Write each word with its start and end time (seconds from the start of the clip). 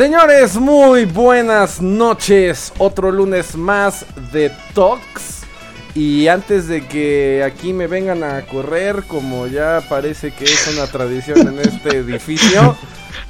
Señores, 0.00 0.56
muy 0.56 1.04
buenas 1.04 1.82
noches. 1.82 2.72
Otro 2.78 3.12
lunes 3.12 3.54
más 3.54 4.06
de 4.32 4.50
Talks. 4.72 5.42
Y 5.94 6.26
antes 6.26 6.68
de 6.68 6.86
que 6.86 7.44
aquí 7.44 7.74
me 7.74 7.86
vengan 7.86 8.24
a 8.24 8.40
correr, 8.46 9.02
como 9.06 9.46
ya 9.46 9.82
parece 9.90 10.30
que 10.30 10.44
es 10.44 10.68
una 10.72 10.86
tradición 10.86 11.46
en 11.46 11.58
este 11.58 11.96
edificio, 11.98 12.78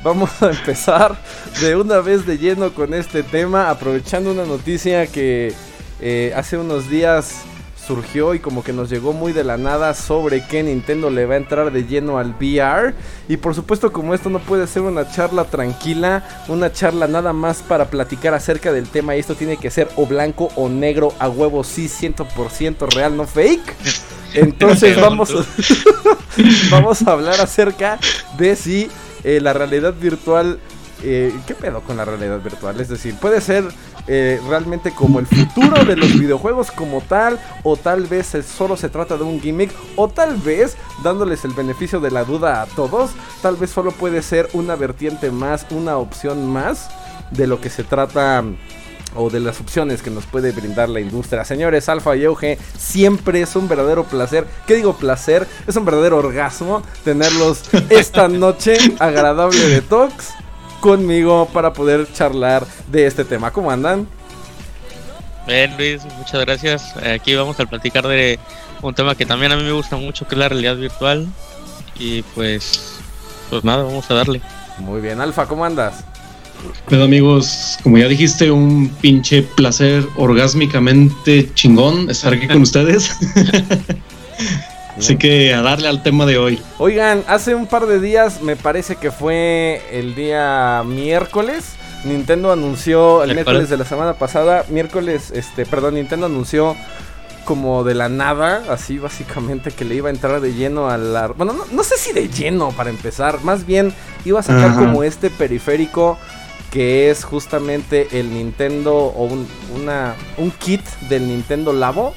vamos 0.04 0.30
a 0.40 0.50
empezar 0.50 1.20
de 1.60 1.74
una 1.74 1.98
vez 1.98 2.24
de 2.24 2.38
lleno 2.38 2.72
con 2.72 2.94
este 2.94 3.24
tema, 3.24 3.68
aprovechando 3.68 4.30
una 4.30 4.44
noticia 4.44 5.08
que 5.08 5.52
eh, 6.00 6.32
hace 6.36 6.56
unos 6.56 6.88
días 6.88 7.46
surgió 7.86 8.34
y 8.34 8.38
como 8.38 8.62
que 8.62 8.72
nos 8.72 8.90
llegó 8.90 9.12
muy 9.12 9.32
de 9.32 9.44
la 9.44 9.56
nada 9.56 9.94
sobre 9.94 10.46
que 10.46 10.62
Nintendo 10.62 11.10
le 11.10 11.26
va 11.26 11.34
a 11.34 11.38
entrar 11.38 11.72
de 11.72 11.86
lleno 11.86 12.18
al 12.18 12.34
VR. 12.34 12.94
Y 13.28 13.36
por 13.36 13.54
supuesto 13.54 13.92
como 13.92 14.14
esto 14.14 14.30
no 14.30 14.38
puede 14.38 14.66
ser 14.66 14.82
una 14.82 15.10
charla 15.10 15.44
tranquila, 15.44 16.24
una 16.48 16.72
charla 16.72 17.06
nada 17.06 17.32
más 17.32 17.62
para 17.62 17.86
platicar 17.90 18.34
acerca 18.34 18.72
del 18.72 18.88
tema 18.88 19.16
y 19.16 19.20
esto 19.20 19.34
tiene 19.34 19.56
que 19.56 19.70
ser 19.70 19.88
o 19.96 20.06
blanco 20.06 20.50
o 20.56 20.68
negro 20.68 21.12
a 21.18 21.28
huevo, 21.28 21.64
sí, 21.64 21.88
100% 21.88 22.92
real, 22.94 23.16
no 23.16 23.26
fake. 23.26 23.74
Entonces 24.34 25.00
vamos, 25.00 25.34
vamos 26.70 27.02
a 27.02 27.12
hablar 27.12 27.40
acerca 27.40 27.98
de 28.38 28.56
si 28.56 28.90
eh, 29.24 29.40
la 29.40 29.52
realidad 29.52 29.94
virtual... 29.94 30.60
Eh, 31.02 31.32
¿Qué 31.46 31.54
pedo 31.54 31.80
con 31.80 31.96
la 31.96 32.04
realidad 32.04 32.40
virtual? 32.40 32.80
Es 32.80 32.88
decir, 32.88 33.14
puede 33.14 33.40
ser 33.40 33.64
eh, 34.06 34.40
realmente 34.48 34.92
como 34.92 35.18
el 35.18 35.26
futuro 35.26 35.84
de 35.84 35.96
los 35.96 36.18
videojuegos 36.18 36.70
como 36.70 37.00
tal, 37.00 37.38
o 37.62 37.76
tal 37.76 38.06
vez 38.06 38.36
solo 38.44 38.76
se 38.76 38.88
trata 38.88 39.16
de 39.16 39.24
un 39.24 39.40
gimmick, 39.40 39.70
o 39.96 40.08
tal 40.08 40.36
vez, 40.36 40.76
dándoles 41.02 41.44
el 41.44 41.52
beneficio 41.52 42.00
de 42.00 42.10
la 42.10 42.24
duda 42.24 42.62
a 42.62 42.66
todos, 42.66 43.12
tal 43.42 43.56
vez 43.56 43.70
solo 43.70 43.92
puede 43.92 44.22
ser 44.22 44.48
una 44.52 44.76
vertiente 44.76 45.30
más, 45.30 45.66
una 45.70 45.96
opción 45.96 46.50
más 46.50 46.90
de 47.30 47.46
lo 47.46 47.60
que 47.60 47.70
se 47.70 47.84
trata 47.84 48.44
o 49.14 49.30
de 49.30 49.40
las 49.40 49.60
opciones 49.60 50.02
que 50.02 50.10
nos 50.10 50.26
puede 50.26 50.52
brindar 50.52 50.88
la 50.88 51.00
industria. 51.00 51.44
Señores, 51.44 51.88
Alfa 51.88 52.16
y 52.16 52.24
Euge, 52.24 52.58
siempre 52.78 53.42
es 53.42 53.56
un 53.56 53.68
verdadero 53.68 54.04
placer. 54.04 54.46
¿Qué 54.66 54.76
digo 54.76 54.96
placer? 54.96 55.46
Es 55.66 55.76
un 55.76 55.84
verdadero 55.84 56.18
orgasmo 56.18 56.82
tenerlos 57.04 57.62
esta 57.90 58.28
noche 58.28 58.76
agradable 58.98 59.58
de 59.68 59.80
Talks 59.80 60.34
conmigo 60.80 61.48
para 61.52 61.72
poder 61.72 62.10
charlar 62.12 62.66
de 62.88 63.06
este 63.06 63.24
tema. 63.24 63.52
¿Cómo 63.52 63.70
andan? 63.70 64.08
Bien, 65.46 65.76
Luis, 65.76 66.02
muchas 66.18 66.40
gracias. 66.40 66.96
Aquí 66.96 67.34
vamos 67.34 67.58
a 67.60 67.66
platicar 67.66 68.06
de 68.06 68.38
un 68.82 68.94
tema 68.94 69.14
que 69.14 69.26
también 69.26 69.52
a 69.52 69.56
mí 69.56 69.62
me 69.62 69.72
gusta 69.72 69.96
mucho, 69.96 70.26
que 70.26 70.34
es 70.34 70.38
la 70.38 70.48
realidad 70.48 70.76
virtual. 70.76 71.26
Y 71.98 72.22
pues, 72.22 72.98
pues 73.50 73.64
nada, 73.64 73.82
vamos 73.82 74.10
a 74.10 74.14
darle. 74.14 74.40
Muy 74.78 75.00
bien, 75.00 75.20
Alfa, 75.20 75.46
¿cómo 75.46 75.64
andas? 75.64 76.04
Pero 76.88 77.04
amigos, 77.04 77.78
como 77.82 77.98
ya 77.98 78.08
dijiste, 78.08 78.50
un 78.50 78.88
pinche 79.00 79.42
placer 79.42 80.06
orgásmicamente 80.16 81.52
chingón 81.54 82.10
estar 82.10 82.32
aquí 82.32 82.46
con 82.46 82.62
ustedes. 82.62 83.10
Así 85.00 85.16
que 85.16 85.54
a 85.54 85.62
darle 85.62 85.88
al 85.88 86.02
tema 86.02 86.26
de 86.26 86.36
hoy. 86.36 86.62
Oigan, 86.76 87.24
hace 87.26 87.54
un 87.54 87.66
par 87.66 87.86
de 87.86 88.00
días, 88.00 88.42
me 88.42 88.54
parece 88.54 88.96
que 88.96 89.10
fue 89.10 89.82
el 89.90 90.14
día 90.14 90.82
miércoles. 90.84 91.76
Nintendo 92.04 92.52
anunció 92.52 93.22
el 93.22 93.32
miércoles 93.32 93.70
de 93.70 93.78
la 93.78 93.86
semana 93.86 94.12
pasada, 94.12 94.66
miércoles, 94.68 95.32
este, 95.34 95.64
perdón, 95.64 95.94
Nintendo 95.94 96.26
anunció 96.26 96.76
como 97.46 97.82
de 97.82 97.94
la 97.94 98.10
nada, 98.10 98.62
así 98.68 98.98
básicamente 98.98 99.70
que 99.70 99.86
le 99.86 99.94
iba 99.94 100.10
a 100.10 100.12
entrar 100.12 100.38
de 100.42 100.52
lleno 100.52 100.90
a 100.90 100.98
la... 100.98 101.28
Bueno, 101.28 101.56
no, 101.72 101.82
sé 101.82 101.96
si 101.96 102.12
de 102.12 102.28
lleno 102.28 102.68
para 102.72 102.90
empezar, 102.90 103.42
más 103.42 103.64
bien 103.64 103.94
iba 104.26 104.40
a 104.40 104.42
sacar 104.42 104.74
como 104.74 105.02
este 105.02 105.30
periférico 105.30 106.18
que 106.70 107.10
es 107.10 107.24
justamente 107.24 108.20
el 108.20 108.34
Nintendo 108.34 108.94
o 108.94 109.24
un, 109.24 109.48
una, 109.74 110.14
un 110.36 110.50
kit 110.50 110.84
del 111.08 111.26
Nintendo 111.26 111.72
Labo, 111.72 112.14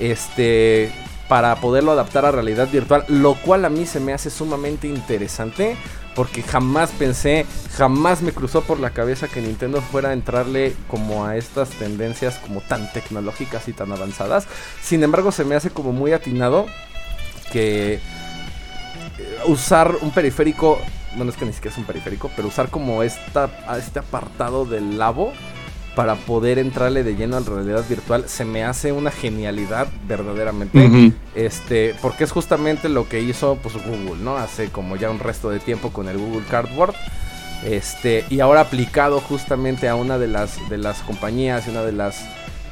este, 0.00 0.92
para 1.28 1.56
poderlo 1.56 1.92
adaptar 1.92 2.24
a 2.24 2.30
realidad 2.30 2.68
virtual, 2.70 3.04
lo 3.08 3.34
cual 3.34 3.64
a 3.64 3.70
mí 3.70 3.86
se 3.86 4.00
me 4.00 4.12
hace 4.12 4.30
sumamente 4.30 4.86
interesante 4.86 5.76
porque 6.14 6.42
jamás 6.42 6.90
pensé, 6.92 7.44
jamás 7.76 8.22
me 8.22 8.32
cruzó 8.32 8.62
por 8.62 8.80
la 8.80 8.90
cabeza 8.90 9.28
que 9.28 9.42
Nintendo 9.42 9.82
fuera 9.82 10.08
a 10.08 10.12
entrarle 10.14 10.74
como 10.88 11.26
a 11.26 11.36
estas 11.36 11.68
tendencias 11.70 12.38
como 12.38 12.62
tan 12.62 12.90
tecnológicas 12.92 13.68
y 13.68 13.74
tan 13.74 13.92
avanzadas. 13.92 14.46
Sin 14.80 15.02
embargo, 15.02 15.30
se 15.30 15.44
me 15.44 15.54
hace 15.54 15.68
como 15.68 15.92
muy 15.92 16.14
atinado 16.14 16.66
que 17.52 17.94
eh, 17.94 18.00
usar 19.46 19.94
un 20.00 20.10
periférico, 20.10 20.78
bueno, 21.16 21.30
es 21.30 21.36
que 21.36 21.44
ni 21.44 21.52
siquiera 21.52 21.74
es 21.74 21.78
un 21.78 21.84
periférico, 21.84 22.30
pero 22.34 22.48
usar 22.48 22.70
como 22.70 23.02
esta, 23.02 23.50
este 23.78 23.98
apartado 23.98 24.64
del 24.64 24.96
labo 24.96 25.34
para 25.96 26.14
poder 26.14 26.58
entrarle 26.58 27.02
de 27.02 27.16
lleno 27.16 27.38
a 27.38 27.40
la 27.40 27.46
realidad 27.46 27.84
virtual 27.88 28.28
se 28.28 28.44
me 28.44 28.62
hace 28.62 28.92
una 28.92 29.10
genialidad 29.10 29.88
verdaderamente 30.06 31.12
este 31.34 31.94
porque 32.02 32.24
es 32.24 32.32
justamente 32.32 32.90
lo 32.90 33.08
que 33.08 33.22
hizo 33.22 33.58
pues 33.62 33.74
Google 33.74 34.22
no 34.22 34.36
hace 34.36 34.68
como 34.68 34.96
ya 34.96 35.10
un 35.10 35.18
resto 35.18 35.48
de 35.48 35.58
tiempo 35.58 35.90
con 35.90 36.08
el 36.08 36.18
Google 36.18 36.44
Cardboard 36.48 36.94
este 37.64 38.26
y 38.28 38.40
ahora 38.40 38.60
aplicado 38.60 39.20
justamente 39.20 39.88
a 39.88 39.94
una 39.94 40.18
de 40.18 40.28
las 40.28 40.68
de 40.68 40.76
las 40.76 41.00
compañías 41.00 41.66
y 41.66 41.70
una 41.70 41.82
de 41.82 41.92
las 41.92 42.22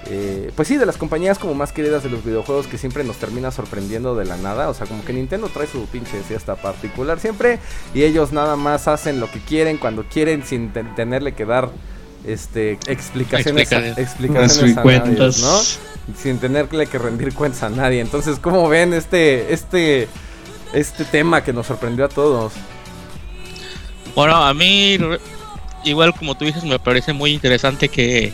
eh, 0.07 0.53
pues 0.55 0.69
sí, 0.69 0.77
de 0.77 0.85
las 0.85 0.99
compañías 0.99 1.39
como 1.39 1.55
más 1.55 1.73
queridas 1.73 2.03
de 2.03 2.11
los 2.11 2.23
videojuegos 2.23 2.67
que 2.67 2.77
siempre 2.77 3.05
nos 3.05 3.17
termina 3.17 3.51
sorprendiendo 3.51 4.15
de 4.15 4.27
la 4.27 4.37
nada. 4.37 4.69
O 4.69 4.75
sea, 4.75 4.87
como 4.87 5.03
que 5.03 5.15
Nintendo 5.15 5.49
trae 5.49 5.67
su 5.67 5.87
pinche 5.87 6.21
fiesta 6.21 6.57
particular 6.57 7.19
siempre. 7.21 7.59
Y 7.95 8.03
ellos 8.03 8.31
nada 8.31 8.55
más 8.55 8.87
hacen 8.87 9.19
lo 9.19 9.31
que 9.31 9.41
quieren 9.41 9.79
cuando 9.79 10.05
quieren 10.05 10.45
sin 10.45 10.73
tenerle 10.73 11.33
que 11.33 11.47
dar 11.47 11.71
este 12.27 12.79
explicaciones, 12.87 13.71
explicaciones 13.97 14.77
a 14.77 14.83
cuentas. 14.83 15.41
¿no? 15.41 15.61
Sin 16.17 16.39
tenerle 16.39 16.87
que 16.87 16.99
rendir 16.99 17.33
cuentas 17.35 17.63
a 17.63 17.71
nadie. 17.71 18.01
Entonces, 18.01 18.39
¿cómo 18.39 18.69
ven 18.69 18.93
este 18.93 19.53
este 19.53 20.09
este 20.73 21.05
tema 21.05 21.43
que 21.43 21.53
nos 21.53 21.67
sorprendió 21.67 22.05
a 22.05 22.09
todos? 22.09 22.53
Bueno, 24.15 24.37
a 24.37 24.55
mí 24.55 24.99
igual 25.85 26.15
como 26.15 26.35
tú 26.35 26.45
dices 26.45 26.65
me 26.65 26.79
parece 26.79 27.13
muy 27.13 27.33
interesante 27.33 27.89
que 27.89 28.33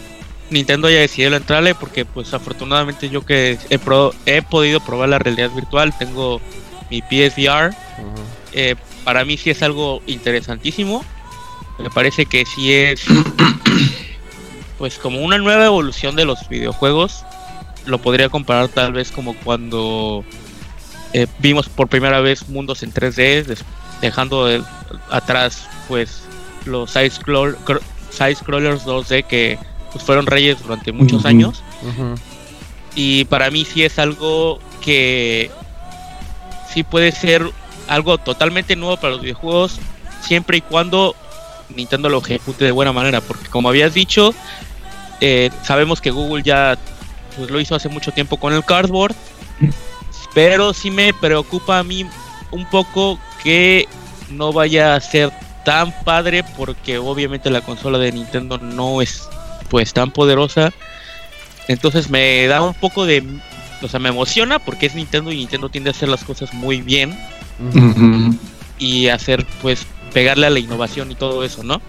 Nintendo 0.51 0.89
haya 0.89 1.01
decidido 1.01 1.37
entrarle 1.37 1.75
porque 1.75 2.05
pues 2.05 2.35
afortunadamente 2.35 3.09
yo 3.09 3.25
que 3.25 3.59
he, 3.71 3.81
he 4.27 4.43
podido 4.43 4.81
probar 4.81 5.09
la 5.09 5.19
realidad 5.19 5.51
virtual, 5.51 5.97
tengo 5.97 6.41
mi 6.91 7.03
PSVR. 7.03 7.75
Eh, 8.53 8.75
para 9.05 9.25
mí 9.25 9.37
sí 9.37 9.51
es 9.51 9.63
algo 9.63 10.03
interesantísimo 10.07 11.05
me 11.83 11.91
parece 11.91 12.27
que 12.27 12.45
sí 12.47 12.73
es 12.73 13.05
pues 14.79 14.99
como 14.99 15.21
una 15.21 15.39
nueva 15.39 15.67
evolución 15.67 16.17
de 16.17 16.25
los 16.25 16.49
videojuegos. 16.49 17.25
Lo 17.87 17.99
podría 17.99 18.29
comparar 18.29 18.69
tal 18.69 18.93
vez 18.93 19.11
como 19.11 19.35
cuando 19.35 20.25
eh, 21.13 21.27
vimos 21.39 21.69
por 21.69 21.89
primera 21.89 22.21
vez 22.21 22.49
mundos 22.49 22.83
en 22.83 22.93
3D, 22.93 23.59
dejando 24.01 24.49
atrás 25.11 25.69
pues 25.89 26.23
los 26.67 26.91
side, 26.91 27.11
scrollers 27.11 28.85
2D 28.85 29.25
que 29.25 29.59
pues, 29.93 30.05
fueron 30.05 30.27
reyes 30.27 30.63
durante 30.63 30.93
muchos 30.93 31.25
años. 31.25 31.63
Y 32.95 33.25
para 33.27 33.51
mí 33.51 33.65
sí 33.65 33.85
es 33.85 33.99
algo 33.99 34.61
que 34.83 35.51
sí 36.73 36.83
puede 36.83 37.13
ser 37.13 37.51
algo 37.89 38.19
totalmente 38.19 38.77
nuevo 38.77 38.97
para 38.97 39.15
los 39.15 39.23
videojuegos 39.23 39.81
siempre 40.23 40.59
y 40.59 40.61
cuando 40.61 41.17
Nintendo 41.77 42.09
lo 42.09 42.19
ejecute 42.19 42.65
de 42.65 42.73
buena 42.73 42.93
manera, 42.93 43.21
porque 43.21 43.49
como 43.49 43.69
habías 43.69 43.95
dicho, 43.95 44.35
eh, 45.21 45.51
sabemos 45.63 46.01
que 46.01 46.11
Google 46.11 46.43
ya 46.43 46.79
pues, 47.37 47.51
lo 47.51 47.61
hizo 47.61 47.75
hace 47.75 47.89
mucho 47.89 48.13
tiempo 48.13 48.37
con 48.39 48.53
el 48.53 48.65
cardboard, 48.65 49.15
pero 50.35 50.73
sí 50.73 50.91
me 50.91 51.13
preocupa 51.13 51.79
a 51.79 51.83
mí 51.83 52.07
un 52.51 52.65
poco 52.67 53.19
que 53.43 53.89
no 54.31 54.53
vaya 54.53 54.95
a 54.95 55.01
ser 55.01 55.33
tan 55.65 55.93
padre, 56.05 56.45
porque 56.57 56.99
obviamente 56.99 57.51
la 57.51 57.61
consola 57.61 57.99
de 57.99 58.13
Nintendo 58.13 58.59
no 58.59 59.03
es 59.03 59.29
pues 59.69 59.93
tan 59.93 60.11
poderosa. 60.11 60.73
Entonces 61.69 62.11
me 62.11 62.47
da 62.47 62.63
un 62.63 62.75
poco 62.75 63.07
de, 63.07 63.25
o 63.83 63.89
sea, 63.89 64.01
me 64.01 64.09
emociona 64.09 64.59
porque 64.59 64.87
es 64.87 64.95
Nintendo 64.95 65.31
y 65.31 65.37
Nintendo 65.37 65.69
tiende 65.69 65.91
a 65.91 65.93
hacer 65.93 66.09
las 66.09 66.25
cosas 66.25 66.53
muy 66.53 66.81
bien 66.81 67.17
y 68.79 69.09
hacer 69.09 69.47
pues 69.63 69.87
pegarle 70.13 70.47
a 70.47 70.51
la 70.51 70.59
innovación 70.59 71.11
y 71.11 71.15
todo 71.15 71.45
eso, 71.45 71.63
¿no? 71.63 71.81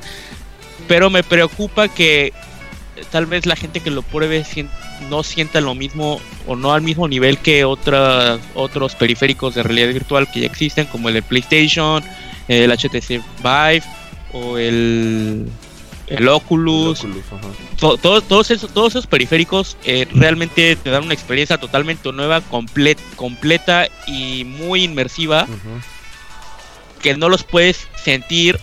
Pero 0.88 1.10
me 1.10 1.24
preocupa 1.24 1.88
que 1.88 2.34
tal 3.12 3.26
vez 3.26 3.46
la 3.46 3.56
gente 3.56 3.80
que 3.80 3.90
lo 3.90 4.02
pruebe 4.02 4.46
no 5.10 5.24
sienta 5.24 5.62
lo 5.62 5.76
mismo 5.76 6.22
o 6.48 6.56
no 6.56 6.74
al 6.74 6.82
mismo 6.82 7.08
nivel 7.08 7.38
que 7.38 7.66
otras, 7.66 8.40
otros 8.54 8.96
periféricos 8.96 9.56
de 9.56 9.64
realidad 9.64 9.90
virtual 9.90 10.30
que 10.32 10.42
ya 10.42 10.46
existen, 10.46 10.86
como 10.88 11.10
el 11.10 11.16
de 11.16 11.22
PlayStation, 11.22 12.04
el 12.48 12.72
HTC 12.72 13.22
Vive 13.42 13.84
o 14.34 14.58
el, 14.58 15.48
el 16.08 16.28
Oculus. 16.28 17.06
todos, 17.80 18.52
esos, 18.52 18.74
todos 18.74 18.92
esos 18.94 19.08
periféricos 19.08 19.78
eh, 19.86 20.08
realmente 20.14 20.76
te 20.76 20.90
dan 20.90 21.04
una 21.04 21.14
experiencia 21.14 21.58
totalmente 21.58 22.12
nueva, 22.12 22.42
completa 22.42 23.88
y 24.08 24.44
muy 24.44 24.84
inmersiva 24.84 25.48
que 27.02 27.16
no 27.16 27.30
los 27.30 27.44
puedes 27.44 27.88
sentir 28.02 28.60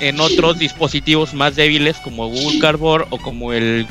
en 0.00 0.20
otros 0.20 0.58
dispositivos 0.58 1.34
más 1.34 1.56
débiles 1.56 1.96
como 1.98 2.28
Google 2.28 2.58
Cardboard 2.58 3.06
o 3.10 3.18
como 3.18 3.52
el 3.52 3.86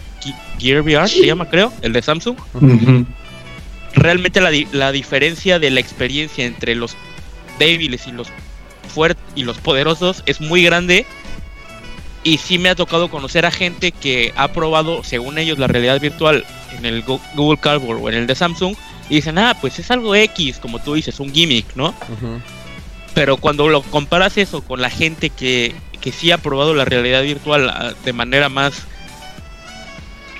Gear 0.59 0.81
VR, 0.81 1.07
se 1.07 1.25
llama 1.25 1.49
creo, 1.49 1.71
el 1.81 1.93
de 1.93 2.01
Samsung. 2.01 2.37
Realmente 3.93 4.41
la, 4.41 4.51
la 4.71 4.91
diferencia 4.91 5.59
de 5.59 5.71
la 5.71 5.79
experiencia 5.79 6.45
entre 6.45 6.75
los 6.75 6.95
débiles 7.59 8.07
y 8.07 8.11
los 8.11 8.27
fuertes 8.93 9.23
y 9.35 9.43
los 9.43 9.57
poderosos 9.57 10.23
es 10.25 10.41
muy 10.41 10.63
grande. 10.63 11.05
Y 12.23 12.39
sí 12.39 12.57
me 12.57 12.69
ha 12.69 12.75
tocado 12.75 13.09
conocer 13.09 13.45
a 13.45 13.51
gente 13.51 13.91
que 13.91 14.33
ha 14.35 14.47
probado, 14.47 15.03
según 15.03 15.37
ellos, 15.37 15.59
la 15.59 15.67
realidad 15.67 16.01
virtual 16.01 16.43
en 16.75 16.85
el 16.85 17.03
Google 17.03 17.59
Cardboard 17.59 18.01
o 18.01 18.09
en 18.09 18.15
el 18.15 18.27
de 18.27 18.33
Samsung. 18.33 18.75
Y 19.09 19.15
dicen, 19.15 19.37
ah, 19.37 19.55
pues 19.61 19.77
es 19.77 19.91
algo 19.91 20.15
X, 20.15 20.57
como 20.57 20.79
tú 20.79 20.95
dices, 20.95 21.19
un 21.19 21.31
gimmick, 21.31 21.75
¿no? 21.75 21.93
Pero 23.15 23.37
cuando 23.37 23.67
lo 23.69 23.81
comparas 23.81 24.37
eso 24.37 24.61
con 24.61 24.81
la 24.81 24.91
gente 24.91 25.31
que, 25.31 25.73
que 26.01 26.11
sí 26.11 26.31
ha 26.31 26.37
probado 26.37 26.75
la 26.75 26.85
realidad 26.85 27.23
virtual 27.23 27.69
ah, 27.69 27.93
de 28.03 28.13
manera 28.13 28.49
más 28.49 28.83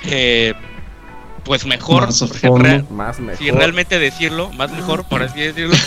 eh, 0.04 0.54
pues 1.44 1.66
mejor, 1.66 2.08
más, 2.90 3.20
mejor. 3.20 3.38
si 3.38 3.52
realmente 3.52 3.98
decirlo, 3.98 4.52
más 4.54 4.72
mejor, 4.72 5.08
por 5.08 5.24
así 5.24 5.42
decirlo. 5.42 5.76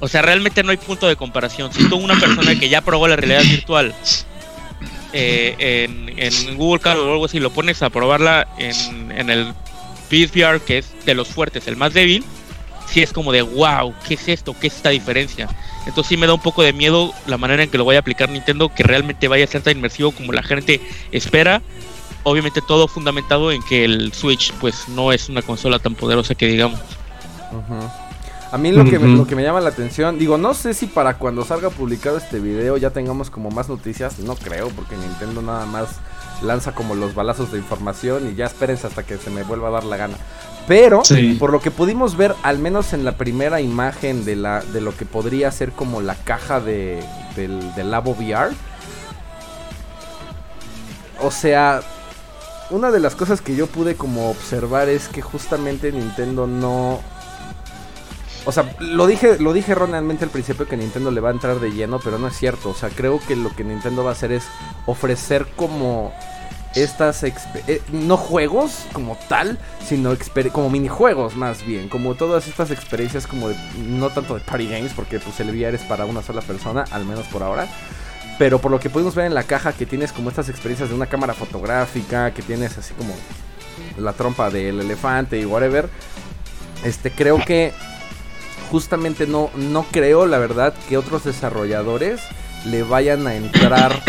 O 0.00 0.06
sea, 0.06 0.22
realmente 0.22 0.62
no 0.62 0.70
hay 0.70 0.76
punto 0.76 1.08
de 1.08 1.16
comparación. 1.16 1.72
Si 1.72 1.88
tú 1.88 1.96
una 1.96 2.18
persona 2.20 2.56
que 2.56 2.68
ya 2.68 2.82
probó 2.82 3.08
la 3.08 3.16
realidad 3.16 3.42
virtual 3.42 3.92
eh, 5.12 5.88
en, 6.16 6.56
Google 6.56 6.80
Card 6.80 7.00
o 7.00 7.12
algo 7.12 7.24
así, 7.24 7.40
lo 7.40 7.50
pones 7.50 7.82
a 7.82 7.90
probarla 7.90 8.46
en, 8.58 9.10
en 9.10 9.28
el 9.28 9.52
PSVR, 10.08 10.60
que 10.60 10.78
es 10.78 11.04
de 11.04 11.14
los 11.14 11.26
fuertes, 11.26 11.66
el 11.66 11.76
más 11.76 11.94
débil, 11.94 12.24
si 12.90 13.02
es 13.02 13.12
como 13.12 13.32
de 13.32 13.42
wow, 13.42 13.94
¿qué 14.06 14.14
es 14.14 14.28
esto? 14.28 14.54
¿Qué 14.58 14.68
es 14.68 14.76
esta 14.76 14.90
diferencia? 14.90 15.48
Entonces 15.86 16.08
sí 16.08 16.16
me 16.16 16.26
da 16.26 16.34
un 16.34 16.40
poco 16.40 16.62
de 16.62 16.72
miedo 16.72 17.12
la 17.26 17.38
manera 17.38 17.62
en 17.62 17.70
que 17.70 17.78
lo 17.78 17.84
vaya 17.84 17.98
a 17.98 18.00
aplicar 18.00 18.28
Nintendo, 18.28 18.72
que 18.74 18.82
realmente 18.82 19.28
vaya 19.28 19.44
a 19.44 19.46
ser 19.46 19.62
tan 19.62 19.76
inmersivo 19.76 20.12
como 20.12 20.32
la 20.32 20.42
gente 20.42 20.80
espera 21.12 21.62
obviamente 22.28 22.60
todo 22.60 22.88
fundamentado 22.88 23.52
en 23.52 23.62
que 23.62 23.84
el 23.84 24.12
Switch 24.12 24.52
pues 24.54 24.88
no 24.88 25.12
es 25.12 25.28
una 25.28 25.42
consola 25.42 25.78
tan 25.78 25.94
poderosa 25.94 26.34
que 26.34 26.46
digamos. 26.46 26.80
A 28.50 28.56
mí 28.56 28.72
lo 28.72 28.84
que, 28.84 28.98
me, 28.98 29.08
lo 29.08 29.26
que 29.26 29.36
me 29.36 29.42
llama 29.42 29.60
la 29.60 29.68
atención, 29.68 30.18
digo, 30.18 30.38
no 30.38 30.54
sé 30.54 30.72
si 30.72 30.86
para 30.86 31.18
cuando 31.18 31.44
salga 31.44 31.68
publicado 31.68 32.16
este 32.16 32.40
video 32.40 32.78
ya 32.78 32.90
tengamos 32.90 33.28
como 33.30 33.50
más 33.50 33.68
noticias, 33.68 34.18
no 34.20 34.36
creo, 34.36 34.68
porque 34.70 34.96
Nintendo 34.96 35.42
nada 35.42 35.66
más 35.66 35.88
lanza 36.42 36.72
como 36.74 36.94
los 36.94 37.14
balazos 37.14 37.52
de 37.52 37.58
información 37.58 38.30
y 38.30 38.36
ya 38.36 38.46
espérense 38.46 38.86
hasta 38.86 39.02
que 39.04 39.18
se 39.18 39.30
me 39.30 39.42
vuelva 39.42 39.68
a 39.68 39.72
dar 39.72 39.84
la 39.84 39.96
gana. 39.96 40.16
Pero, 40.68 41.02
por 41.38 41.50
lo 41.50 41.60
que 41.60 41.70
pudimos 41.70 42.16
ver, 42.16 42.34
al 42.42 42.58
menos 42.58 42.92
en 42.92 43.04
la 43.04 43.16
primera 43.16 43.60
imagen 43.60 44.24
de, 44.24 44.36
la, 44.36 44.60
de 44.60 44.80
lo 44.80 44.94
que 44.96 45.06
podría 45.06 45.50
ser 45.50 45.72
como 45.72 46.02
la 46.02 46.14
caja 46.14 46.60
de, 46.60 47.02
del, 47.34 47.74
del 47.74 47.90
Labo 47.90 48.12
VR, 48.12 48.54
o 51.20 51.30
sea, 51.30 51.80
una 52.70 52.90
de 52.90 53.00
las 53.00 53.14
cosas 53.14 53.40
que 53.40 53.56
yo 53.56 53.66
pude 53.66 53.96
como 53.96 54.30
observar 54.30 54.88
es 54.88 55.08
que 55.08 55.22
justamente 55.22 55.90
Nintendo 55.90 56.46
no 56.46 57.00
o 58.48 58.52
sea, 58.52 58.74
lo 58.78 59.06
dije, 59.06 59.38
lo 59.38 59.52
dije 59.52 59.72
erróneamente 59.72 60.24
al 60.24 60.30
principio 60.30 60.66
que 60.66 60.78
Nintendo 60.78 61.10
le 61.10 61.20
va 61.20 61.28
a 61.28 61.32
entrar 61.32 61.60
de 61.60 61.70
lleno, 61.70 62.00
pero 62.02 62.18
no 62.18 62.28
es 62.28 62.34
cierto. 62.34 62.70
O 62.70 62.74
sea, 62.74 62.88
creo 62.88 63.20
que 63.20 63.36
lo 63.36 63.54
que 63.54 63.62
Nintendo 63.62 64.04
va 64.04 64.10
a 64.10 64.12
hacer 64.14 64.32
es 64.32 64.44
ofrecer 64.86 65.46
como 65.54 66.14
estas 66.74 67.22
eh, 67.24 67.32
no 67.92 68.16
juegos 68.16 68.86
como 68.92 69.16
tal, 69.28 69.58
sino 69.86 70.14
como 70.52 70.70
minijuegos 70.70 71.36
más 71.36 71.64
bien, 71.64 71.88
como 71.88 72.14
todas 72.14 72.46
estas 72.46 72.70
experiencias 72.70 73.26
como 73.26 73.48
de, 73.48 73.56
no 73.86 74.10
tanto 74.10 74.34
de 74.34 74.40
party 74.40 74.68
games, 74.68 74.92
porque 74.94 75.18
pues 75.18 75.40
el 75.40 75.50
VR 75.50 75.74
es 75.74 75.82
para 75.82 76.04
una 76.04 76.22
sola 76.22 76.42
persona, 76.42 76.84
al 76.90 77.04
menos 77.04 77.26
por 77.26 77.42
ahora, 77.42 77.66
pero 78.38 78.60
por 78.60 78.70
lo 78.70 78.78
que 78.78 78.90
pudimos 78.90 79.14
ver 79.14 79.26
en 79.26 79.34
la 79.34 79.42
caja, 79.42 79.72
que 79.72 79.86
tienes 79.86 80.12
como 80.12 80.30
estas 80.30 80.48
experiencias 80.48 80.88
de 80.90 80.94
una 80.94 81.06
cámara 81.06 81.34
fotográfica, 81.34 82.32
que 82.32 82.42
tienes 82.42 82.78
así 82.78 82.94
como 82.94 83.14
la 83.96 84.12
trompa 84.12 84.50
del 84.50 84.80
elefante 84.80 85.38
y 85.38 85.44
whatever. 85.44 85.88
Este, 86.84 87.10
creo 87.10 87.44
que 87.44 87.72
justamente 88.70 89.26
no, 89.26 89.50
no 89.56 89.84
creo, 89.90 90.26
la 90.26 90.38
verdad, 90.38 90.74
que 90.88 90.96
otros 90.96 91.24
desarrolladores 91.24 92.20
le 92.64 92.82
vayan 92.82 93.26
a 93.26 93.34
entrar 93.34 94.02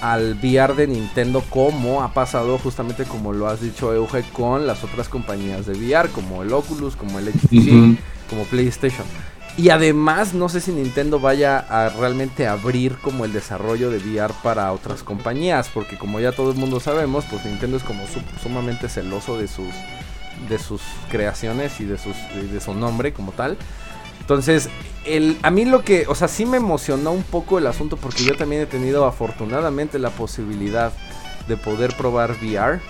al 0.00 0.34
VR 0.34 0.74
de 0.74 0.86
Nintendo 0.86 1.42
como 1.48 2.02
ha 2.02 2.12
pasado 2.12 2.58
justamente 2.58 3.04
como 3.04 3.32
lo 3.32 3.48
has 3.48 3.60
dicho 3.60 3.94
Euge 3.94 4.24
con 4.32 4.66
las 4.66 4.84
otras 4.84 5.08
compañías 5.08 5.66
de 5.66 5.72
VR 5.72 6.08
como 6.10 6.42
el 6.42 6.52
Oculus, 6.52 6.96
como 6.96 7.18
el 7.18 7.28
HTC, 7.28 7.98
como 8.28 8.44
PlayStation. 8.50 9.06
Y 9.58 9.70
además, 9.70 10.34
no 10.34 10.50
sé 10.50 10.60
si 10.60 10.70
Nintendo 10.70 11.18
vaya 11.18 11.58
a 11.58 11.88
realmente 11.88 12.46
abrir 12.46 12.96
como 12.98 13.24
el 13.24 13.32
desarrollo 13.32 13.90
de 13.90 13.96
VR 13.98 14.34
para 14.42 14.70
otras 14.72 15.02
compañías, 15.02 15.70
porque 15.72 15.96
como 15.96 16.20
ya 16.20 16.32
todo 16.32 16.50
el 16.50 16.58
mundo 16.58 16.78
sabemos, 16.78 17.24
pues 17.30 17.46
Nintendo 17.46 17.78
es 17.78 17.82
como 17.82 18.04
sumamente 18.42 18.88
celoso 18.88 19.38
de 19.38 19.48
sus 19.48 19.74
de 20.50 20.58
sus 20.58 20.82
creaciones 21.10 21.80
y 21.80 21.84
de 21.86 21.96
sus 21.96 22.14
de 22.52 22.60
su 22.60 22.74
nombre 22.74 23.14
como 23.14 23.32
tal. 23.32 23.56
Entonces, 24.20 24.68
el, 25.04 25.38
a 25.42 25.50
mí 25.50 25.64
lo 25.64 25.82
que, 25.82 26.06
o 26.08 26.14
sea, 26.14 26.28
sí 26.28 26.46
me 26.46 26.56
emocionó 26.56 27.12
un 27.12 27.22
poco 27.22 27.58
el 27.58 27.66
asunto 27.66 27.96
porque 27.96 28.24
yo 28.24 28.36
también 28.36 28.62
he 28.62 28.66
tenido 28.66 29.06
afortunadamente 29.06 29.98
la 29.98 30.10
posibilidad 30.10 30.92
de 31.48 31.56
poder 31.56 31.96
probar 31.96 32.32
VR. 32.42 32.80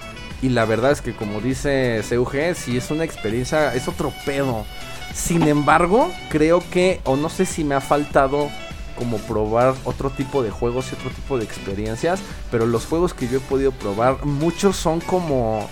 Y 0.43 0.51
la 0.51 0.65
verdad 0.65 0.93
es 0.93 1.01
que 1.01 1.15
como 1.15 1.41
dice 1.41 2.03
CUG, 2.09 2.55
si 2.55 2.77
es 2.77 2.91
una 2.91 3.05
experiencia, 3.05 3.75
es 3.75 3.89
otro 3.89 4.13
pedo. 4.25 4.65
Sin 5.15 5.43
embargo, 5.49 6.11
creo 6.29 6.63
que, 6.71 7.01
o 7.05 7.17
no 7.17 7.29
sé 7.29 7.47
si 7.47 7.65
me 7.65 7.75
ha 7.75 7.81
faltado 7.81 8.51
como 8.97 9.19
probar 9.19 9.75
otro 9.85 10.11
tipo 10.11 10.43
de 10.43 10.51
juegos 10.51 10.91
y 10.91 10.95
otro 10.95 11.11
tipo 11.11 11.39
de 11.39 11.45
experiencias, 11.45 12.21
pero 12.51 12.67
los 12.67 12.87
juegos 12.87 13.15
que 13.15 13.29
yo 13.29 13.39
he 13.39 13.41
podido 13.41 13.73
probar, 13.73 14.25
muchos 14.25 14.77
son 14.77 15.01
como... 15.01 15.69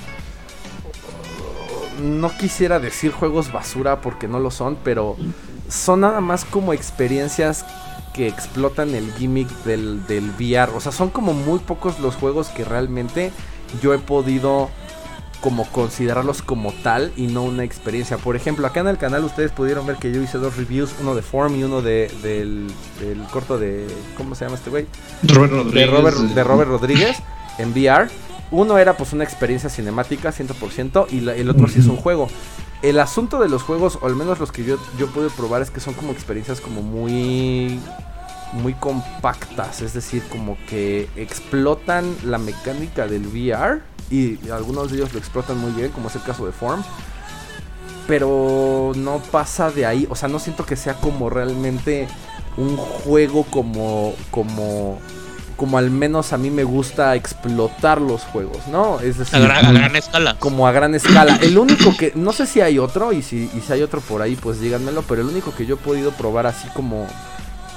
No 2.03 2.31
quisiera 2.37 2.81
decir 2.81 3.13
juegos 3.13 3.53
basura 3.53 4.01
porque 4.01 4.29
no 4.29 4.41
lo 4.41 4.51
son, 4.51 4.77
pero 4.83 5.17
son 5.69 6.01
nada 6.01 6.21
más 6.21 6.45
como 6.45 6.73
experiencias 6.73 7.65
que 8.13 8.29
explotan 8.29 8.95
el 8.95 9.13
gimmick 9.15 9.49
del, 9.65 10.07
del 10.07 10.31
VR. 10.31 10.73
O 10.75 10.81
sea, 10.81 10.93
son 10.93 11.11
como 11.11 11.35
muy 11.35 11.59
pocos 11.59 11.99
los 12.01 12.15
juegos 12.15 12.49
que 12.49 12.65
realmente 12.65 13.33
yo 13.83 13.93
he 13.93 13.99
podido 13.99 14.71
como 15.45 15.67
considerarlos 15.67 16.41
como 16.41 16.73
tal 16.73 17.13
y 17.19 17.27
no 17.27 17.43
una 17.43 17.65
experiencia. 17.65 18.17
Por 18.17 18.35
ejemplo, 18.35 18.67
acá 18.67 18.81
en 18.81 18.87
el 18.87 18.97
canal 18.97 19.25
ustedes 19.25 19.53
pudieron 19.53 19.87
ver 19.87 19.97
que 19.97 20.11
yo 20.11 20.23
hice 20.23 20.39
dos 20.39 20.57
reviews, 20.57 20.95
uno 21.03 21.15
de 21.15 21.21
Form 21.21 21.55
y 21.57 21.65
uno 21.65 21.83
de, 21.83 22.11
del, 22.23 22.73
corto 23.31 23.59
de... 23.59 23.87
¿Cómo 24.17 24.35
se 24.35 24.47
llama 24.47 24.57
este 24.57 24.71
güey? 24.71 24.87
Robert 25.23 25.53
Rodríguez. 25.53 26.35
De 26.35 26.45
Robert, 26.45 26.71
Rodríguez 26.71 27.19
en 27.59 27.73
VR. 27.73 28.09
Uno 28.51 28.79
era 28.79 28.97
pues 28.97 29.13
una 29.13 29.25
experiencia 29.25 29.69
cinemática 29.69 30.33
100% 30.33 31.07
y 31.11 31.29
el 31.29 31.51
otro 31.51 31.69
sí 31.69 31.81
es 31.81 31.87
un 31.87 31.97
juego. 31.97 32.29
El 32.83 33.01
asunto 33.01 33.41
de 33.41 33.49
los 33.49 33.63
juegos, 33.63 33.99
o 34.03 34.07
al 34.07 34.15
menos 34.15 34.39
los 34.39 34.53
que 34.53 34.65
yo, 34.65 34.77
yo 34.99 35.07
pude 35.09 35.31
probar, 35.31 35.63
es 35.63 35.71
que 35.71 35.81
son 35.81 35.95
como 35.95 36.13
experiencias 36.13 36.61
como 36.61 36.83
muy 36.83 37.81
muy 38.55 38.75
compactas, 38.75 39.83
es 39.83 39.95
decir, 39.95 40.23
como 40.31 40.57
que 40.69 41.09
explotan 41.17 42.15
la 42.25 42.39
mecánica 42.39 43.07
del 43.07 43.27
VR 43.27 43.81
y 44.11 44.49
algunos 44.51 44.91
de 44.91 44.99
ellos 44.99 45.13
lo 45.13 45.19
explotan 45.19 45.59
muy 45.59 45.73
bien, 45.73 45.91
como 45.91 46.09
es 46.09 46.15
el 46.15 46.23
caso 46.23 46.47
de 46.47 46.53
Form. 46.53 46.83
Pero 48.07 48.93
no 48.97 49.19
pasa 49.31 49.71
de 49.71 49.87
ahí, 49.87 50.07
o 50.11 50.15
sea, 50.15 50.29
no 50.29 50.39
siento 50.39 50.65
que 50.67 50.77
sea 50.77 50.95
como 50.95 51.31
realmente 51.31 52.07
un 52.57 52.77
juego 52.77 53.45
como 53.45 54.15
como 54.31 54.99
como 55.57 55.79
al 55.79 55.91
menos 55.91 56.33
a 56.33 56.39
mí 56.39 56.51
me 56.51 56.65
gusta 56.65 57.15
explotar 57.15 58.01
los 58.01 58.23
juegos, 58.23 58.67
¿no? 58.69 59.01
Es 59.01 59.19
decir, 59.19 59.37
a 59.37 59.41
gran, 59.41 59.97
escala. 59.97 60.37
Como 60.39 60.67
a 60.67 60.73
gran 60.73 60.95
escala. 60.95 61.39
El 61.43 61.59
único 61.59 61.97
que, 61.97 62.13
no 62.15 62.33
sé 62.33 62.47
si 62.47 62.61
hay 62.61 62.79
otro, 62.79 63.13
y 63.13 63.23
si, 63.23 63.51
y 63.55 63.61
si 63.61 63.73
hay 63.73 63.83
otro 63.83 64.01
por 64.01 64.23
ahí, 64.23 64.37
pues 64.37 64.61
díganmelo, 64.61 65.03
pero 65.03 65.23
el 65.23 65.29
único 65.29 65.55
que 65.55 65.67
yo 65.67 65.75
he 65.77 65.79
podido 65.79 66.11
probar 66.13 66.47
así 66.47 66.69
como 66.75 67.07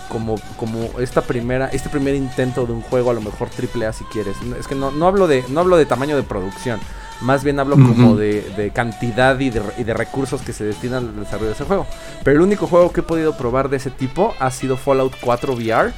como, 0.09 0.35
como 0.55 0.99
esta 0.99 1.21
primera, 1.21 1.67
este 1.67 1.89
primer 1.89 2.15
intento 2.15 2.65
de 2.65 2.71
un 2.71 2.81
juego, 2.81 3.11
a 3.11 3.13
lo 3.13 3.19
mejor 3.19 3.49
triple 3.49 3.85
A 3.85 3.93
si 3.93 4.05
quieres. 4.05 4.37
Es 4.57 4.67
que 4.67 4.75
no, 4.75 4.91
no, 4.91 5.05
hablo 5.05 5.27
de, 5.27 5.43
no 5.49 5.59
hablo 5.59 5.75
de 5.75 5.85
tamaño 5.85 6.15
de 6.15 6.23
producción, 6.23 6.79
más 7.21 7.43
bien 7.43 7.59
hablo 7.59 7.75
como 7.75 8.15
de, 8.15 8.71
cantidad 8.73 9.39
y 9.39 9.49
de, 9.49 9.93
recursos 9.93 10.41
que 10.41 10.53
se 10.53 10.63
destinan 10.63 11.07
al 11.07 11.19
desarrollo 11.23 11.47
de 11.47 11.53
ese 11.53 11.65
juego. 11.65 11.87
Pero 12.23 12.37
el 12.37 12.43
único 12.43 12.67
juego 12.67 12.91
que 12.91 13.01
he 13.01 13.03
podido 13.03 13.35
probar 13.37 13.69
de 13.69 13.77
ese 13.77 13.89
tipo 13.89 14.33
ha 14.39 14.51
sido 14.51 14.77
Fallout 14.77 15.13
4 15.19 15.53
VR. 15.53 15.93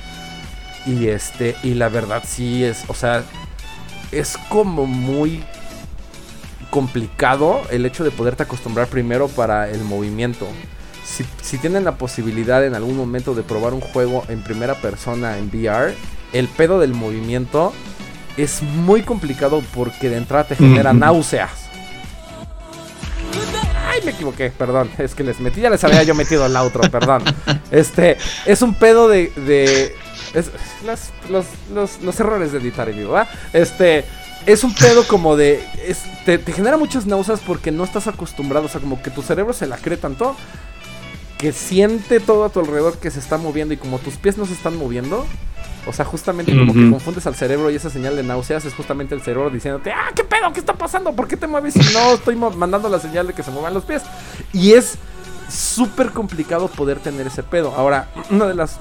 Y 0.86 1.08
este, 1.08 1.56
y 1.64 1.74
la 1.74 1.90
verdad 1.90 2.24
sí 2.26 2.64
es, 2.64 2.84
o 2.88 2.94
sea, 2.94 3.24
es 4.12 4.38
como 4.50 4.86
muy 4.86 5.44
complicado 6.70 7.62
el 7.70 7.86
hecho 7.86 8.04
de 8.04 8.12
poderte 8.12 8.44
acostumbrar 8.44 8.88
primero 8.88 9.28
para 9.28 9.70
el 9.70 9.84
movimiento 9.84 10.48
si, 11.42 11.58
tienen 11.58 11.84
la 11.84 11.96
posibilidad 11.96 12.66
en 12.66 12.76
algún 12.76 12.96
momento 12.96 13.34
de 13.34 13.44
probar 13.44 13.74
un 13.74 13.82
juego 13.82 14.24
en 14.30 14.42
primera 14.44 14.76
persona 14.76 15.38
en 15.38 15.50
VR, 15.50 15.96
el 16.34 16.48
pedo 16.48 16.80
del 16.80 16.94
movimiento 16.94 17.74
es 18.38 18.62
muy 18.62 19.02
complicado 19.02 19.62
porque 19.74 20.10
de 20.10 20.18
entrada 20.18 20.46
te 20.46 20.56
genera 20.56 20.94
náuseas. 20.94 21.52
Ay, 23.88 24.02
me 24.06 24.12
equivoqué, 24.12 24.52
perdón. 24.52 24.90
Es 24.98 25.16
que 25.16 25.24
les 25.24 25.40
metí, 25.40 25.62
ya 25.62 25.70
les 25.70 25.84
había 25.84 26.04
yo 26.04 26.16
metido 26.16 26.46
el 26.46 26.56
outro, 26.56 26.82
perdón. 26.90 27.24
Este, 27.72 28.18
es 28.46 28.62
un 28.62 28.74
pedo 28.74 29.08
de, 29.08 29.96
Es, 30.34 30.52
los, 31.30 31.48
los, 31.74 32.02
los, 32.02 32.20
errores 32.20 32.52
de 32.52 32.60
editar 32.60 32.90
en 32.90 32.98
vivo, 32.98 33.12
¿va? 33.14 33.28
Este, 33.54 34.06
es 34.46 34.64
un 34.64 34.74
pedo 34.74 35.08
como 35.08 35.36
de. 35.36 35.64
te, 36.26 36.38
te, 36.38 36.52
genera 36.52 36.78
muchas 36.78 37.06
náuseas 37.06 37.40
porque 37.42 37.72
no 37.72 37.84
estás 37.84 38.08
acostumbrado. 38.08 38.66
O 38.66 38.70
sea, 38.70 38.82
como 38.82 39.02
que 39.02 39.12
tu 39.12 39.22
cerebro 39.22 39.54
se 39.54 39.68
la 39.68 39.78
cree 39.78 39.98
tanto 39.98 40.36
que 41.40 41.54
siente 41.54 42.20
todo 42.20 42.44
a 42.44 42.50
tu 42.50 42.60
alrededor 42.60 42.98
que 42.98 43.10
se 43.10 43.20
está 43.20 43.38
moviendo 43.38 43.74
y 43.74 43.78
como 43.78 43.98
tus 43.98 44.18
pies 44.18 44.38
no 44.38 44.46
se 44.46 44.54
están 44.54 44.78
moviendo. 44.78 45.26
O 45.88 45.94
sea, 45.94 46.04
justamente 46.04 46.52
como 46.52 46.74
que 46.74 46.92
confundes 46.92 47.26
al 47.26 47.36
cerebro 47.36 47.72
y 47.72 47.76
esa 47.76 47.90
señal 47.90 48.16
de 48.18 48.24
náuseas 48.24 48.66
es 48.66 48.74
justamente 48.74 49.16
el 49.16 49.22
cerebro 49.22 49.50
diciéndote, 49.50 49.92
ah, 49.92 50.12
¿qué 50.14 50.26
pedo? 50.26 50.52
¿Qué 50.54 50.60
está 50.60 50.74
pasando? 50.74 51.14
¿Por 51.14 51.28
qué 51.28 51.38
te 51.38 51.48
mueves 51.48 51.74
si 51.74 51.94
no 51.94 52.14
estoy 52.14 52.36
mandando 52.36 52.90
la 52.90 53.00
señal 53.00 53.28
de 53.28 53.34
que 53.34 53.42
se 53.42 53.52
muevan 53.52 53.74
los 53.74 53.86
pies? 53.86 54.04
Y 54.52 54.74
es 54.74 54.98
súper 55.50 56.12
complicado 56.12 56.68
poder 56.68 57.00
tener 57.00 57.28
ese 57.28 57.44
pedo. 57.44 57.74
Ahora, 57.76 58.10
una 58.30 58.48
de 58.48 58.56
las 58.56 58.78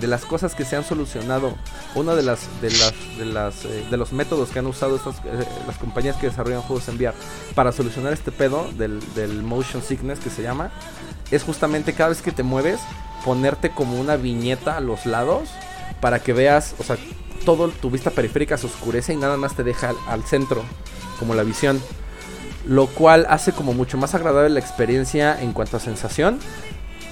de 0.00 0.06
las 0.06 0.26
cosas 0.26 0.54
que 0.54 0.66
se 0.66 0.76
han 0.76 0.84
solucionado, 0.84 1.54
una 1.94 2.14
de 2.14 2.22
las 2.22 2.48
de 2.60 2.70
las 2.70 2.92
de 3.18 3.24
las 3.24 3.64
eh, 3.64 3.86
de 3.90 3.96
los 3.96 4.12
métodos 4.12 4.50
que 4.50 4.58
han 4.58 4.66
usado 4.66 4.96
estas 4.96 5.16
eh, 5.24 5.46
las 5.66 5.78
compañías 5.78 6.16
que 6.16 6.26
desarrollan 6.26 6.60
juegos 6.60 6.88
en 6.88 6.96
VR 6.96 7.14
para 7.54 7.72
solucionar 7.72 8.12
este 8.12 8.30
pedo 8.30 8.70
del, 8.76 9.00
del 9.14 9.42
motion 9.42 9.82
sickness 9.82 10.18
que 10.18 10.28
se 10.28 10.42
llama, 10.42 10.70
es 11.30 11.42
justamente 11.42 11.94
cada 11.94 12.10
vez 12.10 12.20
que 12.20 12.32
te 12.32 12.42
mueves 12.42 12.80
ponerte 13.24 13.70
como 13.70 13.98
una 13.98 14.16
viñeta 14.16 14.76
a 14.76 14.80
los 14.80 15.06
lados 15.06 15.48
para 16.00 16.20
que 16.20 16.32
veas, 16.32 16.74
o 16.78 16.84
sea, 16.84 16.96
todo 17.44 17.68
tu 17.68 17.90
vista 17.90 18.10
periférica 18.10 18.56
se 18.56 18.66
oscurece 18.66 19.12
y 19.14 19.16
nada 19.16 19.36
más 19.36 19.54
te 19.54 19.64
deja 19.64 19.94
al, 20.08 20.22
centro, 20.24 20.62
como 21.18 21.34
la 21.34 21.42
visión. 21.42 21.80
Lo 22.66 22.86
cual 22.88 23.26
hace 23.28 23.52
como 23.52 23.72
mucho 23.72 23.96
más 23.96 24.14
agradable 24.14 24.50
la 24.50 24.60
experiencia 24.60 25.40
en 25.40 25.52
cuanto 25.52 25.76
a 25.76 25.80
sensación, 25.80 26.38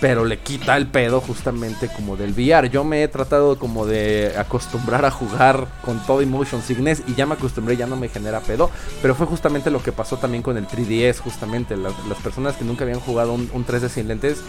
pero 0.00 0.24
le 0.24 0.38
quita 0.38 0.76
el 0.76 0.88
pedo 0.88 1.20
justamente 1.20 1.88
como 1.88 2.16
del 2.16 2.32
VR. 2.32 2.68
Yo 2.68 2.84
me 2.84 3.02
he 3.02 3.08
tratado 3.08 3.58
como 3.58 3.86
de 3.86 4.34
acostumbrar 4.36 5.04
a 5.04 5.10
jugar 5.10 5.68
con 5.84 6.04
todo 6.04 6.20
Emotion 6.20 6.60
Sickness 6.60 7.02
y 7.06 7.14
ya 7.14 7.24
me 7.26 7.34
acostumbré, 7.34 7.76
ya 7.76 7.86
no 7.86 7.96
me 7.96 8.08
genera 8.08 8.40
pedo. 8.40 8.70
Pero 9.00 9.14
fue 9.14 9.26
justamente 9.26 9.70
lo 9.70 9.82
que 9.82 9.92
pasó 9.92 10.16
también 10.16 10.42
con 10.42 10.56
el 10.56 10.66
3DS, 10.66 11.20
justamente. 11.20 11.76
Las, 11.76 11.94
personas 12.22 12.56
que 12.56 12.64
nunca 12.64 12.84
habían 12.84 13.00
jugado 13.00 13.32
un, 13.32 13.48
un 13.52 13.64
3D 13.64 13.88
sin 13.88 14.08
lentes, 14.08 14.42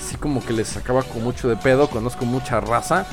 sí 0.00 0.16
como 0.16 0.44
que 0.44 0.52
les 0.52 0.68
sacaba 0.68 1.02
con 1.02 1.24
mucho 1.24 1.48
de 1.48 1.56
pedo. 1.56 1.90
Conozco 1.90 2.24
mucha 2.24 2.60
raza 2.60 3.06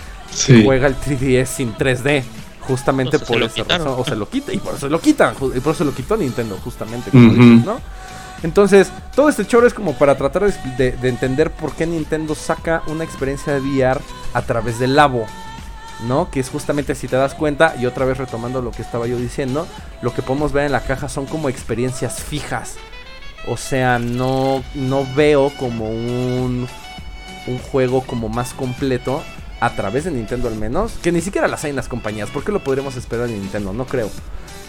juega 0.64 0.88
el 0.88 0.96
3DS 0.96 1.46
sin 1.46 1.74
3D. 1.74 2.24
Justamente 2.68 3.20
por 3.20 3.42
esa 3.44 3.64
razón. 3.64 3.96
O 3.98 4.06
se 4.06 4.16
lo 4.16 4.30
quita. 4.30 4.54
Y 4.54 4.58
por 4.58 4.76
eso 4.76 4.90
lo 4.90 5.00
quita. 5.00 5.34
Y 5.56 5.60
por 5.60 5.76
eso 5.76 5.84
lo 5.84 5.94
quitó 5.94 6.18
Nintendo, 6.18 6.58
justamente. 6.64 7.10
¿no? 7.14 7.80
Entonces, 8.44 8.92
todo 9.16 9.30
este 9.30 9.46
choro 9.46 9.68
es 9.68 9.74
como 9.74 9.94
para 9.94 10.18
tratar 10.18 10.52
de, 10.78 10.98
entender 11.04 11.52
por 11.52 11.74
qué 11.74 11.86
Nintendo 11.86 12.36
saca 12.36 12.84
una 12.88 13.04
experiencia 13.04 13.54
de 13.54 13.62
VR 13.62 14.02
a 14.34 14.42
través 14.42 14.80
del 14.80 14.96
Labo. 14.96 15.26
¿no? 16.08 16.30
Que 16.30 16.42
es 16.42 16.50
justamente 16.50 16.96
si 16.96 17.08
te 17.08 17.16
das 17.16 17.34
cuenta, 17.34 17.76
y 17.80 17.86
otra 17.86 18.06
vez 18.06 18.18
retomando 18.18 18.62
lo 18.62 18.72
que 18.72 18.82
estaba 18.82 19.08
yo 19.08 19.18
diciendo, 19.18 19.68
lo 20.02 20.14
que 20.14 20.22
podemos 20.22 20.52
ver 20.52 20.66
en 20.66 20.74
la 20.74 20.82
caja 20.82 21.08
son 21.08 21.26
como 21.26 21.48
experiencias 21.48 22.22
fijas. 22.22 22.76
O 23.48 23.56
sea, 23.56 24.00
no, 24.00 24.64
no 24.74 25.08
veo 25.16 25.52
como 25.58 25.90
un, 25.90 26.68
un 27.48 27.58
juego 27.60 28.02
como 28.02 28.28
más 28.28 28.54
completo 28.54 29.22
a 29.64 29.70
través 29.70 30.04
de 30.04 30.12
Nintendo 30.12 30.50
al 30.50 30.56
menos, 30.56 30.92
que 31.02 31.14
ni 31.14 31.22
siquiera 31.22 31.48
las 31.48 31.64
hay 31.64 31.70
en 31.70 31.78
las 31.78 31.88
compañías. 31.88 32.30
¿Por 32.30 32.44
qué 32.44 32.52
lo 32.52 32.62
podríamos 32.62 32.98
esperar 32.98 33.30
en 33.30 33.40
Nintendo? 33.40 33.72
No 33.72 33.86
creo. 33.86 34.10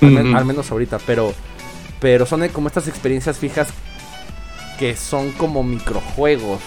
Al, 0.01 0.45
menos 0.45 0.71
ahorita, 0.71 1.01
pero, 1.05 1.35
pero 1.99 2.27
son 2.27 2.47
como 2.51 2.69
estas 2.69 2.87
experiencias 2.87 3.37
fijas 3.39 3.69
que 4.79 4.95
son 4.95 5.33
como 5.33 5.65
microjuegos. 5.65 6.61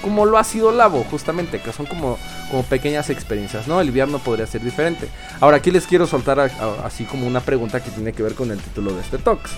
Como 0.00 0.24
lo 0.24 0.38
ha 0.38 0.44
sido 0.44 0.72
Labo, 0.72 1.04
justamente, 1.10 1.60
que 1.60 1.74
son 1.74 1.84
como, 1.84 2.16
como 2.50 2.62
pequeñas 2.62 3.10
experiencias, 3.10 3.68
¿no? 3.68 3.82
El 3.82 3.88
invierno 3.88 4.18
podría 4.18 4.46
ser 4.46 4.62
diferente. 4.62 5.10
Ahora, 5.40 5.58
aquí 5.58 5.70
les 5.70 5.86
quiero 5.86 6.06
soltar 6.06 6.40
así 6.40 7.04
como 7.04 7.26
una 7.26 7.40
pregunta 7.40 7.84
que 7.84 7.90
tiene 7.90 8.14
que 8.14 8.22
ver 8.22 8.34
con 8.34 8.50
el 8.50 8.60
título 8.60 8.94
de 8.94 9.02
este 9.02 9.18
Talks. 9.18 9.50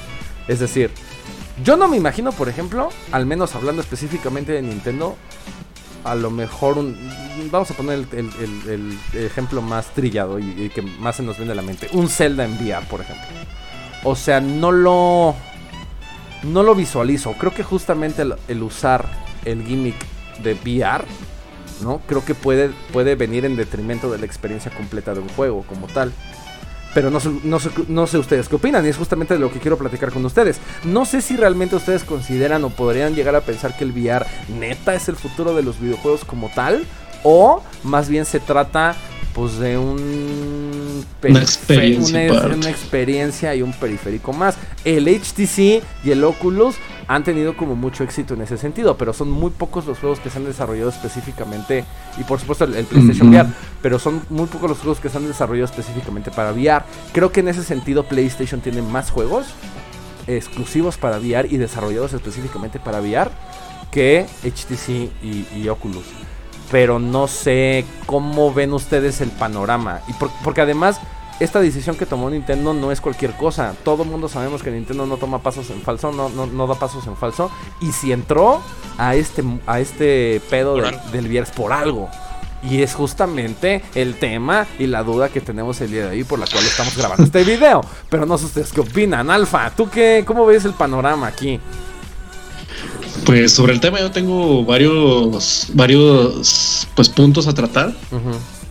Es 0.49 0.59
decir, 0.59 0.91
yo 1.63 1.77
no 1.77 1.87
me 1.87 1.97
imagino, 1.97 2.33
por 2.33 2.49
ejemplo, 2.49 2.89
al 3.13 3.25
menos 3.25 3.55
hablando 3.55 3.83
específicamente 3.83 4.51
de 4.51 4.63
Nintendo, 4.63 5.17
a 6.05 6.15
lo 6.15 6.31
mejor 6.31 6.79
un... 6.79 6.97
Vamos 7.51 7.71
a 7.71 7.75
poner 7.75 8.07
el, 8.13 8.99
ejemplo 9.15 9.61
más 9.63 9.87
trillado 9.95 10.39
y, 10.39 10.71
que 10.75 10.83
más 10.83 11.17
se 11.17 11.23
nos 11.23 11.37
viene 11.37 11.53
a 11.53 11.55
la 11.55 11.63
mente. 11.63 11.89
Un 11.93 12.09
Zelda 12.09 12.45
en 12.45 12.55
VR, 12.55 12.87
por 12.87 13.01
ejemplo. 13.01 13.27
O 14.05 14.15
sea, 14.17 14.41
no 14.41 14.73
lo... 14.73 15.35
No 16.43 16.63
lo 16.63 16.75
visualizo. 16.75 17.33
Creo 17.33 17.53
que 17.53 17.63
justamente 17.63 18.23
el, 18.49 18.63
usar 18.63 19.07
el 19.45 19.65
gimmick 19.65 19.97
de 20.43 20.55
VR, 20.55 21.05
¿no? 21.83 22.01
Creo 22.07 22.25
que 22.25 22.35
puede, 22.35 22.71
puede 22.93 23.15
venir 23.17 23.45
en 23.45 23.57
detrimento 23.57 24.11
de 24.11 24.19
la 24.19 24.27
experiencia 24.27 24.71
completa 24.71 25.15
de 25.15 25.21
un 25.21 25.29
juego 25.31 25.65
como 25.67 25.87
tal. 25.89 26.13
Pero 26.97 27.11
no 27.11 27.21
sé, 27.21 27.29
no, 27.45 28.07
sé, 28.07 28.17
ustedes 28.17 28.49
qué 28.49 28.57
opinan 28.57 28.87
y 28.87 28.89
es 28.89 28.97
justamente 28.97 29.35
de 29.35 29.41
lo 29.41 29.53
que 29.53 29.59
quiero 29.59 29.77
platicar 29.77 30.11
con 30.11 30.25
ustedes. 30.25 30.57
No 30.83 31.05
sé 31.05 31.21
si 31.21 31.37
realmente 31.37 31.77
ustedes 31.77 32.05
consideran 32.05 32.65
o 32.65 32.71
podrían 32.71 33.15
llegar 33.15 33.37
a 33.37 33.43
pensar 33.43 33.77
que 33.77 33.85
el 33.85 33.93
VR 33.93 34.25
neta 34.59 34.95
es 34.95 35.11
el 35.11 35.17
futuro 35.17 35.55
de 35.55 35.63
los 35.63 35.79
videojuegos 35.79 36.25
como 36.25 36.49
tal 36.49 36.87
o 37.23 37.63
más 37.83 38.09
bien 38.09 38.25
se 38.25 38.41
trata 38.41 38.97
pues 39.35 39.59
de 39.59 39.77
un 39.77 41.05
una 41.23 41.41
experiencia, 41.41 42.33
una, 42.33 42.71
experiencia 42.71 43.55
y 43.55 43.61
un 43.61 43.75
periférico 43.75 44.33
más. 44.33 44.57
El 44.83 45.07
HTC 45.07 45.83
y 46.03 46.11
el 46.11 46.25
Oculus 46.25 46.77
han 47.09 47.25
tenido 47.25 47.57
como 47.57 47.77
mucho 47.77 48.05
éxito 48.05 48.35
en 48.35 48.43
ese 48.43 48.59
sentido, 48.59 48.97
pero 48.97 49.13
son 49.13 49.31
muy 49.31 49.51
pocos 49.51 49.87
los 49.87 49.99
juegos 49.99 50.21
que 50.21 50.31
se 50.31 50.39
han 50.39 50.45
desarrollado 50.45 50.91
específicamente 50.91 51.85
y 52.19 52.25
por 52.25 52.41
supuesto 52.41 52.65
el, 52.65 52.85
PlayStation 52.85 53.29
VR, 53.29 53.49
pero 53.83 53.99
son 53.99 54.23
muy 54.31 54.47
pocos 54.47 54.71
los 54.71 54.79
juegos 54.79 55.01
que 55.01 55.09
se 55.09 55.17
han 55.17 55.27
desarrollado 55.27 55.67
específicamente 55.67 56.31
para 56.31 56.53
VR. 56.53 56.85
Creo 57.13 57.33
que 57.33 57.41
en 57.41 57.49
ese 57.49 57.63
sentido 57.63 58.05
PlayStation 58.05 58.61
tiene 58.61 58.83
más 58.83 59.11
juegos 59.11 59.47
exclusivos 60.27 60.97
para 60.97 61.19
VR 61.19 61.49
y 61.49 61.57
desarrollados 61.57 62.13
específicamente 62.13 62.81
para 62.81 63.01
VR 63.01 63.31
que 63.91 64.27
HTC 64.43 65.11
y 65.23 65.69
Oculus 65.69 66.07
pero 66.71 66.99
no 66.99 67.29
sé 67.29 67.85
cómo 68.07 68.53
ven 68.53 68.73
ustedes 68.73 69.21
el 69.21 69.31
panorama. 69.31 70.01
Y 70.09 70.13
porque 70.43 70.61
además, 70.61 71.01
esta 71.39 71.61
decisión 71.61 71.97
que 71.97 72.07
tomó 72.07 72.31
Nintendo 72.31 72.73
no 72.73 72.91
es 72.91 73.01
cualquier 73.01 73.37
cosa. 73.37 73.75
Todo 73.85 74.05
el 74.05 74.09
mundo 74.09 74.29
sabemos 74.29 74.63
que 74.63 74.71
Nintendo 74.71 75.07
no 75.07 75.17
toma 75.17 75.43
pasos 75.43 75.69
en 75.71 75.83
falso, 75.83 76.13
no, 76.13 76.29
no, 76.29 76.67
da 76.67 76.75
pasos 76.75 77.07
en 77.07 77.17
falso. 77.17 77.51
Y 77.81 77.93
si 77.93 78.13
entró 78.13 78.63
a 78.97 79.15
este, 79.15 79.45
a 79.67 79.81
este 79.81 80.41
pedo 80.49 80.77
del 81.13 81.29
viernes 81.29 81.53
por 81.55 81.73
algo. 81.73 82.09
Y 82.63 82.83
es 82.83 82.95
justamente 82.95 83.83
el 83.95 84.19
tema 84.19 84.67
y 84.79 84.87
la 84.87 85.03
duda 85.03 85.29
que 85.29 85.41
tenemos 85.41 85.81
el 85.83 85.91
día 85.91 86.07
de 86.07 86.17
hoy 86.17 86.25
por 86.25 86.39
la 86.39 86.47
cual 86.47 86.65
estamos 86.65 86.97
grabando 86.97 87.25
este 87.25 87.45
video. 87.45 87.83
Pero 88.09 88.25
no 88.25 88.39
sé 88.39 88.47
ustedes 88.47 88.73
qué 88.73 88.81
opinan. 88.81 89.31
Alfa, 89.31 89.71
¿tú 89.71 89.91
qué? 89.91 90.25
¿Cómo 90.27 90.47
ves 90.47 90.65
el 90.65 90.73
panorama 90.73 91.27
aquí? 91.27 91.61
Pues 93.25 93.53
sobre 93.53 93.73
el 93.73 93.81
tema 93.81 94.01
yo 94.01 94.11
tengo 94.11 94.65
varios, 94.65 95.69
varios 95.75 96.89
pues, 96.95 97.09
puntos 97.09 97.47
a 97.47 97.55
tratar. 97.55 97.95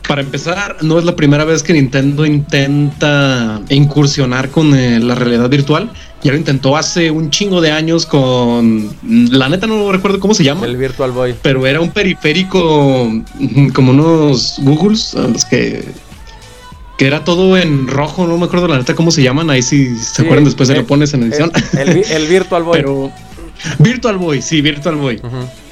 Para 0.07 0.21
empezar, 0.21 0.77
no 0.81 0.99
es 0.99 1.05
la 1.05 1.15
primera 1.15 1.45
vez 1.45 1.63
que 1.63 1.73
Nintendo 1.73 2.25
intenta 2.25 3.61
incursionar 3.69 4.49
con 4.49 4.75
eh, 4.75 4.99
la 4.99 5.15
realidad 5.15 5.49
virtual. 5.49 5.89
Ya 6.21 6.31
lo 6.31 6.37
intentó 6.37 6.77
hace 6.77 7.09
un 7.11 7.31
chingo 7.31 7.59
de 7.61 7.71
años 7.71 8.05
con. 8.05 8.89
La 9.03 9.49
neta 9.49 9.67
no 9.67 9.91
recuerdo 9.91 10.19
cómo 10.19 10.33
se 10.33 10.43
llama. 10.43 10.65
El 10.65 10.77
Virtual 10.77 11.11
Boy. 11.11 11.35
Pero 11.41 11.65
era 11.65 11.81
un 11.81 11.89
periférico 11.89 13.11
como 13.73 13.91
unos 13.91 14.57
Googles, 14.61 15.13
los 15.15 15.45
que. 15.45 15.83
Que 16.97 17.07
era 17.07 17.23
todo 17.25 17.57
en 17.57 17.87
rojo, 17.87 18.25
no 18.25 18.37
me 18.37 18.45
acuerdo 18.45 18.69
la 18.69 18.77
neta 18.77 18.95
cómo 18.95 19.11
se 19.11 19.21
llaman. 19.21 19.49
Ahí 19.49 19.61
si 19.61 19.97
se 19.97 20.21
acuerdan 20.21 20.45
después 20.45 20.69
se 20.69 20.75
lo 20.75 20.85
pones 20.85 21.13
en 21.13 21.23
edición. 21.23 21.51
El, 21.73 21.89
el 21.89 22.27
Virtual 22.27 22.63
Boy. 22.63 22.79
Pero 22.79 23.11
Virtual 23.79 24.17
Boy, 24.17 24.41
sí, 24.41 24.61
Virtual 24.61 24.95
Boy. 24.95 25.21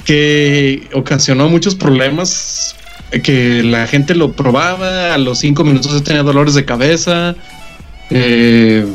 Que 0.05 0.89
ocasionó 0.93 1.49
muchos 1.49 1.75
problemas. 1.75 2.75
Que 3.21 3.61
la 3.63 3.85
gente 3.87 4.15
lo 4.15 4.31
probaba, 4.31 5.13
a 5.13 5.17
los 5.17 5.39
cinco 5.39 5.63
minutos 5.63 6.03
tenía 6.03 6.23
dolores 6.23 6.55
de 6.55 6.65
cabeza, 6.65 7.35
eh, 8.09 8.85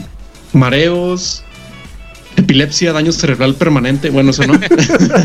mareos, 0.52 1.44
epilepsia, 2.36 2.92
daño 2.92 3.12
cerebral 3.12 3.54
permanente. 3.54 4.10
Bueno, 4.10 4.30
eso 4.30 4.46
no. 4.46 4.58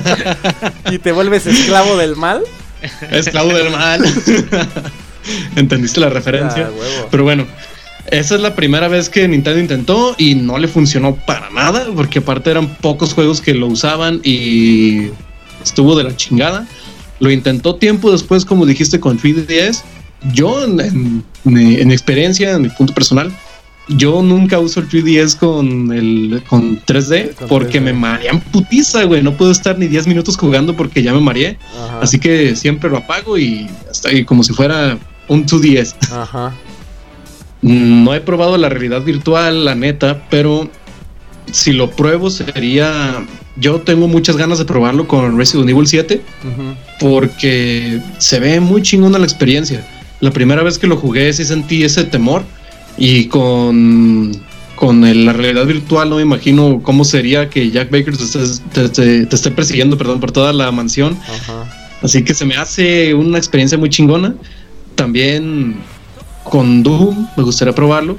¿Y 0.92 1.00
te 1.00 1.12
vuelves 1.12 1.46
esclavo 1.48 1.98
del 1.98 2.16
mal? 2.16 2.44
Esclavo 3.12 3.54
del 3.54 3.72
mal. 3.72 4.04
Entendiste 5.56 6.00
la 6.00 6.10
referencia. 6.10 6.70
Ah, 6.70 7.06
Pero 7.10 7.24
bueno, 7.24 7.46
esa 8.08 8.36
es 8.36 8.42
la 8.42 8.56
primera 8.56 8.88
vez 8.88 9.10
que 9.10 9.28
Nintendo 9.28 9.60
intentó 9.60 10.16
y 10.18 10.36
no 10.36 10.58
le 10.58 10.68
funcionó 10.68 11.16
para 11.16 11.50
nada, 11.50 11.88
porque 11.96 12.20
aparte 12.20 12.52
eran 12.52 12.68
pocos 12.76 13.14
juegos 13.14 13.42
que 13.42 13.54
lo 13.54 13.68
usaban 13.68 14.20
y 14.24 15.10
estuvo 15.64 15.96
de 15.96 16.04
la 16.04 16.16
chingada. 16.16 16.68
Lo 17.24 17.32
intentó 17.32 17.76
tiempo 17.76 18.12
después, 18.12 18.44
como 18.44 18.66
dijiste, 18.66 19.00
con 19.00 19.18
3DS. 19.18 19.82
Yo, 20.34 20.66
en, 20.66 21.24
experiencia, 21.90 22.52
en 22.52 22.64
mi 22.64 22.68
punto 22.68 22.94
personal, 22.94 23.32
yo 23.88 24.22
nunca 24.22 24.60
uso 24.60 24.82
el 24.82 24.90
3DS 24.90 25.38
con 25.38 25.94
el 25.94 26.44
con 26.50 26.82
3D 26.82 27.34
porque 27.48 27.80
me 27.80 27.94
marean 27.94 28.42
putiza, 28.42 29.06
güey. 29.06 29.24
No 29.24 29.38
puedo 29.38 29.52
estar 29.54 29.80
ni 29.80 29.88
10 29.88 30.08
minutos 30.08 30.36
jugando 30.36 30.76
porque 30.76 31.02
ya 31.02 31.14
me 31.14 31.22
mareé. 31.22 31.58
Así 32.02 32.20
que 32.20 32.58
siempre 32.58 32.90
lo 32.90 32.98
apago 32.98 33.38
y 33.38 33.70
hasta 33.90 34.10
ahí 34.10 34.26
como 34.26 34.44
si 34.44 34.52
fuera 34.52 34.98
un 35.30 35.46
2DS. 35.46 35.96
Ajá. 36.12 36.54
No 37.62 38.14
he 38.14 38.20
probado 38.20 38.58
la 38.58 38.68
realidad 38.68 39.02
virtual, 39.02 39.64
la 39.64 39.76
neta, 39.76 40.28
pero 40.30 40.70
si 41.50 41.72
lo 41.72 41.90
pruebo 41.90 42.30
sería... 42.30 43.26
Yo 43.56 43.82
tengo 43.82 44.08
muchas 44.08 44.36
ganas 44.38 44.58
de 44.58 44.66
probarlo 44.66 45.08
con 45.08 45.38
Resident 45.38 45.70
Evil 45.70 45.88
7 45.88 46.22
porque 47.00 48.02
se 48.18 48.40
ve 48.40 48.60
muy 48.60 48.82
chingona 48.82 49.20
la 49.20 49.26
experiencia. 49.26 49.86
La 50.20 50.32
primera 50.32 50.64
vez 50.64 50.80
que 50.80 50.88
lo 50.88 50.98
jugué 50.98 51.32
sí 51.34 51.46
sentí 51.46 51.84
ese 51.84 52.04
temor 52.06 52.44
y 52.98 53.26
con, 53.26 54.32
con 54.76 55.26
la 55.26 55.34
realidad 55.34 55.66
virtual 55.66 56.10
no 56.10 56.16
me 56.16 56.22
imagino 56.22 56.82
cómo 56.82 57.06
sería 57.06 57.50
que 57.50 57.70
Jack 57.70 57.92
Baker 57.92 58.16
te, 58.18 59.36
esté, 59.36 59.52
persiguiendo 59.52 59.98
perdón, 59.98 60.20
por 60.20 60.32
toda 60.32 60.52
la 60.54 60.72
mansión. 60.72 61.18
Así 62.02 62.24
que 62.24 62.34
se 62.34 62.46
me 62.46 62.56
hace 62.56 63.14
una 63.14 63.38
experiencia 63.38 63.78
muy 63.78 63.90
chingona. 63.90 64.36
También 64.96 65.78
con 66.44 66.84
Doom 66.84 67.28
me 67.38 67.44
gustaría 67.44 67.74
probarlo. 67.74 68.18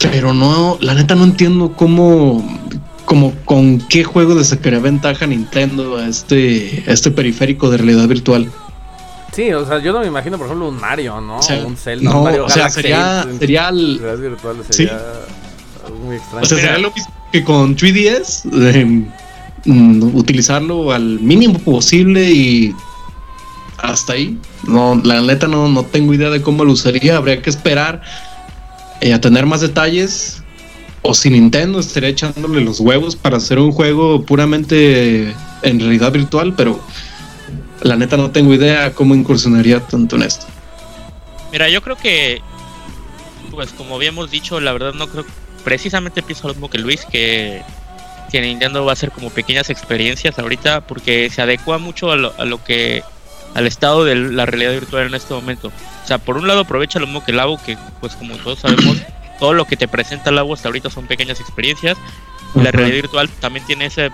Pero 0.00 0.32
no, 0.32 0.78
la 0.80 0.94
neta 0.94 1.14
no 1.14 1.24
entiendo 1.24 1.74
cómo, 1.76 2.42
como 3.10 3.34
con 3.44 3.80
qué 3.88 4.04
juego 4.04 4.36
le 4.36 4.44
sacaría 4.44 4.78
ventaja 4.78 5.26
Nintendo 5.26 5.96
a 5.96 6.06
este, 6.06 6.84
a 6.86 6.92
este 6.92 7.10
periférico 7.10 7.68
de 7.68 7.78
realidad 7.78 8.06
virtual. 8.06 8.48
Sí, 9.32 9.52
o 9.52 9.66
sea, 9.66 9.80
yo 9.80 9.92
no 9.92 9.98
me 9.98 10.06
imagino, 10.06 10.38
por 10.38 10.46
ejemplo, 10.46 10.68
un 10.68 10.80
Mario, 10.80 11.20
¿no? 11.20 11.40
un 11.66 11.76
Zelda, 11.76 12.14
un 12.14 12.22
Mario 12.22 12.44
o 12.44 12.48
sea, 12.48 12.70
sería, 12.70 13.26
sería 13.36 13.68
el... 13.70 13.98
virtual 13.98 14.58
sería 14.68 15.02
muy 16.04 16.18
extraño. 16.18 16.44
O 16.44 16.46
sea, 16.46 16.56
sería 16.56 16.78
lo 16.78 16.92
mismo 16.92 17.12
que 17.32 17.42
con 17.42 17.76
3DS, 17.76 18.48
eh, 18.76 19.04
mm, 19.64 20.16
utilizarlo 20.16 20.92
al 20.92 21.18
mínimo 21.18 21.58
posible 21.58 22.30
y 22.30 22.72
hasta 23.78 24.12
ahí. 24.12 24.38
No, 24.68 25.00
la 25.02 25.20
neta 25.20 25.48
no, 25.48 25.66
no 25.66 25.82
tengo 25.82 26.14
idea 26.14 26.30
de 26.30 26.42
cómo 26.42 26.64
lo 26.64 26.70
usaría. 26.70 27.16
Habría 27.16 27.42
que 27.42 27.50
esperar 27.50 28.02
eh, 29.00 29.12
a 29.12 29.20
tener 29.20 29.46
más 29.46 29.62
detalles. 29.62 30.44
O 31.02 31.14
si 31.14 31.30
Nintendo 31.30 31.80
estaría 31.80 32.10
echándole 32.10 32.60
los 32.60 32.80
huevos 32.80 33.16
para 33.16 33.38
hacer 33.38 33.58
un 33.58 33.72
juego 33.72 34.24
puramente 34.24 35.34
en 35.62 35.80
realidad 35.80 36.12
virtual, 36.12 36.54
pero 36.54 36.80
la 37.82 37.96
neta 37.96 38.16
no 38.16 38.30
tengo 38.30 38.52
idea 38.54 38.92
cómo 38.92 39.14
incursionaría 39.14 39.80
tanto 39.80 40.16
en 40.16 40.22
esto. 40.22 40.46
Mira, 41.52 41.68
yo 41.68 41.82
creo 41.82 41.96
que, 41.96 42.42
pues 43.50 43.72
como 43.72 43.96
habíamos 43.96 44.30
dicho, 44.30 44.60
la 44.60 44.72
verdad 44.72 44.92
no 44.92 45.08
creo, 45.08 45.24
precisamente 45.64 46.22
pienso 46.22 46.48
lo 46.48 46.54
mismo 46.54 46.70
que 46.70 46.78
Luis, 46.78 47.04
que, 47.10 47.62
que 48.30 48.40
Nintendo 48.40 48.84
va 48.84 48.92
a 48.92 48.94
hacer 48.94 49.10
como 49.10 49.30
pequeñas 49.30 49.70
experiencias 49.70 50.38
ahorita, 50.38 50.82
porque 50.82 51.30
se 51.30 51.42
adecua 51.42 51.78
mucho 51.78 52.12
a 52.12 52.16
lo, 52.16 52.64
que, 52.64 53.02
al 53.54 53.66
estado 53.66 54.04
de 54.04 54.14
la 54.14 54.46
realidad 54.46 54.72
virtual 54.72 55.06
en 55.06 55.14
este 55.14 55.34
momento. 55.34 55.68
O 56.04 56.06
sea, 56.06 56.18
por 56.18 56.36
un 56.36 56.46
lado 56.46 56.60
aprovecha 56.60 57.00
lo 57.00 57.06
mismo 57.06 57.24
que 57.24 57.38
agua, 57.38 57.60
que 57.64 57.76
pues 58.00 58.14
como 58.14 58.36
todos 58.36 58.60
sabemos, 58.60 58.98
todo 59.40 59.54
lo 59.54 59.64
que 59.64 59.76
te 59.76 59.88
presenta 59.88 60.30
el 60.30 60.38
agua 60.38 60.54
hasta 60.54 60.68
ahorita 60.68 60.90
son 60.90 61.06
pequeñas 61.06 61.40
experiencias. 61.40 61.98
La 62.54 62.70
realidad 62.70 62.96
virtual 62.96 63.28
también 63.28 63.66
tiene 63.66 63.86
ese 63.86 64.10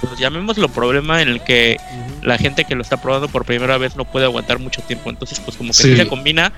pues 0.00 0.18
llamémoslo 0.18 0.68
problema 0.68 1.20
en 1.20 1.28
el 1.28 1.42
que 1.42 1.76
la 2.22 2.38
gente 2.38 2.64
que 2.64 2.74
lo 2.74 2.82
está 2.82 3.02
probando 3.02 3.28
por 3.28 3.44
primera 3.44 3.76
vez 3.78 3.96
no 3.96 4.04
puede 4.04 4.26
aguantar 4.26 4.58
mucho 4.58 4.82
tiempo. 4.82 5.10
Entonces, 5.10 5.40
pues 5.40 5.56
como 5.56 5.70
que 5.70 5.96
se 5.96 6.08
combina 6.08 6.52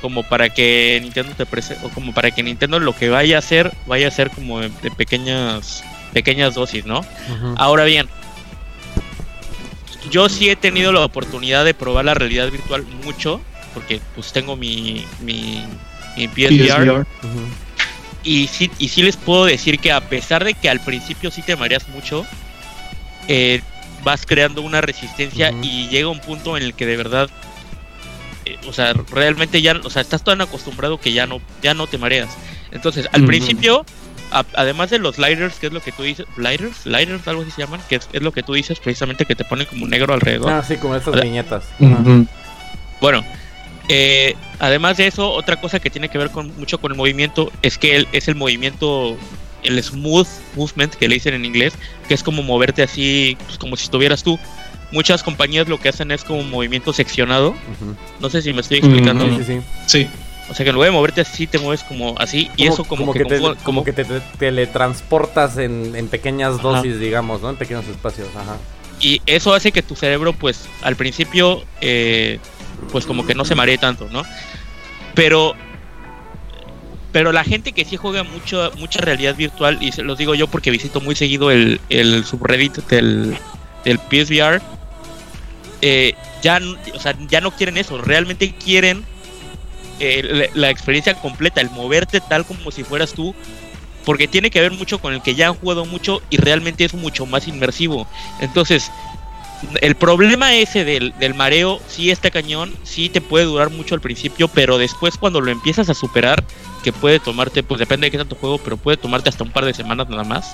como 0.00 0.22
para 0.22 0.50
que 0.50 0.98
Nintendo 1.02 1.32
te 1.34 1.46
presente, 1.46 1.84
o 1.86 1.88
como 1.88 2.12
para 2.12 2.30
que 2.30 2.42
Nintendo 2.42 2.78
lo 2.78 2.94
que 2.94 3.08
vaya 3.08 3.36
a 3.36 3.38
hacer, 3.38 3.72
vaya 3.86 4.08
a 4.08 4.10
ser 4.10 4.30
como 4.30 4.60
de, 4.60 4.70
pequeñas 4.96 5.82
pequeñas 6.12 6.54
dosis, 6.54 6.84
¿no? 6.84 7.04
Ahora 7.56 7.84
bien, 7.84 8.06
yo 10.10 10.28
sí 10.28 10.48
he 10.50 10.56
tenido 10.56 10.92
la 10.92 11.00
oportunidad 11.04 11.64
de 11.64 11.74
probar 11.74 12.04
la 12.04 12.14
realidad 12.14 12.50
virtual 12.50 12.84
mucho, 13.04 13.40
porque 13.72 14.00
pues 14.14 14.32
tengo 14.32 14.56
mi, 14.56 15.06
mi, 15.20 15.64
mi 16.16 16.28
PSVR. 16.28 17.06
Y 18.22 18.46
sí, 18.46 18.70
y 18.78 18.88
sí 18.88 19.02
les 19.02 19.16
puedo 19.16 19.44
decir 19.44 19.78
que 19.78 19.92
a 19.92 20.00
pesar 20.00 20.44
de 20.44 20.54
que 20.54 20.70
al 20.70 20.80
principio 20.80 21.30
sí 21.30 21.42
te 21.42 21.56
mareas 21.56 21.88
mucho, 21.88 22.24
eh, 23.28 23.60
vas 24.02 24.24
creando 24.26 24.62
una 24.62 24.80
resistencia 24.80 25.52
y 25.62 25.88
llega 25.88 26.08
un 26.08 26.20
punto 26.20 26.56
en 26.56 26.62
el 26.62 26.74
que 26.74 26.86
de 26.86 26.96
verdad, 26.96 27.28
eh, 28.46 28.56
o 28.66 28.72
sea, 28.72 28.94
realmente 29.10 29.60
ya, 29.60 29.78
o 29.82 29.90
sea, 29.90 30.02
estás 30.02 30.24
tan 30.24 30.40
acostumbrado 30.40 30.98
que 30.98 31.12
ya 31.12 31.26
no, 31.26 31.40
ya 31.62 31.74
no 31.74 31.86
te 31.86 31.98
mareas. 31.98 32.30
Entonces, 32.72 33.08
al 33.12 33.24
principio, 33.24 33.84
además 34.30 34.90
de 34.90 34.98
los 34.98 35.18
lighters, 35.18 35.56
que 35.56 35.68
es 35.68 35.72
lo 35.72 35.80
que 35.80 35.92
tú 35.92 36.02
dices, 36.02 36.26
lighters, 36.36 36.86
lighters, 36.86 37.26
algo 37.28 37.42
así 37.42 37.50
se 37.50 37.62
llaman, 37.62 37.80
que 37.88 37.96
es, 37.96 38.08
lo 38.14 38.32
que 38.32 38.42
tú 38.42 38.54
dices 38.54 38.80
precisamente 38.80 39.26
que 39.26 39.36
te 39.36 39.44
ponen 39.44 39.66
como 39.66 39.86
negro 39.86 40.12
alrededor. 40.14 40.50
Ah, 40.50 40.62
sí, 40.62 40.76
como 40.76 40.96
estas 40.96 41.20
viñetas. 41.20 41.64
Bueno, 43.00 43.24
eh, 43.88 44.34
además 44.58 44.96
de 44.96 45.06
eso, 45.06 45.30
otra 45.30 45.60
cosa 45.60 45.78
que 45.80 45.90
tiene 45.90 46.08
que 46.08 46.18
ver 46.18 46.30
con 46.30 46.56
mucho 46.58 46.78
con 46.78 46.92
el 46.92 46.96
movimiento 46.96 47.50
es 47.62 47.78
que 47.78 48.06
es 48.12 48.28
el 48.28 48.34
movimiento 48.34 49.16
el 49.62 49.82
smooth 49.82 50.28
movement 50.56 50.94
que 50.94 51.08
le 51.08 51.14
dicen 51.14 51.34
en 51.34 51.44
inglés, 51.44 51.74
que 52.06 52.14
es 52.14 52.22
como 52.22 52.42
moverte 52.42 52.82
así, 52.82 53.36
pues 53.46 53.58
como 53.58 53.76
si 53.76 53.84
estuvieras 53.84 54.22
tú. 54.22 54.38
Muchas 54.92 55.22
compañías 55.22 55.68
lo 55.68 55.80
que 55.80 55.88
hacen 55.88 56.10
es 56.12 56.22
como 56.22 56.40
un 56.40 56.50
movimiento 56.50 56.92
seccionado. 56.92 57.54
No 58.20 58.30
sé 58.30 58.42
si 58.42 58.52
me 58.52 58.60
estoy 58.60 58.78
explicando. 58.78 59.26
sí, 59.42 59.60
sí, 59.86 60.08
O 60.50 60.54
sea 60.54 60.64
que 60.64 60.70
en 60.70 60.74
lugar 60.74 60.90
de 60.90 60.96
moverte 60.96 61.22
así, 61.22 61.46
te 61.46 61.58
mueves 61.58 61.82
como 61.82 62.14
así. 62.18 62.50
y 62.56 62.66
eso 62.66 62.84
como, 62.84 63.12
que, 63.12 63.24
te, 63.24 63.40
como 63.64 63.82
que 63.82 63.92
te, 63.92 64.04
teletransportas 64.38 65.56
en, 65.58 65.96
en 65.96 66.08
pequeñas 66.08 66.62
dosis, 66.62 67.00
digamos, 67.00 67.40
¿no? 67.40 67.50
En 67.50 67.56
pequeños 67.56 67.86
espacios. 67.88 68.28
Ajá. 68.36 68.58
Y 69.00 69.20
eso 69.26 69.52
hace 69.54 69.72
que 69.72 69.82
tu 69.82 69.96
cerebro, 69.96 70.32
pues, 70.32 70.68
al 70.82 70.96
principio, 70.96 71.64
eh, 71.80 72.38
pues 72.90 73.06
como 73.06 73.26
que 73.26 73.34
no 73.34 73.44
se 73.44 73.54
maree 73.54 73.78
tanto, 73.78 74.08
¿no? 74.10 74.22
Pero 75.14 75.54
pero 77.12 77.30
la 77.30 77.44
gente 77.44 77.70
que 77.72 77.84
sí 77.84 77.96
juega 77.96 78.24
mucho, 78.24 78.72
mucha 78.76 79.00
realidad 79.00 79.36
virtual, 79.36 79.78
y 79.80 79.92
se 79.92 80.02
los 80.02 80.18
digo 80.18 80.34
yo 80.34 80.48
porque 80.48 80.72
visito 80.72 81.00
muy 81.00 81.14
seguido 81.14 81.52
el, 81.52 81.78
subreddit 82.24 82.78
del, 82.88 83.36
del 83.84 83.98
PSVR, 84.00 84.60
eh, 85.80 86.14
ya, 86.42 86.58
o 86.92 86.98
sea, 86.98 87.16
ya 87.28 87.40
no 87.40 87.52
quieren 87.52 87.76
eso, 87.76 87.98
realmente 87.98 88.52
quieren 88.56 89.04
eh, 90.00 90.50
la, 90.54 90.70
experiencia 90.70 91.14
completa, 91.14 91.60
el 91.60 91.70
moverte 91.70 92.20
tal 92.20 92.44
como 92.44 92.72
si 92.72 92.82
fueras 92.82 93.12
tú, 93.12 93.32
porque 94.04 94.26
tiene 94.26 94.50
que 94.50 94.60
ver 94.60 94.72
mucho 94.72 94.98
con 94.98 95.14
el 95.14 95.22
que 95.22 95.36
ya 95.36 95.46
han 95.46 95.54
jugado 95.54 95.84
mucho 95.84 96.20
y 96.30 96.36
realmente 96.38 96.84
es 96.84 96.94
mucho 96.94 97.26
más 97.26 97.46
inmersivo. 97.46 98.08
Entonces, 98.40 98.90
el 99.80 99.94
problema 99.94 100.54
ese 100.54 100.84
del, 100.84 101.12
del, 101.18 101.34
mareo, 101.34 101.80
sí 101.88 102.10
está 102.10 102.30
cañón, 102.30 102.74
sí 102.82 103.08
te 103.08 103.20
puede 103.20 103.44
durar 103.44 103.70
mucho 103.70 103.94
al 103.94 104.00
principio, 104.00 104.48
pero 104.48 104.78
después 104.78 105.16
cuando 105.16 105.40
lo 105.40 105.50
empiezas 105.50 105.88
a 105.88 105.94
superar, 105.94 106.44
que 106.84 106.92
puede 106.92 107.18
tomarte, 107.18 107.62
pues 107.62 107.78
depende 107.78 108.06
de 108.06 108.10
qué 108.10 108.18
tanto 108.18 108.36
juego, 108.36 108.58
pero 108.58 108.76
puede 108.76 108.98
tomarte 108.98 109.30
hasta 109.30 109.42
un 109.42 109.50
par 109.50 109.64
de 109.64 109.74
semanas 109.74 110.08
nada 110.08 110.22
más. 110.22 110.52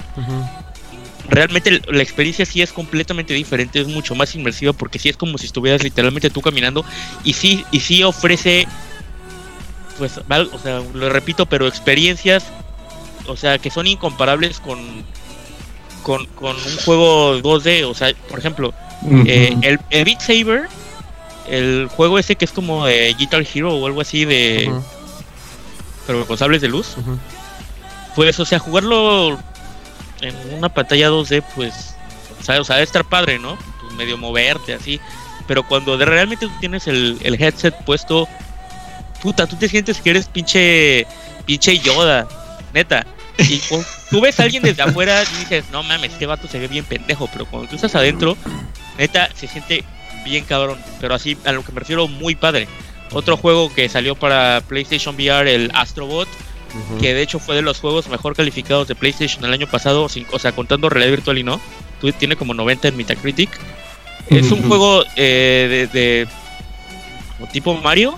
Realmente 1.28 1.82
la 1.88 2.02
experiencia 2.02 2.46
sí 2.46 2.62
es 2.62 2.72
completamente 2.72 3.34
diferente, 3.34 3.80
es 3.80 3.88
mucho 3.88 4.14
más 4.14 4.34
inmersiva 4.34 4.72
porque 4.72 4.98
sí 4.98 5.08
es 5.08 5.16
como 5.16 5.38
si 5.38 5.46
estuvieras 5.46 5.82
literalmente 5.82 6.30
tú 6.30 6.40
caminando 6.40 6.84
y 7.24 7.34
sí, 7.34 7.64
y 7.72 7.80
sí 7.80 8.02
ofrece, 8.02 8.66
pues, 9.98 10.18
o 10.18 10.58
sea, 10.58 10.82
lo 10.94 11.08
repito, 11.08 11.46
pero 11.46 11.66
experiencias, 11.66 12.44
o 13.26 13.36
sea, 13.36 13.58
que 13.58 13.70
son 13.70 13.86
incomparables 13.86 14.60
con, 14.60 14.78
con, 16.02 16.26
con 16.26 16.56
un 16.56 16.76
juego 16.84 17.38
2D, 17.38 17.84
o 17.84 17.94
sea, 17.94 18.12
por 18.28 18.38
ejemplo, 18.38 18.72
eh, 19.26 19.56
el, 19.62 20.04
Beat 20.04 20.20
Saber, 20.20 20.68
el 21.48 21.88
juego 21.88 22.18
ese 22.18 22.36
que 22.36 22.44
es 22.44 22.52
como 22.52 22.86
de 22.86 23.14
Guitar 23.18 23.44
Hero 23.54 23.74
o 23.74 23.86
algo 23.86 24.00
así 24.00 24.24
de 24.24 24.70
pero 26.06 26.26
con 26.26 26.36
sables 26.36 26.60
de 26.60 26.68
luz. 26.68 26.96
Pues, 28.16 28.40
o 28.40 28.44
sea, 28.44 28.58
jugarlo 28.58 29.38
en 30.20 30.34
una 30.54 30.68
pantalla 30.68 31.08
2D, 31.08 31.44
pues, 31.54 31.94
o 32.40 32.42
sea, 32.42 32.60
o 32.60 32.64
sea, 32.64 32.76
debe 32.76 32.84
estar 32.84 33.04
padre, 33.04 33.38
¿no? 33.38 33.56
Pues 33.80 33.94
medio 33.94 34.18
moverte 34.18 34.74
así. 34.74 35.00
Pero 35.46 35.62
cuando 35.62 35.96
de 35.96 36.04
realmente 36.04 36.46
tú 36.46 36.52
tienes 36.58 36.88
el, 36.88 37.18
headset 37.38 37.76
puesto, 37.84 38.28
puta, 39.22 39.46
tú 39.46 39.56
te 39.56 39.68
sientes 39.68 40.00
que 40.00 40.10
eres 40.10 40.26
pinche, 40.26 41.06
pinche 41.46 41.78
Yoda, 41.78 42.26
neta. 42.74 43.06
Y 43.38 43.60
tú 44.10 44.20
ves 44.20 44.38
a 44.40 44.44
alguien 44.44 44.62
desde 44.62 44.82
afuera 44.82 45.22
y 45.22 45.38
dices, 45.40 45.64
no 45.72 45.82
mames, 45.82 46.12
este 46.12 46.26
vato 46.26 46.48
se 46.48 46.58
ve 46.58 46.68
bien 46.68 46.84
pendejo. 46.84 47.28
Pero 47.32 47.46
cuando 47.46 47.68
tú 47.68 47.76
estás 47.76 47.94
adentro, 47.94 48.36
neta, 48.98 49.28
se 49.34 49.46
siente 49.46 49.84
bien 50.24 50.44
cabrón. 50.44 50.78
Pero 51.00 51.14
así, 51.14 51.36
a 51.44 51.52
lo 51.52 51.64
que 51.64 51.72
me 51.72 51.80
refiero, 51.80 52.08
muy 52.08 52.34
padre. 52.34 52.68
Otro 53.12 53.36
juego 53.36 53.72
que 53.72 53.88
salió 53.88 54.14
para 54.14 54.62
PlayStation 54.68 55.14
VR, 55.16 55.52
el 55.52 55.70
Astrobot, 55.74 56.28
que 57.00 57.14
de 57.14 57.22
hecho 57.22 57.40
fue 57.40 57.56
de 57.56 57.62
los 57.62 57.80
juegos 57.80 58.08
mejor 58.08 58.36
calificados 58.36 58.86
de 58.86 58.94
PlayStation 58.94 59.44
el 59.44 59.52
año 59.52 59.66
pasado, 59.66 60.04
o 60.04 60.38
sea, 60.38 60.52
contando 60.52 60.88
realidad 60.88 61.10
virtual 61.16 61.38
y 61.38 61.42
no. 61.42 61.60
Tiene 62.18 62.36
como 62.36 62.54
90 62.54 62.88
en 62.88 62.96
Metacritic. 62.96 63.50
Es 64.28 64.52
un 64.52 64.62
juego 64.68 65.04
eh, 65.16 65.88
de, 65.92 66.28
tipo 67.52 67.74
Mario, 67.74 68.16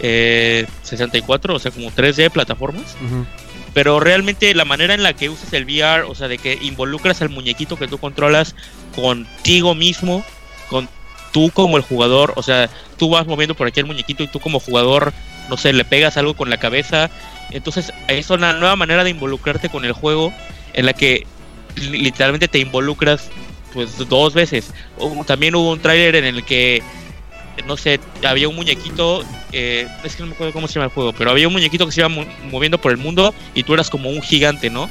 64, 0.00 1.52
eh, 1.52 1.56
o 1.56 1.58
sea, 1.58 1.70
como 1.70 1.90
3D 1.90 2.30
plataformas. 2.30 2.96
Pero 3.78 4.00
realmente 4.00 4.52
la 4.54 4.64
manera 4.64 4.92
en 4.92 5.04
la 5.04 5.12
que 5.12 5.28
usas 5.28 5.52
el 5.52 5.62
VR, 5.62 6.02
o 6.02 6.12
sea, 6.16 6.26
de 6.26 6.38
que 6.38 6.58
involucras 6.62 7.22
al 7.22 7.28
muñequito 7.28 7.76
que 7.76 7.86
tú 7.86 7.98
controlas 7.98 8.56
contigo 8.92 9.76
mismo, 9.76 10.24
con 10.68 10.88
tú 11.32 11.52
como 11.52 11.76
el 11.76 11.84
jugador, 11.84 12.32
o 12.34 12.42
sea, 12.42 12.68
tú 12.96 13.08
vas 13.08 13.28
moviendo 13.28 13.54
por 13.54 13.68
aquí 13.68 13.78
el 13.78 13.86
muñequito 13.86 14.24
y 14.24 14.26
tú 14.26 14.40
como 14.40 14.58
jugador, 14.58 15.12
no 15.48 15.56
sé, 15.56 15.72
le 15.72 15.84
pegas 15.84 16.16
algo 16.16 16.34
con 16.34 16.50
la 16.50 16.56
cabeza. 16.56 17.08
Entonces, 17.52 17.92
es 18.08 18.30
una 18.30 18.52
nueva 18.52 18.74
manera 18.74 19.04
de 19.04 19.10
involucrarte 19.10 19.68
con 19.68 19.84
el 19.84 19.92
juego 19.92 20.34
en 20.72 20.84
la 20.84 20.92
que 20.92 21.24
literalmente 21.76 22.48
te 22.48 22.58
involucras 22.58 23.30
pues 23.72 23.96
dos 24.08 24.34
veces. 24.34 24.72
También 25.24 25.54
hubo 25.54 25.70
un 25.70 25.78
tráiler 25.78 26.16
en 26.16 26.24
el 26.24 26.44
que 26.44 26.82
no 27.66 27.76
sé, 27.76 28.00
había 28.26 28.48
un 28.48 28.56
muñequito, 28.56 29.24
eh, 29.52 29.88
es 30.04 30.16
que 30.16 30.22
no 30.22 30.28
me 30.28 30.34
acuerdo 30.34 30.52
cómo 30.52 30.68
se 30.68 30.74
llama 30.74 30.86
el 30.86 30.92
juego, 30.92 31.12
pero 31.12 31.30
había 31.30 31.46
un 31.46 31.52
muñequito 31.52 31.86
que 31.86 31.92
se 31.92 32.00
iba 32.00 32.08
moviendo 32.50 32.78
por 32.78 32.92
el 32.92 32.98
mundo 32.98 33.34
y 33.54 33.62
tú 33.62 33.74
eras 33.74 33.90
como 33.90 34.10
un 34.10 34.22
gigante, 34.22 34.70
¿no? 34.70 34.88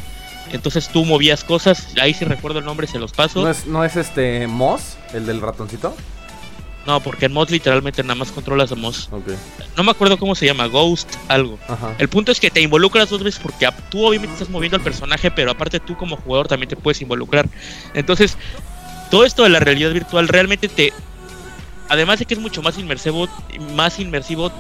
Entonces 0.51 0.87
tú 0.89 1.03
movías 1.05 1.43
cosas, 1.43 1.89
ahí 1.99 2.13
si 2.13 2.25
recuerdo 2.25 2.59
el 2.59 2.65
nombre 2.65 2.87
se 2.87 2.99
los 2.99 3.11
paso. 3.11 3.41
¿No 3.41 3.49
es, 3.49 3.65
no 3.65 3.83
es 3.83 3.95
este 3.95 4.47
Moss, 4.47 4.97
el 5.13 5.25
del 5.25 5.41
ratoncito? 5.41 5.95
No, 6.87 7.01
porque 7.01 7.25
en 7.25 7.33
Moss 7.33 7.51
literalmente 7.51 8.01
nada 8.01 8.15
más 8.15 8.31
controlas 8.31 8.71
a 8.71 8.75
Moss. 8.75 9.09
No 9.75 9.83
me 9.83 9.91
acuerdo 9.91 10.17
cómo 10.17 10.35
se 10.35 10.45
llama, 10.45 10.67
Ghost, 10.67 11.15
algo. 11.27 11.59
El 11.97 12.07
punto 12.07 12.31
es 12.31 12.39
que 12.39 12.49
te 12.49 12.61
involucras 12.61 13.09
dos 13.09 13.21
veces 13.21 13.41
porque 13.43 13.67
tú 13.91 14.05
obviamente 14.05 14.33
estás 14.33 14.49
moviendo 14.49 14.77
al 14.77 14.83
personaje, 14.83 15.29
pero 15.29 15.51
aparte 15.51 15.81
tú 15.81 15.97
como 15.97 16.15
jugador 16.15 16.47
también 16.47 16.69
te 16.69 16.77
puedes 16.77 17.01
involucrar. 17.01 17.49
Entonces, 17.93 18.37
todo 19.11 19.25
esto 19.25 19.43
de 19.43 19.49
la 19.49 19.59
realidad 19.59 19.91
virtual 19.91 20.29
realmente 20.29 20.69
te... 20.69 20.93
Además 21.89 22.19
de 22.19 22.25
que 22.25 22.33
es 22.33 22.39
mucho 22.39 22.61
más 22.61 22.77
inmersivo, 22.77 23.29
más 23.75 23.99
inmersivo, 23.99 24.51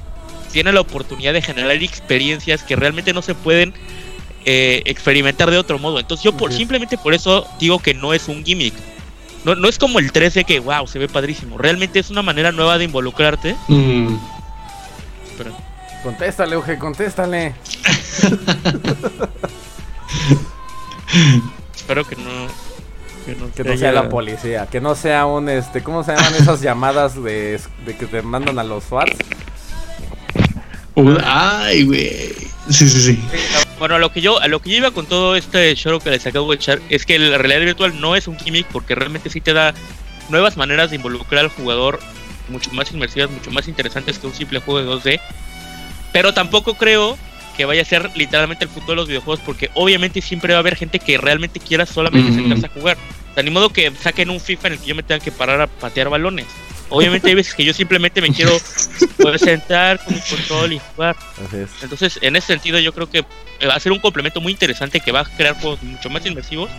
tiene 0.51 0.71
la 0.71 0.81
oportunidad 0.81 1.33
de 1.33 1.41
generar 1.41 1.71
experiencias 1.71 2.63
que 2.63 2.75
realmente 2.75 3.13
no 3.13 3.21
se 3.21 3.35
pueden 3.35 3.73
eh, 4.45 4.81
experimentar 4.85 5.51
de 5.51 5.57
otro 5.57 5.77
modo. 5.77 5.99
Entonces 5.99 6.23
yo 6.23 6.31
por, 6.31 6.53
simplemente 6.53 6.97
por 6.97 7.13
eso 7.13 7.45
digo 7.59 7.79
que 7.79 7.93
no 7.93 8.13
es 8.13 8.27
un 8.27 8.45
gimmick. 8.45 8.73
No, 9.43 9.55
no 9.55 9.67
es 9.67 9.77
como 9.77 9.99
el 9.99 10.11
13 10.11 10.45
que, 10.45 10.59
wow, 10.59 10.87
se 10.87 10.99
ve 10.99 11.07
padrísimo. 11.07 11.57
Realmente 11.57 11.99
es 11.99 12.09
una 12.09 12.21
manera 12.21 12.51
nueva 12.51 12.77
de 12.77 12.85
involucrarte. 12.85 13.55
Mm. 13.67 14.17
Contéstale, 16.03 16.57
Uge, 16.57 16.77
contéstale. 16.77 17.55
Espero 21.75 22.05
que 22.05 22.15
no. 22.15 22.66
Que 23.27 23.63
no, 23.65 23.77
sea 23.77 23.91
la 23.91 24.07
policía, 24.07 24.67
que 24.67 24.79
no 24.79 24.95
sea 24.95 25.25
un 25.25 25.49
este, 25.49 25.83
¿cómo 25.83 26.01
se 26.01 26.15
llaman 26.15 26.33
esas 26.35 26.61
llamadas 26.61 27.21
de, 27.21 27.59
de 27.85 27.97
que 27.97 28.05
te 28.05 28.21
mandan 28.21 28.57
a 28.57 28.63
los 28.63 28.85
SWAT? 28.85 29.09
Ay, 31.25 31.83
güey. 31.83 32.33
Sí, 32.69 32.87
sí, 32.87 33.01
sí. 33.01 33.19
Bueno, 33.79 33.95
a 33.95 33.99
lo 33.99 34.13
que 34.13 34.21
yo, 34.21 34.41
a 34.41 34.47
lo 34.47 34.61
que 34.61 34.69
yo 34.69 34.77
iba 34.77 34.91
con 34.91 35.05
todo 35.05 35.35
este 35.35 35.75
show 35.75 35.99
que 35.99 36.09
les 36.09 36.25
acabo 36.25 36.49
de 36.49 36.55
echar, 36.55 36.79
es 36.89 37.05
que 37.05 37.19
la 37.19 37.37
realidad 37.37 37.59
virtual 37.59 37.99
no 37.99 38.15
es 38.15 38.29
un 38.29 38.37
gimmick 38.39 38.65
porque 38.67 38.95
realmente 38.95 39.29
sí 39.29 39.41
te 39.41 39.51
da 39.51 39.73
nuevas 40.29 40.55
maneras 40.55 40.89
de 40.89 40.95
involucrar 40.95 41.45
al 41.45 41.49
jugador 41.49 41.99
mucho 42.47 42.71
más 42.71 42.91
inmersivas, 42.91 43.29
mucho 43.29 43.51
más 43.51 43.67
interesantes 43.67 44.19
que 44.19 44.27
un 44.27 44.33
simple 44.33 44.59
juego 44.59 44.79
de 44.79 45.17
2D. 45.17 45.21
Pero 46.13 46.33
tampoco 46.33 46.75
creo 46.75 47.17
que 47.57 47.65
vaya 47.65 47.81
a 47.81 47.85
ser 47.85 48.11
literalmente 48.15 48.65
el 48.65 48.69
futuro 48.69 48.91
de 48.91 48.95
los 48.97 49.07
videojuegos 49.07 49.43
porque 49.43 49.71
obviamente 49.73 50.21
siempre 50.21 50.53
va 50.53 50.59
a 50.59 50.61
haber 50.61 50.75
gente 50.75 50.99
que 50.99 51.17
realmente 51.17 51.59
quiera 51.59 51.85
solamente 51.85 52.31
sentarse 52.31 52.67
a 52.67 52.69
jugar. 52.69 52.97
O 53.31 53.33
sea, 53.33 53.43
ni 53.43 53.49
modo 53.49 53.69
que 53.71 53.91
saquen 53.99 54.29
un 54.29 54.39
FIFA 54.39 54.67
en 54.67 54.73
el 54.73 54.79
que 54.79 54.85
yo 54.85 54.95
me 54.95 55.03
tenga 55.03 55.19
que 55.19 55.31
parar 55.31 55.59
a 55.59 55.67
patear 55.67 56.09
balones. 56.09 56.45
Obviamente 56.89 57.27
hay 57.27 57.35
veces 57.35 57.53
que 57.53 57.65
yo 57.65 57.73
simplemente 57.73 58.21
me 58.21 58.31
quiero 58.31 58.57
poder 59.17 59.39
sentar 59.39 59.99
con 60.03 60.13
mi 60.13 60.21
control 60.21 60.73
y 60.73 60.79
jugar. 60.79 61.15
Entonces, 61.81 62.17
en 62.21 62.35
ese 62.35 62.47
sentido, 62.47 62.79
yo 62.79 62.93
creo 62.93 63.09
que 63.09 63.25
va 63.67 63.73
a 63.73 63.79
ser 63.79 63.91
un 63.91 63.99
complemento 63.99 64.39
muy 64.39 64.53
interesante 64.53 65.01
que 65.01 65.11
va 65.11 65.21
a 65.21 65.25
crear 65.25 65.59
juegos 65.59 65.83
mucho 65.83 66.09
más 66.09 66.25
inmersivos, 66.25 66.69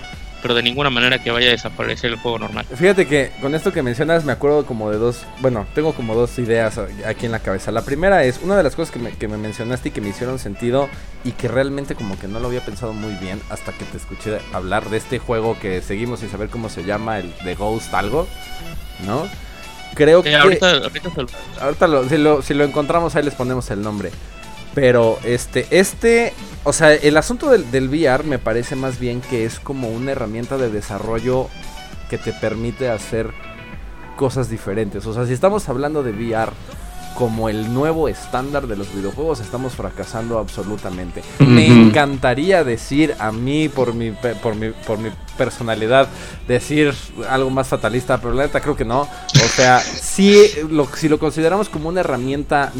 pero 0.42 0.54
de 0.54 0.62
ninguna 0.62 0.90
manera 0.90 1.22
que 1.22 1.30
vaya 1.30 1.48
a 1.48 1.50
desaparecer 1.50 2.10
el 2.10 2.16
juego 2.16 2.38
normal. 2.38 2.64
Fíjate 2.74 3.06
que 3.06 3.32
con 3.40 3.54
esto 3.54 3.72
que 3.72 3.82
mencionas 3.82 4.24
me 4.24 4.32
acuerdo 4.32 4.66
como 4.66 4.90
de 4.90 4.98
dos, 4.98 5.24
bueno, 5.40 5.66
tengo 5.74 5.92
como 5.94 6.14
dos 6.14 6.38
ideas 6.38 6.78
aquí 7.06 7.26
en 7.26 7.32
la 7.32 7.40
cabeza. 7.40 7.72
La 7.72 7.82
primera 7.82 8.24
es 8.24 8.40
una 8.42 8.56
de 8.56 8.62
las 8.62 8.76
cosas 8.76 8.92
que 8.92 8.98
me, 8.98 9.12
que 9.12 9.28
me 9.28 9.36
mencionaste 9.36 9.88
y 9.88 9.92
que 9.92 10.00
me 10.00 10.08
hicieron 10.08 10.38
sentido 10.38 10.88
y 11.24 11.32
que 11.32 11.48
realmente 11.48 11.94
como 11.94 12.18
que 12.18 12.28
no 12.28 12.40
lo 12.40 12.48
había 12.48 12.64
pensado 12.64 12.92
muy 12.92 13.14
bien 13.14 13.40
hasta 13.50 13.72
que 13.72 13.84
te 13.84 13.96
escuché 13.96 14.38
hablar 14.52 14.88
de 14.90 14.98
este 14.98 15.18
juego 15.18 15.58
que 15.58 15.82
seguimos 15.82 16.20
sin 16.20 16.30
saber 16.30 16.48
cómo 16.48 16.68
se 16.68 16.84
llama, 16.84 17.18
el 17.18 17.32
de 17.44 17.54
Ghost 17.54 17.92
algo, 17.94 18.26
¿no? 19.06 19.28
Creo 19.94 20.22
que. 20.22 20.36
Ahorita, 20.36 20.82
ahorita, 21.60 21.86
lo, 21.88 22.08
si, 22.08 22.18
lo, 22.18 22.42
si 22.42 22.54
lo 22.54 22.64
encontramos, 22.64 23.16
ahí 23.16 23.24
les 23.24 23.34
ponemos 23.34 23.70
el 23.70 23.82
nombre. 23.82 24.10
Pero 24.74 25.18
este, 25.24 25.66
este, 25.70 26.32
o 26.64 26.72
sea, 26.72 26.94
el 26.94 27.16
asunto 27.16 27.50
del, 27.50 27.70
del, 27.70 27.88
VR 27.88 28.24
me 28.24 28.38
parece 28.38 28.76
más 28.76 28.98
bien 28.98 29.20
que 29.20 29.44
es 29.44 29.58
como 29.58 29.88
una 29.88 30.12
herramienta 30.12 30.56
de 30.56 30.70
desarrollo 30.70 31.48
que 32.08 32.18
te 32.18 32.32
permite 32.32 32.88
hacer 32.88 33.32
cosas 34.16 34.50
diferentes. 34.50 35.06
O 35.06 35.14
sea, 35.14 35.26
si 35.26 35.32
estamos 35.32 35.68
hablando 35.68 36.02
de 36.02 36.12
VR 36.12 36.52
como 37.18 37.48
el 37.48 37.74
nuevo 37.74 38.08
estándar 38.08 38.68
de 38.68 38.76
los 38.76 38.94
videojuegos, 38.94 39.40
estamos 39.40 39.72
fracasando 39.74 40.38
absolutamente. 40.38 41.22
Me 41.40 41.66
encantaría 41.66 42.62
decir 42.62 43.16
a 43.18 43.32
mí, 43.32 43.68
por 43.68 43.92
mi, 43.92 44.12
por 44.12 44.54
mi, 44.54 44.70
por 44.70 44.98
mi 44.98 45.10
personalidad, 45.36 46.08
decir 46.46 46.94
algo 47.28 47.50
más 47.50 47.66
fatalista, 47.66 48.18
pero 48.18 48.34
la 48.34 48.44
neta 48.44 48.60
creo 48.60 48.76
que 48.76 48.84
no. 48.84 49.00
O 49.00 49.48
sea, 49.48 49.80
si 49.80 50.48
lo, 50.70 50.86
si 50.94 51.08
lo 51.08 51.18
consideramos 51.18 51.68
como 51.68 51.88
una 51.88 52.00
herramienta 52.00 52.72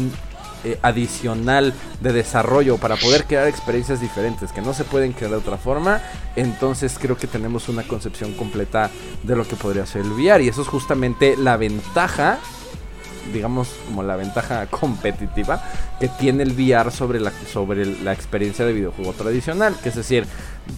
eh, 0.63 0.77
adicional 0.81 1.73
de 2.01 2.13
desarrollo 2.13 2.77
para 2.77 2.95
poder 2.95 3.25
crear 3.25 3.47
experiencias 3.47 4.01
diferentes 4.01 4.51
que 4.51 4.61
no 4.61 4.73
se 4.73 4.83
pueden 4.83 5.13
crear 5.13 5.31
de 5.31 5.37
otra 5.37 5.57
forma, 5.57 6.01
entonces 6.35 6.97
creo 6.99 7.17
que 7.17 7.27
tenemos 7.27 7.69
una 7.69 7.83
concepción 7.83 8.33
completa 8.33 8.89
de 9.23 9.35
lo 9.35 9.47
que 9.47 9.55
podría 9.55 9.85
ser 9.85 10.01
el 10.01 10.11
VR 10.11 10.43
y 10.43 10.47
eso 10.47 10.61
es 10.61 10.67
justamente 10.67 11.35
la 11.37 11.57
ventaja 11.57 12.39
digamos, 13.33 13.69
como 13.85 14.03
la 14.03 14.15
ventaja 14.15 14.67
competitiva 14.69 15.63
que 15.99 16.07
tiene 16.07 16.43
el 16.43 16.51
VR 16.51 16.91
sobre 16.91 17.19
la, 17.19 17.31
sobre 17.51 17.85
la 17.85 18.13
experiencia 18.13 18.65
de 18.65 18.73
videojuego 18.73 19.13
tradicional. 19.13 19.75
Que 19.81 19.89
es 19.89 19.95
decir, 19.95 20.25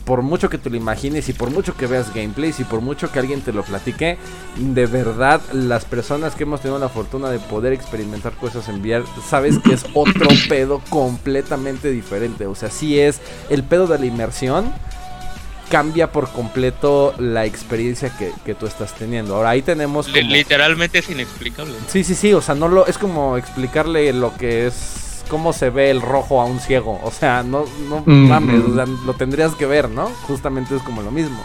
por 0.05 0.21
mucho 0.21 0.49
que 0.49 0.57
te 0.57 0.69
lo 0.69 0.77
imagines 0.77 1.29
y 1.29 1.33
por 1.33 1.51
mucho 1.51 1.75
que 1.75 1.87
veas 1.87 2.13
gameplays 2.13 2.59
y 2.59 2.63
por 2.63 2.81
mucho 2.81 3.11
que 3.11 3.19
alguien 3.19 3.41
te 3.41 3.53
lo 3.53 3.63
platique, 3.63 4.17
de 4.57 4.85
verdad 4.85 5.41
las 5.53 5.85
personas 5.85 6.35
que 6.35 6.43
hemos 6.43 6.61
tenido 6.61 6.79
la 6.79 6.89
fortuna 6.89 7.29
de 7.29 7.39
poder 7.39 7.73
experimentar 7.73 8.33
cosas 8.33 8.67
en 8.69 8.81
VR, 8.81 9.03
sabes 9.27 9.59
que 9.59 9.73
es 9.73 9.85
otro 9.93 10.27
pedo 10.49 10.81
completamente 10.89 11.91
diferente. 11.91 12.47
O 12.47 12.55
sea, 12.55 12.69
sí 12.69 12.99
es 12.99 13.21
el 13.49 13.63
pedo 13.63 13.87
de 13.87 13.99
la 13.99 14.05
inmersión 14.05 14.73
cambia 15.71 16.11
por 16.11 16.29
completo 16.29 17.15
la 17.17 17.45
experiencia 17.45 18.11
que, 18.17 18.53
tú 18.53 18.67
estás 18.67 18.93
teniendo. 18.93 19.37
Ahora 19.37 19.51
ahí 19.51 19.61
tenemos 19.61 20.09
literalmente 20.11 20.99
es 20.99 21.09
inexplicable. 21.09 21.73
Sí, 21.87 22.03
sí, 22.03 22.13
sí, 22.13 22.33
o 22.33 22.41
sea, 22.41 22.53
no 22.53 22.67
lo 22.67 22.85
es 22.85 22.97
como 22.97 23.37
explicarle 23.37 24.11
lo 24.11 24.35
que 24.35 24.67
es 24.67 25.23
cómo 25.29 25.53
se 25.53 25.69
ve 25.69 25.89
el 25.89 26.01
rojo 26.01 26.41
a 26.41 26.45
un 26.45 26.59
ciego, 26.59 26.99
o 27.01 27.09
sea, 27.09 27.41
no 27.41 27.65
no 27.87 28.03
mames, 28.05 28.65
lo 29.05 29.13
tendrías 29.13 29.55
que 29.55 29.65
ver, 29.65 29.89
¿no? 29.89 30.07
Justamente 30.27 30.75
es 30.75 30.83
como 30.83 31.01
lo 31.01 31.09
mismo. 31.09 31.41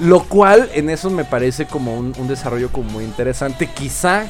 Lo 0.00 0.22
cual 0.22 0.70
en 0.74 0.88
eso 0.88 1.10
me 1.10 1.24
parece 1.24 1.66
como 1.66 1.96
un, 1.96 2.12
desarrollo 2.28 2.70
como 2.70 2.90
muy 2.90 3.04
interesante, 3.04 3.66
quizá 3.66 4.26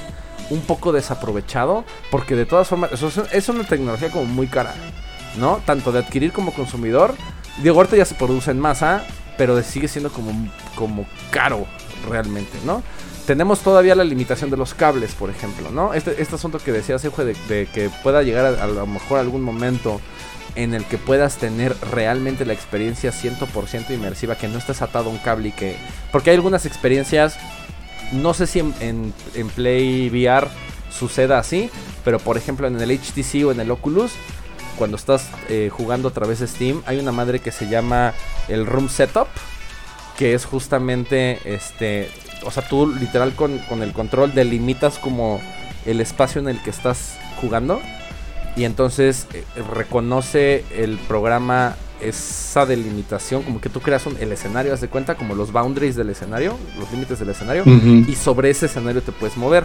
un 0.48 0.62
poco 0.62 0.92
desaprovechado, 0.92 1.84
porque 2.10 2.34
de 2.34 2.46
todas 2.46 2.66
formas 2.66 2.92
eso 2.92 3.08
es, 3.08 3.20
es 3.32 3.48
una 3.50 3.64
tecnología 3.64 4.10
como 4.10 4.24
muy 4.24 4.46
cara, 4.46 4.74
¿no? 5.36 5.60
Tanto 5.66 5.92
de 5.92 5.98
adquirir 5.98 6.32
como 6.32 6.52
consumidor. 6.52 7.14
Digo, 7.62 7.76
ahorita 7.76 7.96
ya 7.96 8.04
se 8.04 8.14
produce 8.14 8.50
en 8.50 8.58
masa, 8.58 9.04
pero 9.36 9.60
sigue 9.62 9.88
siendo 9.88 10.10
como, 10.10 10.32
como 10.74 11.06
caro 11.30 11.66
realmente, 12.08 12.58
¿no? 12.64 12.82
Tenemos 13.26 13.60
todavía 13.60 13.94
la 13.94 14.04
limitación 14.04 14.50
de 14.50 14.56
los 14.56 14.74
cables, 14.74 15.14
por 15.14 15.30
ejemplo, 15.30 15.70
¿no? 15.70 15.94
Este, 15.94 16.20
este 16.20 16.34
asunto 16.34 16.58
que 16.58 16.72
decías, 16.72 17.02
de, 17.02 17.36
de 17.48 17.66
que 17.66 17.90
pueda 18.02 18.22
llegar 18.22 18.44
a, 18.44 18.64
a, 18.64 18.66
lo 18.66 18.86
mejor 18.86 19.18
algún 19.18 19.42
momento 19.42 20.00
en 20.56 20.74
el 20.74 20.84
que 20.84 20.98
puedas 20.98 21.36
tener 21.38 21.74
realmente 21.90 22.44
la 22.44 22.52
experiencia 22.52 23.12
100% 23.12 23.90
inmersiva, 23.90 24.36
que 24.36 24.46
no 24.46 24.58
estés 24.58 24.82
atado 24.82 25.08
a 25.08 25.12
un 25.12 25.18
cable 25.18 25.48
y 25.48 25.52
que... 25.52 25.76
Porque 26.12 26.30
hay 26.30 26.36
algunas 26.36 26.66
experiencias, 26.66 27.38
no 28.12 28.34
sé 28.34 28.46
si 28.46 28.60
en, 28.60 29.14
en 29.34 29.48
Play 29.48 30.10
VR 30.10 30.48
suceda 30.90 31.38
así, 31.38 31.70
pero 32.04 32.18
por 32.18 32.36
ejemplo 32.36 32.66
en 32.66 32.80
el 32.80 32.90
HTC 32.90 33.46
o 33.46 33.52
en 33.52 33.60
el 33.60 33.70
Oculus, 33.70 34.12
cuando 34.76 34.96
estás 34.96 35.28
eh, 35.48 35.70
jugando 35.70 36.08
a 36.08 36.10
través 36.12 36.40
de 36.40 36.46
Steam, 36.46 36.82
hay 36.86 36.98
una 36.98 37.12
madre 37.12 37.40
que 37.40 37.50
se 37.52 37.68
llama 37.68 38.14
el 38.48 38.66
Room 38.66 38.88
Setup, 38.88 39.28
que 40.16 40.34
es 40.34 40.44
justamente 40.44 41.40
este, 41.44 42.10
o 42.44 42.50
sea, 42.50 42.66
tú 42.66 42.86
literal 42.86 43.34
con, 43.34 43.60
el 43.82 43.92
control 43.92 44.34
delimitas 44.34 44.98
como 44.98 45.40
el 45.86 46.00
espacio 46.00 46.40
en 46.40 46.48
el 46.48 46.62
que 46.62 46.70
estás 46.70 47.18
jugando 47.40 47.80
y 48.56 48.64
entonces 48.64 49.26
eh, 49.32 49.44
reconoce 49.74 50.64
el 50.76 50.98
programa 50.98 51.76
esa 52.00 52.66
delimitación, 52.66 53.42
como 53.42 53.60
que 53.60 53.68
tú 53.68 53.80
creas 53.80 54.04
el 54.06 54.30
escenario, 54.30 54.74
haz 54.74 54.80
de 54.80 54.88
cuenta, 54.88 55.14
como 55.14 55.34
los 55.34 55.52
boundaries 55.52 55.96
del 55.96 56.10
escenario, 56.10 56.58
los 56.78 56.90
límites 56.92 57.18
del 57.18 57.30
escenario, 57.30 57.64
y 57.64 58.14
sobre 58.14 58.50
ese 58.50 58.66
escenario 58.66 59.00
te 59.00 59.12
puedes 59.12 59.36
mover. 59.36 59.64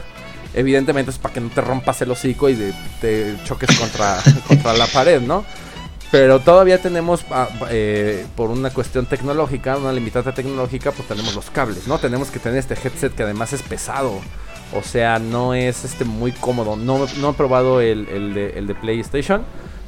Evidentemente 0.54 1.12
es 1.12 1.18
para 1.18 1.34
que 1.34 1.42
no 1.42 1.50
te 1.50 1.62
rompas 1.62 2.02
el 2.02 2.12
hocico 2.12 2.50
y 2.50 2.74
te 3.02 3.36
choques 3.44 3.78
contra, 3.78 4.18
contra 4.48 4.74
la 4.74 4.88
pared, 4.88 5.22
¿no? 5.22 5.46
Pero 6.12 6.40
todavía 6.40 6.82
tenemos, 6.82 7.24
ah, 7.30 7.48
eh, 7.70 8.26
por 8.36 8.50
una 8.50 8.72
cuestión 8.72 9.06
tecnológica, 9.06 9.78
una 9.78 9.94
limitada 9.94 10.34
tecnológica, 10.34 10.92
pues 10.92 11.08
tenemos 11.08 11.36
los 11.36 11.52
cables, 11.52 11.88
¿no? 11.88 12.00
Tenemos 12.00 12.32
que 12.32 12.40
tener 12.40 12.58
este 12.58 12.74
headset 12.74 13.14
que 13.14 13.24
además 13.24 13.54
es 13.54 13.62
pesado. 13.62 14.20
O 14.74 14.82
sea, 14.82 15.20
no 15.20 15.54
es 15.54 15.86
este 15.86 16.06
muy 16.06 16.32
cómodo. 16.32 16.76
No, 16.76 17.06
no 17.20 17.30
he 17.30 17.34
probado 17.34 17.82
el, 17.82 18.08
el, 18.08 18.34
de, 18.34 18.50
el 18.58 18.68
de 18.68 18.76
PlayStation. 18.76 19.44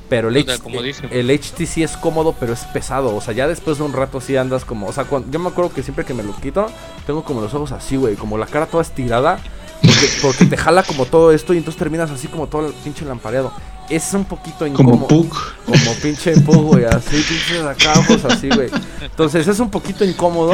Pero 0.09 0.27
el, 0.27 0.35
el, 0.35 1.39
HTC 1.39 1.77
es 1.77 1.95
cómodo, 1.95 2.35
pero 2.37 2.51
es 2.51 2.65
pesado. 2.65 3.15
O 3.15 3.21
sea, 3.21 3.33
ya 3.33 3.47
después 3.47 3.77
de 3.77 3.85
un 3.85 3.93
rato 3.93 4.19
sí 4.19 4.35
andas 4.35 4.65
como. 4.65 4.87
O 4.87 4.91
sea, 4.91 5.05
yo 5.09 5.39
me 5.39 5.47
acuerdo 5.47 5.71
que 5.73 5.83
siempre 5.83 6.03
que 6.03 6.13
me 6.13 6.21
lo 6.21 6.35
quito, 6.35 6.67
tengo 7.07 7.23
como 7.23 7.39
los 7.39 7.53
ojos 7.53 7.71
así, 7.71 7.95
güey. 7.95 8.15
Como 8.15 8.37
la 8.37 8.45
cara 8.45 8.65
toda 8.65 8.83
estirada. 8.83 9.39
Porque, 10.21 10.45
te 10.45 10.57
jala 10.57 10.83
como 10.83 11.05
todo 11.05 11.31
esto 11.31 11.53
y 11.53 11.57
entonces 11.57 11.79
terminas 11.79 12.11
así 12.11 12.27
como 12.27 12.47
todo 12.47 12.67
el 12.67 12.73
pinche 12.73 13.05
lampareado. 13.05 13.51
Es 13.89 14.13
un 14.13 14.25
poquito 14.25 14.65
incómodo. 14.65 15.07
Como 15.07 15.07
Pug. 15.07 15.37
Como 15.65 15.93
pinche 16.01 16.39
Pug, 16.41 16.63
güey. 16.63 16.85
Así, 16.85 17.21
pinches 17.27 17.63
acá, 17.63 17.99
ojos 17.99 18.23
así, 18.25 18.49
güey. 18.49 18.69
Entonces 19.01 19.47
es 19.47 19.59
un 19.59 19.69
poquito 19.69 20.05
incómodo. 20.05 20.53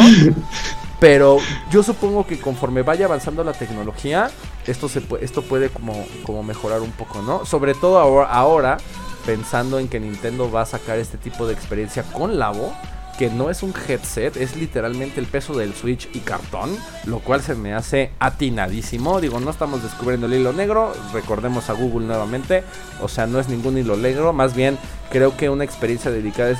Pero 0.99 1.37
yo 1.71 1.83
supongo 1.83 2.25
que 2.25 2.39
conforme 2.39 2.81
vaya 2.81 3.05
avanzando 3.05 3.43
la 3.43 3.53
tecnología, 3.53 4.31
esto, 4.65 4.89
se 4.89 5.01
puede, 5.01 5.23
esto 5.23 5.43
puede 5.43 5.69
como, 5.69 6.07
como 6.23 6.41
mejorar 6.41 6.81
un 6.81 6.91
poco, 6.91 7.21
¿no? 7.21 7.45
Sobre 7.45 7.75
todo 7.75 7.99
ahora, 7.99 8.29
ahora 8.29 8.77
pensando 9.25 9.77
en 9.77 9.89
que 9.89 9.99
Nintendo 9.99 10.49
va 10.49 10.61
a 10.61 10.65
sacar 10.65 10.97
este 10.97 11.17
tipo 11.17 11.45
de 11.45 11.53
experiencia 11.53 12.03
con 12.03 12.39
Labo, 12.39 12.73
que 13.17 13.29
no 13.29 13.49
es 13.49 13.63
un 13.63 13.73
headset, 13.87 14.37
es 14.37 14.55
literalmente 14.55 15.19
el 15.19 15.25
peso 15.25 15.55
del 15.55 15.73
Switch 15.73 16.07
y 16.13 16.19
cartón, 16.19 16.77
lo 17.05 17.19
cual 17.19 17.41
se 17.41 17.55
me 17.55 17.73
hace 17.73 18.11
atinadísimo. 18.19 19.19
Digo, 19.19 19.39
no 19.39 19.49
estamos 19.49 19.81
descubriendo 19.83 20.27
el 20.27 20.35
hilo 20.35 20.53
negro, 20.53 20.93
recordemos 21.13 21.69
a 21.69 21.73
Google 21.73 22.07
nuevamente, 22.07 22.63
o 23.01 23.07
sea, 23.07 23.25
no 23.27 23.39
es 23.39 23.49
ningún 23.49 23.77
hilo 23.77 23.97
negro, 23.97 24.33
más 24.33 24.55
bien 24.55 24.77
creo 25.09 25.35
que 25.35 25.49
una 25.49 25.63
experiencia 25.63 26.11
dedicada 26.11 26.57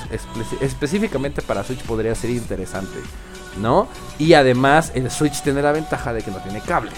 específicamente 0.60 1.42
para 1.42 1.64
Switch 1.64 1.82
podría 1.82 2.14
ser 2.14 2.30
interesante, 2.30 2.98
¿no? 3.60 3.88
Y 4.18 4.34
además 4.34 4.92
el 4.94 5.10
Switch 5.10 5.42
tiene 5.42 5.62
la 5.62 5.72
ventaja 5.72 6.12
de 6.12 6.22
que 6.22 6.30
no 6.30 6.38
tiene 6.38 6.60
cables. 6.60 6.94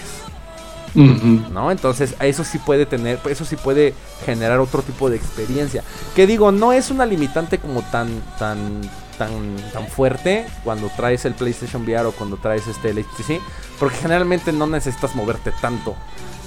¿No? 0.93 1.71
Entonces, 1.71 2.15
eso 2.19 2.43
sí 2.43 2.57
puede 2.57 2.85
tener, 2.85 3.19
eso 3.29 3.45
sí 3.45 3.55
puede 3.55 3.93
generar 4.25 4.59
otro 4.59 4.81
tipo 4.81 5.09
de 5.09 5.15
experiencia. 5.15 5.83
Que 6.15 6.27
digo, 6.27 6.51
no 6.51 6.73
es 6.73 6.91
una 6.91 7.05
limitante 7.05 7.59
como 7.59 7.81
tan, 7.81 8.09
tan, 8.37 8.81
tan, 9.17 9.55
tan 9.73 9.87
fuerte 9.87 10.45
cuando 10.63 10.89
traes 10.95 11.25
el 11.25 11.33
PlayStation 11.33 11.83
VR 11.83 12.07
o 12.07 12.11
cuando 12.11 12.37
traes 12.37 12.67
este 12.67 12.89
el 12.89 12.99
HTC, 12.99 13.41
porque 13.79 13.97
generalmente 13.97 14.51
no 14.51 14.67
necesitas 14.67 15.15
moverte 15.15 15.51
tanto. 15.61 15.95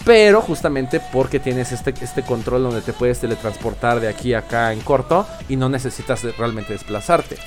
Pero 0.04 0.42
justamente 0.42 1.00
porque 1.00 1.40
tienes 1.40 1.72
este, 1.72 1.94
este 2.02 2.22
control 2.22 2.64
donde 2.64 2.82
te 2.82 2.92
puedes 2.92 3.20
teletransportar 3.20 4.00
de 4.00 4.08
aquí 4.08 4.34
a 4.34 4.40
acá 4.40 4.72
en 4.72 4.80
corto 4.80 5.26
y 5.48 5.56
no 5.56 5.68
necesitas 5.68 6.22
realmente 6.36 6.74
desplazarte. 6.74 7.38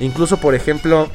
Incluso, 0.00 0.38
por 0.38 0.56
ejemplo, 0.56 1.08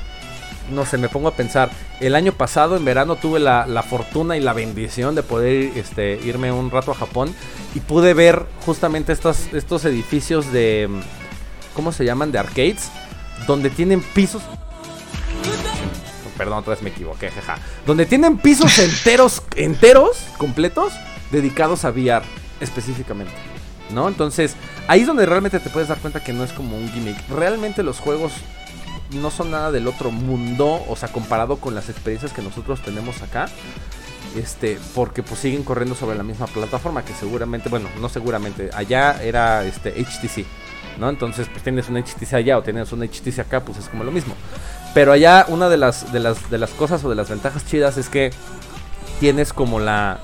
no 0.72 0.86
sé, 0.86 0.98
me 0.98 1.10
pongo 1.10 1.28
a 1.28 1.36
pensar, 1.36 1.70
el 2.00 2.16
año 2.16 2.32
pasado 2.32 2.76
en 2.78 2.86
verano 2.86 3.16
tuve 3.16 3.40
la, 3.40 3.84
fortuna 3.88 4.38
y 4.38 4.40
la 4.40 4.54
bendición 4.54 5.16
de 5.16 5.24
poder 5.24 5.72
este, 5.76 6.20
irme 6.24 6.52
un 6.52 6.72
rato 6.72 6.92
a 6.92 6.96
Japón 6.96 7.34
y 7.74 7.82
pude 7.82 8.14
ver 8.14 8.46
justamente 8.66 9.12
estos, 9.12 9.54
estos 9.54 9.86
edificios 9.86 10.52
de, 10.52 10.90
¿cómo 11.76 11.92
se 11.92 12.06
llaman? 12.06 12.32
De 12.32 12.40
arcades, 12.40 12.90
donde 13.48 13.70
tienen 13.70 14.02
pisos... 14.02 14.44
Perdón, 16.38 16.60
otra 16.60 16.74
vez 16.74 16.84
me 16.84 16.90
equivoqué, 16.90 17.32
jaja. 17.32 17.58
Donde 17.86 18.06
tienen 18.06 18.38
pisos 18.38 18.78
enteros, 18.80 19.42
enteros, 19.56 20.18
completos, 20.38 20.94
dedicados 21.32 21.86
a 21.86 21.92
VR 21.92 22.26
específicamente. 22.60 23.34
¿No? 23.92 24.08
Entonces, 24.08 24.56
ahí 24.88 25.02
es 25.02 25.08
donde 25.08 25.26
realmente 25.26 25.60
te 25.60 25.70
puedes 25.70 25.88
dar 25.88 26.00
cuenta 26.00 26.24
que 26.24 26.34
no 26.34 26.44
es 26.44 26.52
como 26.52 26.76
un 26.76 26.92
gimmick. 26.92 27.18
Realmente 27.30 27.84
los 27.84 28.00
juegos 28.00 28.34
no 29.12 29.32
son 29.32 29.52
nada 29.52 29.72
del 29.72 29.88
otro 29.88 30.12
mundo, 30.12 30.84
o 30.88 30.96
sea, 30.96 31.10
comparado 31.10 31.58
con 31.58 31.76
las 31.76 31.90
experiencias 31.90 32.34
que 32.34 32.42
nosotros 32.42 32.82
tenemos 32.82 33.22
acá. 33.22 33.48
Este, 34.36 34.78
porque 34.94 35.24
pues 35.24 35.40
siguen 35.40 35.64
corriendo 35.64 35.96
sobre 35.96 36.18
la 36.18 36.24
misma 36.24 36.48
plataforma 36.48 37.06
que 37.06 37.14
seguramente, 37.14 37.70
bueno, 37.70 37.88
no 38.02 38.10
seguramente, 38.10 38.70
allá 38.74 39.24
era 39.24 39.64
este 39.64 39.92
HTC, 39.92 40.46
¿no? 40.98 41.10
Entonces, 41.10 41.48
pues 41.50 41.64
tienes 41.64 41.90
un 41.90 41.98
HTC 41.98 42.34
allá 42.34 42.58
o 42.58 42.64
tienes 42.64 42.92
un 42.92 43.02
HTC 43.02 43.40
acá, 43.40 43.62
pues 43.62 43.78
es 43.78 43.90
como 43.90 44.04
lo 44.04 44.12
mismo. 44.12 44.34
Pero 44.94 45.12
allá 45.12 45.46
una 45.50 45.70
de 45.70 45.78
las 45.78 46.12
de 46.14 46.20
las 46.20 46.50
de 46.50 46.58
las 46.58 46.72
cosas 46.72 47.04
o 47.04 47.10
de 47.10 47.16
las 47.16 47.30
ventajas 47.30 47.66
chidas 47.66 47.98
es 47.98 48.10
que 48.10 48.32
tienes 49.20 49.54
como 49.54 49.80
la 49.80 50.20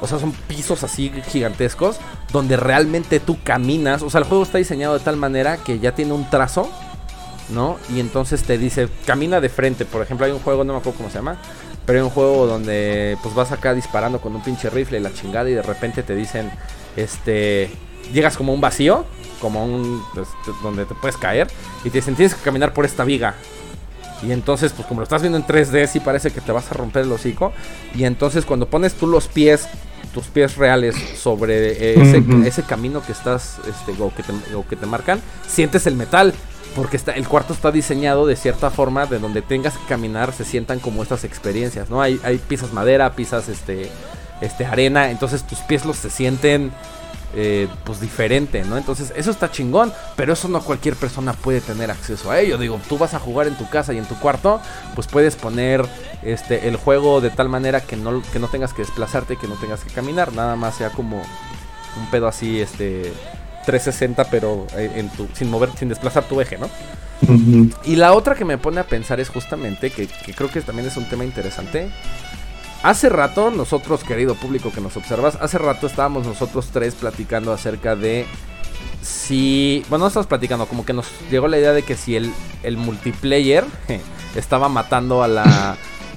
o 0.00 0.06
sea, 0.08 0.18
son 0.18 0.32
pisos 0.32 0.82
así 0.82 1.12
gigantescos 1.28 1.98
donde 2.32 2.56
realmente 2.56 3.20
tú 3.20 3.38
caminas, 3.44 4.02
o 4.02 4.10
sea, 4.10 4.18
el 4.18 4.26
juego 4.26 4.42
está 4.42 4.58
diseñado 4.58 4.94
de 4.94 5.04
tal 5.04 5.16
manera 5.16 5.58
que 5.58 5.78
ya 5.78 5.94
tiene 5.94 6.12
un 6.12 6.28
trazo 6.28 6.68
¿no? 7.52 7.78
Y 7.94 8.00
entonces 8.00 8.42
te 8.42 8.58
dice, 8.58 8.88
camina 9.06 9.40
de 9.40 9.48
frente. 9.48 9.84
Por 9.84 10.02
ejemplo, 10.02 10.26
hay 10.26 10.32
un 10.32 10.40
juego, 10.40 10.64
no 10.64 10.72
me 10.72 10.78
acuerdo 10.80 10.98
cómo 10.98 11.10
se 11.10 11.18
llama, 11.18 11.36
pero 11.86 11.98
hay 11.98 12.04
un 12.04 12.10
juego 12.10 12.46
donde 12.46 13.16
pues 13.22 13.34
vas 13.34 13.52
acá 13.52 13.74
disparando 13.74 14.20
con 14.20 14.34
un 14.34 14.42
pinche 14.42 14.70
rifle 14.70 14.98
y 14.98 15.02
la 15.02 15.12
chingada 15.12 15.48
y 15.50 15.54
de 15.54 15.62
repente 15.62 16.02
te 16.02 16.14
dicen, 16.14 16.50
este, 16.96 17.70
llegas 18.12 18.36
como 18.36 18.52
un 18.52 18.60
vacío, 18.60 19.04
como 19.40 19.64
un, 19.64 20.02
este, 20.12 20.52
donde 20.62 20.84
te 20.84 20.94
puedes 20.94 21.16
caer 21.16 21.48
y 21.84 21.90
te 21.90 21.98
dicen, 21.98 22.14
tienes 22.14 22.34
que 22.34 22.42
caminar 22.42 22.72
por 22.72 22.84
esta 22.84 23.04
viga. 23.04 23.34
Y 24.22 24.30
entonces, 24.30 24.72
pues 24.72 24.86
como 24.86 25.00
lo 25.00 25.04
estás 25.04 25.22
viendo 25.22 25.36
en 25.36 25.44
3D, 25.44 25.86
sí 25.88 25.98
parece 25.98 26.30
que 26.30 26.40
te 26.40 26.52
vas 26.52 26.70
a 26.70 26.74
romper 26.74 27.02
el 27.02 27.12
hocico. 27.12 27.52
Y 27.94 28.04
entonces 28.04 28.44
cuando 28.44 28.66
pones 28.66 28.94
tú 28.94 29.08
los 29.08 29.26
pies, 29.26 29.66
tus 30.14 30.26
pies 30.26 30.56
reales 30.56 30.94
sobre 31.16 31.94
ese, 32.46 32.62
camino 32.62 33.02
que 33.04 33.12
estás, 33.12 33.58
este, 33.68 34.00
o 34.00 34.14
que, 34.14 34.22
te, 34.22 34.54
o 34.54 34.66
que 34.66 34.76
te 34.76 34.86
marcan, 34.86 35.20
sientes 35.48 35.86
el 35.86 35.96
metal 35.96 36.32
porque 36.74 36.96
está, 36.96 37.12
el 37.12 37.28
cuarto 37.28 37.52
está 37.52 37.70
diseñado 37.70 38.26
de 38.26 38.36
cierta 38.36 38.70
forma 38.70 39.06
de 39.06 39.18
donde 39.18 39.42
tengas 39.42 39.76
que 39.76 39.84
caminar 39.86 40.32
se 40.32 40.44
sientan 40.44 40.78
como 40.78 41.02
estas 41.02 41.24
experiencias, 41.24 41.90
¿no? 41.90 42.00
Hay, 42.00 42.20
hay 42.24 42.38
pisas 42.38 42.72
madera, 42.72 43.14
pisas 43.14 43.48
este, 43.48 43.90
este, 44.40 44.64
arena, 44.64 45.10
entonces 45.10 45.46
tus 45.46 45.58
pies 45.60 45.84
los 45.84 45.96
se 45.96 46.10
sienten 46.10 46.72
eh, 47.34 47.68
pues 47.84 48.00
diferente, 48.00 48.64
¿no? 48.64 48.76
Entonces 48.76 49.12
eso 49.16 49.30
está 49.30 49.50
chingón, 49.50 49.92
pero 50.16 50.32
eso 50.32 50.48
no 50.48 50.60
cualquier 50.60 50.96
persona 50.96 51.32
puede 51.32 51.60
tener 51.60 51.90
acceso 51.90 52.30
a 52.30 52.40
ello. 52.40 52.58
Digo, 52.58 52.80
tú 52.88 52.98
vas 52.98 53.14
a 53.14 53.18
jugar 53.18 53.46
en 53.46 53.56
tu 53.56 53.68
casa 53.68 53.92
y 53.92 53.98
en 53.98 54.04
tu 54.04 54.18
cuarto, 54.18 54.60
pues 54.94 55.06
puedes 55.06 55.36
poner 55.36 55.86
este, 56.22 56.68
el 56.68 56.76
juego 56.76 57.20
de 57.20 57.30
tal 57.30 57.48
manera 57.48 57.80
que 57.80 57.96
no, 57.96 58.22
que 58.32 58.38
no 58.38 58.48
tengas 58.48 58.72
que 58.72 58.82
desplazarte, 58.82 59.36
que 59.36 59.48
no 59.48 59.54
tengas 59.54 59.84
que 59.84 59.92
caminar, 59.92 60.32
nada 60.32 60.56
más 60.56 60.76
sea 60.76 60.90
como 60.90 61.18
un 61.18 62.10
pedo 62.10 62.28
así, 62.28 62.60
este 62.60 63.12
360, 63.66 64.24
pero 64.30 64.66
eh, 64.76 64.92
en 64.96 65.08
tu, 65.10 65.28
sin 65.34 65.50
mover, 65.50 65.70
sin 65.78 65.88
desplazar 65.88 66.24
tu 66.24 66.40
eje, 66.40 66.58
¿no? 66.58 66.68
Y 67.84 67.96
la 67.96 68.14
otra 68.14 68.34
que 68.34 68.44
me 68.44 68.58
pone 68.58 68.80
a 68.80 68.84
pensar 68.84 69.20
es 69.20 69.28
justamente, 69.28 69.90
que, 69.90 70.08
creo 70.34 70.50
que 70.50 70.60
también 70.60 70.88
es 70.88 70.96
un 70.96 71.08
tema 71.08 71.24
interesante. 71.24 71.88
Hace 72.82 73.08
rato, 73.08 73.52
nosotros, 73.52 74.02
querido 74.02 74.34
público 74.34 74.72
que 74.72 74.80
nos 74.80 74.96
observas, 74.96 75.38
hace 75.40 75.56
rato 75.56 75.86
estábamos 75.86 76.26
nosotros 76.26 76.70
tres 76.72 76.96
platicando 76.96 77.52
acerca 77.52 77.94
de 77.94 78.26
si. 79.02 79.84
Bueno, 79.88 80.04
no 80.04 80.08
estamos 80.08 80.26
platicando, 80.26 80.66
como 80.66 80.84
que 80.84 80.92
nos 80.92 81.06
llegó 81.30 81.46
la 81.46 81.58
idea 81.58 81.72
de 81.72 81.84
que 81.84 81.96
si 81.96 82.16
el, 82.16 82.32
el 82.64 82.76
multiplayer 82.76 83.64
estaba 84.34 84.68
matando 84.68 85.22
a 85.22 85.28
la 85.28 85.76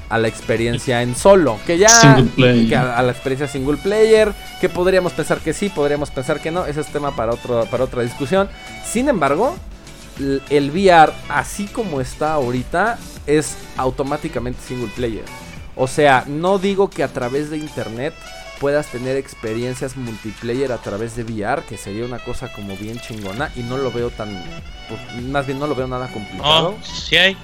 a 0.10 0.18
la 0.18 0.28
experiencia 0.28 1.02
en 1.02 1.16
solo, 1.16 1.60
que 1.66 1.78
ya 1.78 1.90
a, 2.16 3.02
la 3.02 3.12
experiencia 3.12 3.48
single 3.48 3.78
player, 3.78 4.34
que 4.62 4.70
podríamos 4.70 5.14
pensar 5.14 5.40
que 5.40 5.54
sí, 5.54 5.70
podríamos 5.70 6.12
pensar 6.12 6.40
que 6.40 6.52
no, 6.52 6.66
ese 6.66 6.82
es 6.82 6.88
tema 6.88 7.16
para 7.16 7.34
otro 7.34 7.66
para 7.66 7.84
otra 7.84 8.02
discusión. 8.02 8.50
Sin 8.86 9.08
embargo, 9.08 9.56
el 10.50 10.72
VR 10.72 11.14
así 11.30 11.66
como 11.68 12.02
está 12.02 12.34
ahorita 12.34 12.98
es 13.28 13.56
automáticamente 13.78 14.60
single 14.62 14.90
player. 14.96 15.45
O 15.76 15.88
sea, 15.88 16.24
no 16.28 16.58
digo 16.58 16.90
que 16.90 17.04
a 17.04 17.10
través 17.10 17.50
de 17.50 17.58
internet 17.58 18.14
puedas 18.60 18.88
tener 18.88 19.18
experiencias 19.18 19.98
multiplayer 19.98 20.72
a 20.72 20.78
través 20.78 21.16
de 21.16 21.24
VR, 21.24 21.64
que 21.68 21.78
sería 21.78 22.06
una 22.06 22.20
cosa 22.20 22.52
como 22.54 22.76
bien 22.78 23.00
chingona 23.00 23.52
y 23.56 23.62
no 23.62 23.78
lo 23.78 23.92
veo 23.92 24.10
tan, 24.10 24.30
pues, 24.88 25.24
más 25.26 25.46
bien 25.46 25.60
no 25.60 25.68
lo 25.68 25.76
veo 25.76 25.88
nada 25.88 26.08
complicado. 26.08 26.76
Oh, 26.80 26.86
sí 26.86 27.18
hay, 27.18 27.38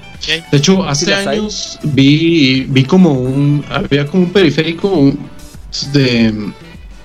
De 0.52 0.58
hecho, 0.58 0.84
hace 0.84 1.14
años 1.14 1.80
vi, 1.84 2.66
vi 2.70 2.84
como 2.86 3.12
un, 3.12 3.66
había 3.70 4.06
como 4.08 4.24
un 4.24 4.32
periférico 4.32 5.12
de, 5.92 6.54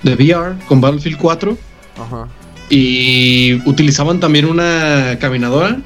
de 0.03 0.15
VR 0.15 0.55
con 0.67 0.79
Battlefield 0.79 1.17
4 1.17 1.57
Ajá. 2.01 2.27
y 2.69 3.55
utilizaban 3.69 4.19
también 4.19 4.45
una 4.45 5.17
caminadora, 5.19 5.79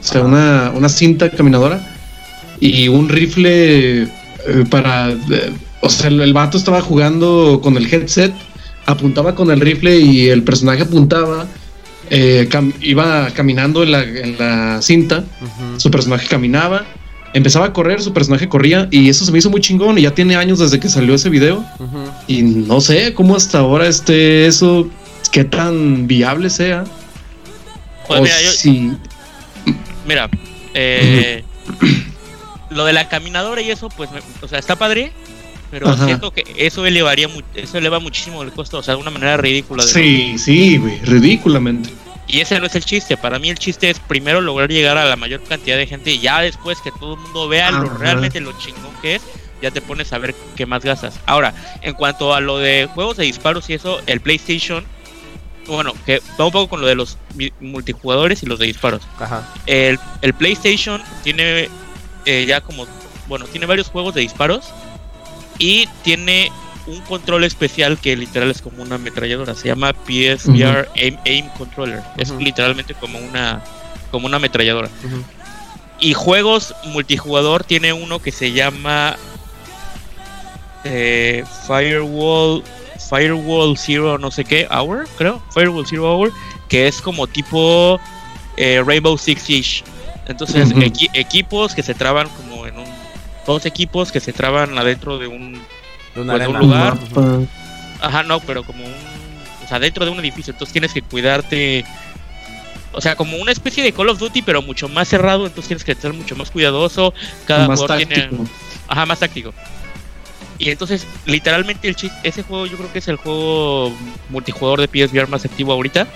o 0.00 0.04
sea, 0.04 0.22
una, 0.22 0.72
una 0.74 0.88
cinta 0.88 1.30
caminadora 1.30 1.80
y 2.60 2.88
un 2.88 3.08
rifle 3.08 4.08
para... 4.70 5.10
Eh, 5.10 5.52
o 5.80 5.88
sea, 5.88 6.08
el, 6.08 6.32
vato 6.32 6.56
estaba 6.56 6.80
jugando 6.80 7.60
con 7.62 7.76
el 7.76 7.92
headset, 7.92 8.32
apuntaba 8.86 9.34
con 9.34 9.50
el 9.50 9.60
rifle 9.60 9.98
y 9.98 10.28
el 10.28 10.44
personaje 10.44 10.82
apuntaba. 10.82 11.46
Eh, 12.10 12.48
iba 12.80 13.30
caminando 13.30 13.82
en 13.82 14.36
la, 14.38 14.82
cinta, 14.82 15.24
su 15.78 15.90
personaje 15.90 16.28
caminaba, 16.28 16.84
empezaba 17.32 17.66
a 17.66 17.72
correr, 17.72 18.02
su 18.02 18.12
personaje 18.12 18.48
corría 18.48 18.86
y 18.90 19.08
eso 19.08 19.24
se 19.24 19.32
me 19.32 19.38
hizo 19.38 19.50
muy 19.50 19.60
chingón 19.60 19.98
y 19.98 20.02
ya 20.02 20.14
tiene 20.14 20.36
años 20.36 20.58
desde 20.58 20.78
que 20.78 20.88
salió 20.88 21.14
ese 21.14 21.30
video 21.30 21.64
y 22.26 22.42
no 22.42 22.80
sé 22.80 23.14
cómo 23.14 23.34
hasta 23.34 23.60
ahora 23.60 23.88
esté 23.88 24.46
eso, 24.46 24.90
qué 25.30 25.44
tan 25.44 26.06
viable 26.06 26.50
sea. 26.50 26.84
Pues 28.06 28.64
mira, 28.66 30.28
mira 30.28 30.30
eh, 30.74 31.44
lo 32.74 32.84
de 32.84 32.92
la 32.92 33.08
caminadora 33.08 33.60
y 33.62 33.70
eso, 33.70 33.88
pues, 33.88 34.10
o 34.40 34.48
sea, 34.48 34.58
está 34.58 34.76
padre, 34.76 35.12
pero 35.70 35.96
siento 35.96 36.32
que 36.32 36.44
eso 36.56 36.84
elevaría 36.84 37.28
eso 37.54 37.78
eleva 37.78 37.98
muchísimo 37.98 38.42
el 38.42 38.52
costo, 38.52 38.78
o 38.78 38.82
sea, 38.82 38.94
de 38.94 39.00
una 39.00 39.10
manera 39.10 39.36
ridícula. 39.38 39.82
sí, 39.82 40.36
sí, 40.38 40.76
güey, 40.76 40.98
ridículamente. 41.00 41.90
Y 42.28 42.40
ese 42.40 42.58
no 42.60 42.66
es 42.66 42.74
el 42.74 42.84
chiste. 42.84 43.16
Para 43.16 43.38
mí 43.38 43.50
el 43.50 43.58
chiste 43.58 43.90
es 43.90 43.98
primero 43.98 44.40
lograr 44.40 44.70
llegar 44.70 44.96
a 44.96 45.04
la 45.04 45.16
mayor 45.16 45.42
cantidad 45.42 45.76
de 45.76 45.86
gente 45.86 46.12
y 46.12 46.18
ya 46.18 46.40
después 46.40 46.80
que 46.80 46.90
todo 46.92 47.14
el 47.14 47.20
mundo 47.20 47.48
vea 47.48 47.70
lo, 47.70 47.88
realmente 47.90 48.40
lo 48.40 48.52
chingón 48.58 48.92
que 49.02 49.16
es, 49.16 49.22
ya 49.60 49.70
te 49.70 49.80
pones 49.80 50.12
a 50.12 50.18
ver 50.18 50.34
qué 50.56 50.66
más 50.66 50.82
gastas. 50.82 51.18
Ahora, 51.26 51.54
en 51.82 51.94
cuanto 51.94 52.34
a 52.34 52.40
lo 52.40 52.58
de 52.58 52.88
juegos 52.94 53.16
de 53.16 53.24
disparos 53.24 53.68
y 53.70 53.74
eso, 53.74 54.00
el 54.06 54.20
PlayStation, 54.20 54.84
bueno, 55.66 55.94
que 56.06 56.20
va 56.40 56.46
un 56.46 56.52
poco 56.52 56.68
con 56.68 56.80
lo 56.80 56.86
de 56.86 56.94
los 56.94 57.18
multijugadores 57.60 58.42
y 58.42 58.46
los 58.46 58.58
de 58.58 58.66
disparos. 58.66 59.02
Ajá. 59.18 59.46
El, 59.66 59.98
el 60.22 60.34
PlayStation 60.34 61.02
tiene 61.22 61.68
eh, 62.26 62.44
ya 62.46 62.60
como, 62.60 62.86
bueno, 63.28 63.46
tiene 63.46 63.66
varios 63.66 63.88
juegos 63.88 64.14
de 64.14 64.20
disparos 64.22 64.72
y 65.58 65.88
tiene 66.02 66.50
un 66.86 67.00
control 67.02 67.44
especial 67.44 67.98
que 67.98 68.16
literal 68.16 68.50
es 68.50 68.60
como 68.60 68.82
una 68.82 68.96
ametralladora. 68.96 69.54
Se 69.54 69.68
llama 69.68 69.92
PSVR 69.92 70.88
Aim, 71.24 71.48
Controller. 71.56 72.02
Es 72.16 72.30
literalmente 72.30 72.94
como 72.94 73.18
una, 73.18 73.62
como 74.10 74.26
una 74.26 74.36
ametralladora. 74.38 74.88
Y 76.00 76.14
juegos 76.14 76.74
multijugador 76.86 77.62
tiene 77.64 77.92
uno 77.92 78.18
que 78.20 78.32
se 78.32 78.52
llama 78.52 79.16
eh, 80.84 81.44
Firewall 81.66 82.64
Firewall 83.08 83.76
Zero 83.76 84.18
no 84.18 84.30
sé 84.30 84.44
qué 84.44 84.66
Hour, 84.70 85.06
creo. 85.16 85.42
Firewall 85.52 85.86
Zero 85.86 86.10
Hour, 86.10 86.32
que 86.68 86.88
es 86.88 87.00
como 87.00 87.26
tipo 87.26 88.00
eh, 88.56 88.82
Rainbow 88.84 89.16
Six 89.18 89.42
Siege. 89.42 89.84
Entonces, 90.26 90.72
equipos 91.14 91.74
que 91.74 91.82
se 91.82 91.94
traban 91.94 92.28
como 92.28 92.66
en 92.66 92.78
un. 92.78 93.02
Dos 93.46 93.66
equipos 93.66 94.12
que 94.12 94.20
se 94.20 94.32
traban 94.32 94.78
adentro 94.78 95.18
de 95.18 95.26
un 95.26 95.54
de, 96.14 96.24
pues, 96.24 96.48
un 96.48 96.58
lugar. 96.58 96.98
Ajá, 98.00 98.22
no, 98.22 98.40
pero 98.40 98.62
como 98.64 98.84
un. 98.84 98.92
O 99.64 99.68
sea, 99.68 99.78
dentro 99.78 100.04
de 100.04 100.10
un 100.10 100.20
edificio. 100.20 100.52
Entonces 100.52 100.72
tienes 100.72 100.92
que 100.92 101.02
cuidarte. 101.02 101.84
O 102.92 103.00
sea, 103.00 103.16
como 103.16 103.36
una 103.38 103.52
especie 103.52 103.82
de 103.82 103.92
Call 103.92 104.10
of 104.10 104.18
Duty, 104.18 104.42
pero 104.42 104.62
mucho 104.62 104.88
más 104.88 105.08
cerrado. 105.08 105.46
Entonces 105.46 105.68
tienes 105.68 105.84
que 105.84 105.92
estar 105.92 106.12
mucho 106.12 106.36
más 106.36 106.50
cuidadoso. 106.50 107.14
Cada 107.46 107.66
jugador 107.66 107.96
tiene. 107.96 108.30
Ajá, 108.88 109.06
más 109.06 109.18
táctico. 109.18 109.52
Y 110.58 110.70
entonces, 110.70 111.06
literalmente, 111.26 111.88
el 111.88 111.96
ese 112.22 112.42
juego 112.42 112.66
yo 112.66 112.76
creo 112.76 112.92
que 112.92 113.00
es 113.00 113.08
el 113.08 113.16
juego 113.16 113.92
multijugador 114.28 114.80
de 114.80 114.86
PSVR 114.86 115.26
más 115.28 115.44
activo 115.44 115.72
ahorita. 115.72 116.06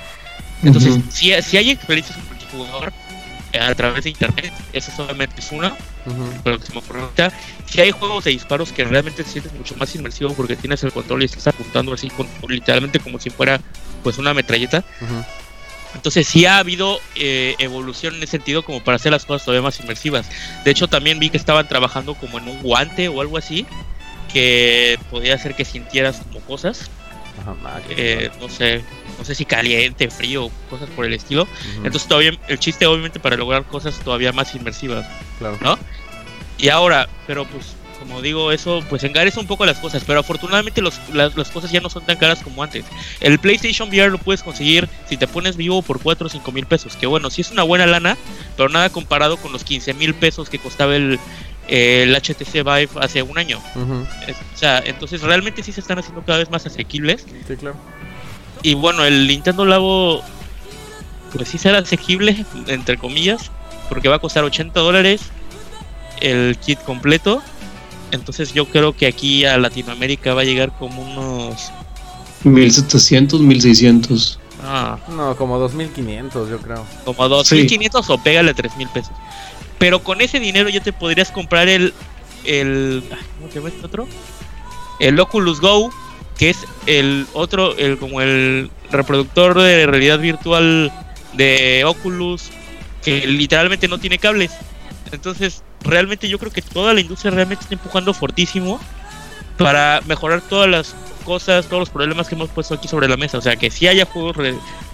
Entonces, 0.62 1.00
si, 1.10 1.32
si 1.42 1.56
hay 1.56 1.70
experiencias 1.70 2.18
multijugador, 2.28 2.92
a 3.58 3.74
través 3.74 4.04
de 4.04 4.10
internet, 4.10 4.52
esa 4.72 4.94
solamente 4.94 5.40
es 5.40 5.52
una, 5.52 5.74
pero 6.44 6.58
que 6.58 6.66
se 6.66 6.72
me 6.72 6.80
ahorita. 6.80 7.32
Si 7.66 7.80
hay 7.80 7.90
juegos 7.90 8.24
de 8.24 8.30
disparos 8.30 8.72
que 8.72 8.84
realmente 8.84 9.24
te 9.24 9.30
sientes 9.30 9.52
mucho 9.52 9.76
más 9.76 9.94
inmersivo 9.94 10.32
porque 10.34 10.56
tienes 10.56 10.82
el 10.84 10.92
control 10.92 11.22
y 11.22 11.26
estás 11.26 11.48
apuntando 11.48 11.92
así, 11.92 12.08
con, 12.10 12.28
literalmente 12.48 13.00
como 13.00 13.18
si 13.18 13.30
fuera 13.30 13.60
pues 14.02 14.18
una 14.18 14.34
metralleta. 14.34 14.84
Entonces 15.94 16.26
sí 16.26 16.44
ha 16.44 16.58
habido 16.58 17.00
eh, 17.14 17.54
evolución 17.58 18.14
en 18.16 18.22
ese 18.22 18.32
sentido 18.32 18.62
como 18.62 18.84
para 18.84 18.96
hacer 18.96 19.12
las 19.12 19.24
cosas 19.24 19.44
todavía 19.44 19.62
más 19.62 19.80
inmersivas. 19.80 20.26
De 20.64 20.70
hecho 20.70 20.88
también 20.88 21.18
vi 21.18 21.30
que 21.30 21.38
estaban 21.38 21.66
trabajando 21.68 22.14
como 22.14 22.38
en 22.38 22.48
un 22.48 22.62
guante 22.62 23.08
o 23.08 23.20
algo 23.20 23.38
así 23.38 23.66
que 24.32 24.98
podía 25.10 25.34
hacer 25.34 25.54
que 25.54 25.64
sintieras 25.64 26.18
como 26.18 26.40
cosas. 26.40 26.90
Eh, 27.90 28.30
no 28.40 28.48
sé, 28.48 28.82
no 29.18 29.24
sé 29.24 29.34
si 29.34 29.44
caliente, 29.44 30.10
frío, 30.10 30.50
cosas 30.70 30.88
por 30.90 31.04
el 31.04 31.14
estilo. 31.14 31.46
Entonces 31.76 32.06
todavía 32.06 32.38
el 32.48 32.58
chiste 32.58 32.86
obviamente 32.86 33.20
para 33.20 33.36
lograr 33.36 33.64
cosas 33.64 33.98
todavía 34.00 34.32
más 34.32 34.54
inmersivas, 34.54 35.06
claro. 35.38 35.58
¿no? 35.60 35.78
Y 36.58 36.68
ahora, 36.68 37.08
pero 37.26 37.44
pues 37.44 37.76
como 37.98 38.22
digo, 38.22 38.52
eso 38.52 38.84
pues 38.88 39.02
engareza 39.04 39.40
un 39.40 39.46
poco 39.46 39.66
las 39.66 39.78
cosas, 39.78 40.04
pero 40.06 40.20
afortunadamente 40.20 40.80
los, 40.80 41.00
las, 41.12 41.50
cosas 41.50 41.72
ya 41.72 41.80
no 41.80 41.90
son 41.90 42.04
tan 42.04 42.16
caras 42.16 42.40
como 42.42 42.62
antes. 42.62 42.84
El 43.20 43.38
PlayStation 43.38 43.88
VR 43.88 44.10
lo 44.10 44.18
puedes 44.18 44.42
conseguir 44.42 44.88
si 45.08 45.16
te 45.16 45.26
pones 45.26 45.56
vivo 45.56 45.82
por 45.82 46.00
4 46.00 46.26
o 46.26 46.30
5 46.30 46.52
mil 46.52 46.66
pesos, 46.66 46.96
que 46.96 47.06
bueno, 47.06 47.30
sí 47.30 47.40
es 47.40 47.50
una 47.50 47.62
buena 47.62 47.86
lana, 47.86 48.16
pero 48.56 48.68
nada 48.68 48.90
comparado 48.90 49.36
con 49.36 49.52
los 49.52 49.64
15 49.64 49.94
mil 49.94 50.14
pesos 50.14 50.48
que 50.48 50.58
costaba 50.58 50.94
el, 50.94 51.18
el 51.68 52.14
HTC 52.14 52.52
Vive 52.52 52.88
hace 53.00 53.22
un 53.22 53.38
año. 53.38 53.60
o 53.74 54.56
sea, 54.56 54.82
entonces 54.84 55.22
realmente 55.22 55.62
sí 55.62 55.72
se 55.72 55.80
están 55.80 55.98
haciendo 55.98 56.22
cada 56.22 56.38
vez 56.38 56.50
más 56.50 56.66
asequibles. 56.66 57.26
Sí, 57.48 57.56
claro. 57.56 57.76
Y 58.66 58.74
bueno, 58.74 59.04
el 59.04 59.28
Nintendo 59.28 59.64
Labo, 59.64 60.24
pues 61.32 61.48
sí 61.48 61.56
será 61.56 61.78
asequible, 61.78 62.44
entre 62.66 62.98
comillas, 62.98 63.52
porque 63.88 64.08
va 64.08 64.16
a 64.16 64.18
costar 64.18 64.42
80 64.42 64.80
dólares 64.80 65.20
el 66.20 66.58
kit 66.58 66.80
completo. 66.80 67.40
Entonces 68.10 68.54
yo 68.54 68.66
creo 68.66 68.96
que 68.96 69.06
aquí 69.06 69.44
a 69.44 69.56
Latinoamérica 69.56 70.34
va 70.34 70.40
a 70.40 70.44
llegar 70.44 70.72
como 70.76 71.00
unos... 71.00 71.70
1700, 72.42 73.40
1600. 73.40 74.40
Ah. 74.64 74.98
No, 75.10 75.36
como 75.36 75.60
2500 75.60 76.50
yo 76.50 76.58
creo. 76.58 76.84
Como 77.04 77.28
2500 77.28 78.10
o 78.10 78.18
pégale 78.18 78.52
3000 78.52 78.88
pesos. 78.88 79.12
Pero 79.78 80.02
con 80.02 80.20
ese 80.20 80.40
dinero 80.40 80.68
ya 80.70 80.80
te 80.80 80.92
podrías 80.92 81.30
comprar 81.30 81.68
el... 81.68 81.94
el 82.42 83.04
¿Cómo 83.38 83.48
se 83.48 83.60
llama 83.60 83.68
este 83.68 83.86
otro? 83.86 84.08
El 84.98 85.20
Oculus 85.20 85.60
Go 85.60 85.92
que 86.38 86.50
es 86.50 86.64
el 86.86 87.26
otro, 87.32 87.76
el 87.76 87.98
como 87.98 88.20
el 88.20 88.70
reproductor 88.90 89.60
de 89.60 89.86
realidad 89.86 90.18
virtual 90.18 90.92
de 91.34 91.84
Oculus, 91.84 92.50
que 93.02 93.26
literalmente 93.26 93.88
no 93.88 93.98
tiene 93.98 94.18
cables. 94.18 94.52
Entonces, 95.12 95.62
realmente 95.82 96.28
yo 96.28 96.38
creo 96.38 96.52
que 96.52 96.62
toda 96.62 96.94
la 96.94 97.00
industria 97.00 97.30
realmente 97.30 97.62
está 97.62 97.74
empujando 97.74 98.12
fortísimo 98.12 98.80
para 99.56 100.00
mejorar 100.06 100.42
todas 100.42 100.68
las 100.68 100.94
cosas, 101.26 101.66
todos 101.66 101.80
los 101.80 101.90
problemas 101.90 102.28
que 102.28 102.36
hemos 102.36 102.48
puesto 102.48 102.74
aquí 102.74 102.86
sobre 102.88 103.08
la 103.08 103.16
mesa. 103.16 103.38
O 103.38 103.40
sea, 103.42 103.56
que 103.56 103.70
si 103.70 103.88
haya 103.88 104.06
juegos 104.06 104.36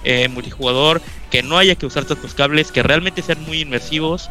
eh, 0.05 0.29
multijugador, 0.29 1.03
que 1.31 1.43
no 1.43 1.59
haya 1.59 1.75
que 1.75 1.87
usar 1.87 2.07
tantos 2.07 2.35
cables, 2.35 2.73
que 2.73 2.83
realmente 2.83 3.23
sean 3.23 3.45
muy 3.45 3.61
inmersivos. 3.61 4.31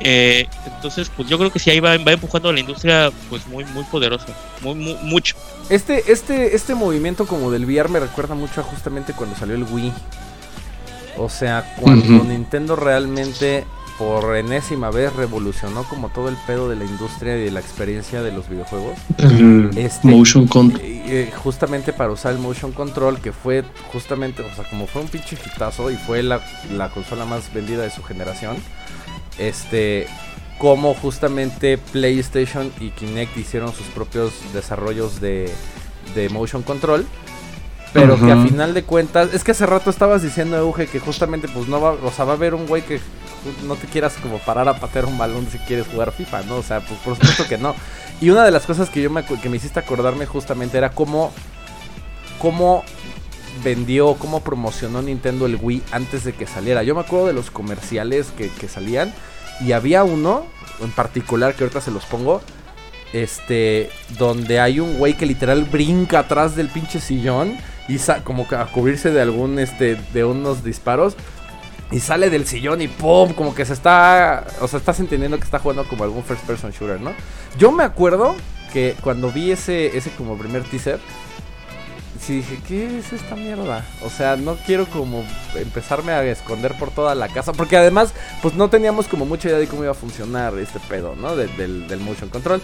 Eh, 0.00 0.46
entonces, 0.64 1.10
pues 1.14 1.28
yo 1.28 1.36
creo 1.38 1.50
que 1.50 1.58
sí 1.58 1.70
ahí 1.70 1.80
va, 1.80 1.98
va 1.98 2.12
empujando 2.12 2.48
a 2.48 2.52
la 2.52 2.60
industria 2.60 3.10
pues 3.28 3.46
muy 3.48 3.64
muy 3.66 3.84
poderosa, 3.84 4.26
muy, 4.62 4.74
mucho. 4.74 5.36
Este 5.68 6.12
este 6.12 6.54
este 6.54 6.74
movimiento 6.74 7.26
como 7.26 7.50
del 7.50 7.64
VR 7.64 7.88
me 7.88 8.00
recuerda 8.00 8.34
mucho 8.34 8.60
a 8.60 8.64
justamente 8.64 9.12
cuando 9.12 9.36
salió 9.36 9.56
el 9.56 9.64
Wii. 9.64 9.92
O 11.18 11.28
sea, 11.28 11.74
cuando 11.78 12.24
Nintendo 12.24 12.74
realmente 12.76 13.66
por 13.98 14.36
enésima 14.36 14.90
vez 14.90 15.14
revolucionó 15.14 15.84
como 15.84 16.08
todo 16.08 16.28
el 16.28 16.36
pedo 16.46 16.68
de 16.68 16.76
la 16.76 16.84
industria 16.84 17.36
y 17.36 17.44
de 17.44 17.50
la 17.50 17.60
experiencia 17.60 18.22
de 18.22 18.32
los 18.32 18.48
videojuegos. 18.48 18.98
Este, 19.76 20.08
motion 20.08 20.46
control. 20.46 20.80
Eh, 20.84 21.30
justamente 21.42 21.92
para 21.92 22.10
usar 22.10 22.32
el 22.32 22.38
motion 22.38 22.72
control, 22.72 23.20
que 23.20 23.32
fue 23.32 23.64
justamente, 23.92 24.42
o 24.42 24.54
sea, 24.54 24.64
como 24.68 24.86
fue 24.86 25.02
un 25.02 25.08
pinche 25.08 25.36
hitazo 25.36 25.90
y 25.90 25.96
fue 25.96 26.22
la, 26.22 26.40
consola 26.92 27.24
más 27.24 27.52
vendida 27.52 27.82
de 27.82 27.90
su 27.90 28.02
generación. 28.02 28.56
Este, 29.38 30.06
como 30.58 30.94
justamente 30.94 31.78
PlayStation 31.78 32.70
y 32.80 32.90
Kinect 32.90 33.36
hicieron 33.36 33.72
sus 33.72 33.86
propios 33.86 34.32
desarrollos 34.52 35.20
de, 35.20 35.50
de 36.14 36.28
motion 36.28 36.62
control 36.62 37.06
pero 37.92 38.18
que 38.18 38.32
a 38.32 38.42
final 38.42 38.72
de 38.74 38.84
cuentas, 38.84 39.34
es 39.34 39.44
que 39.44 39.50
hace 39.50 39.66
rato 39.66 39.90
estabas 39.90 40.22
diciendo, 40.22 40.56
Euge, 40.56 40.86
que 40.86 40.98
justamente 40.98 41.48
pues 41.48 41.68
no 41.68 41.80
va, 41.80 41.92
o 41.92 42.10
sea, 42.10 42.24
va 42.24 42.32
a 42.32 42.36
haber 42.36 42.54
un 42.54 42.66
güey 42.66 42.82
que 42.82 43.00
no 43.64 43.76
te 43.76 43.86
quieras 43.86 44.14
como 44.20 44.38
parar 44.38 44.68
a 44.68 44.78
patear 44.78 45.06
un 45.06 45.18
balón 45.18 45.46
si 45.50 45.58
quieres 45.58 45.86
jugar 45.86 46.12
FIFA, 46.12 46.42
¿no? 46.42 46.56
O 46.56 46.62
sea, 46.62 46.80
pues 46.80 46.98
por 47.00 47.14
supuesto 47.16 47.46
que 47.48 47.58
no. 47.58 47.74
Y 48.20 48.30
una 48.30 48.44
de 48.44 48.50
las 48.50 48.66
cosas 48.66 48.90
que 48.90 49.02
yo 49.02 49.10
me, 49.10 49.24
que 49.24 49.48
me 49.48 49.56
hiciste 49.56 49.80
acordarme 49.80 50.26
justamente 50.26 50.78
era 50.78 50.90
cómo, 50.90 51.32
cómo 52.38 52.84
vendió, 53.64 54.14
cómo 54.14 54.40
promocionó 54.40 55.02
Nintendo 55.02 55.46
el 55.46 55.58
Wii 55.60 55.82
antes 55.92 56.24
de 56.24 56.32
que 56.32 56.46
saliera. 56.46 56.82
Yo 56.82 56.94
me 56.94 57.00
acuerdo 57.00 57.26
de 57.26 57.32
los 57.32 57.50
comerciales 57.50 58.28
que, 58.36 58.48
que 58.48 58.68
salían 58.68 59.12
y 59.60 59.72
había 59.72 60.04
uno 60.04 60.46
en 60.80 60.90
particular 60.90 61.54
que 61.54 61.64
ahorita 61.64 61.80
se 61.80 61.90
los 61.90 62.04
pongo 62.04 62.40
este, 63.12 63.90
donde 64.18 64.60
hay 64.60 64.80
un 64.80 64.98
güey 64.98 65.14
que 65.14 65.26
literal 65.26 65.64
brinca 65.64 66.20
atrás 66.20 66.56
del 66.56 66.68
pinche 66.68 67.00
sillón 67.00 67.56
y 67.88 67.98
como 68.24 68.46
a 68.50 68.66
cubrirse 68.66 69.10
de 69.10 69.20
algún, 69.20 69.58
este, 69.58 69.96
de 70.14 70.24
unos 70.24 70.64
disparos. 70.64 71.16
Y 71.92 72.00
sale 72.00 72.30
del 72.30 72.46
sillón 72.46 72.80
y 72.80 72.88
¡pum! 72.88 73.34
Como 73.34 73.54
que 73.54 73.64
se 73.66 73.74
está, 73.74 74.46
o 74.60 74.66
sea, 74.66 74.78
estás 74.78 74.98
entendiendo 74.98 75.38
que 75.38 75.44
está 75.44 75.58
jugando 75.58 75.84
como 75.84 76.04
algún 76.04 76.24
first 76.24 76.44
person 76.44 76.70
shooter, 76.70 77.00
¿no? 77.00 77.12
Yo 77.58 77.70
me 77.70 77.84
acuerdo 77.84 78.34
que 78.72 78.96
cuando 79.02 79.30
vi 79.30 79.50
ese, 79.50 79.96
ese 79.96 80.10
como 80.12 80.38
primer 80.38 80.62
teaser, 80.64 80.98
sí 82.18 82.36
dije, 82.36 82.58
¿qué 82.66 82.98
es 82.98 83.12
esta 83.12 83.36
mierda? 83.36 83.84
O 84.02 84.08
sea, 84.08 84.36
no 84.36 84.56
quiero 84.56 84.86
como 84.86 85.22
empezarme 85.54 86.12
a 86.12 86.24
esconder 86.24 86.76
por 86.78 86.90
toda 86.90 87.14
la 87.14 87.28
casa, 87.28 87.52
porque 87.52 87.76
además, 87.76 88.14
pues 88.40 88.54
no 88.54 88.70
teníamos 88.70 89.06
como 89.06 89.26
mucha 89.26 89.48
idea 89.48 89.58
de 89.58 89.66
cómo 89.66 89.82
iba 89.82 89.92
a 89.92 89.94
funcionar 89.94 90.56
este 90.58 90.80
pedo, 90.80 91.14
¿no? 91.14 91.36
del, 91.36 91.88
del 91.88 92.00
motion 92.00 92.30
control. 92.30 92.62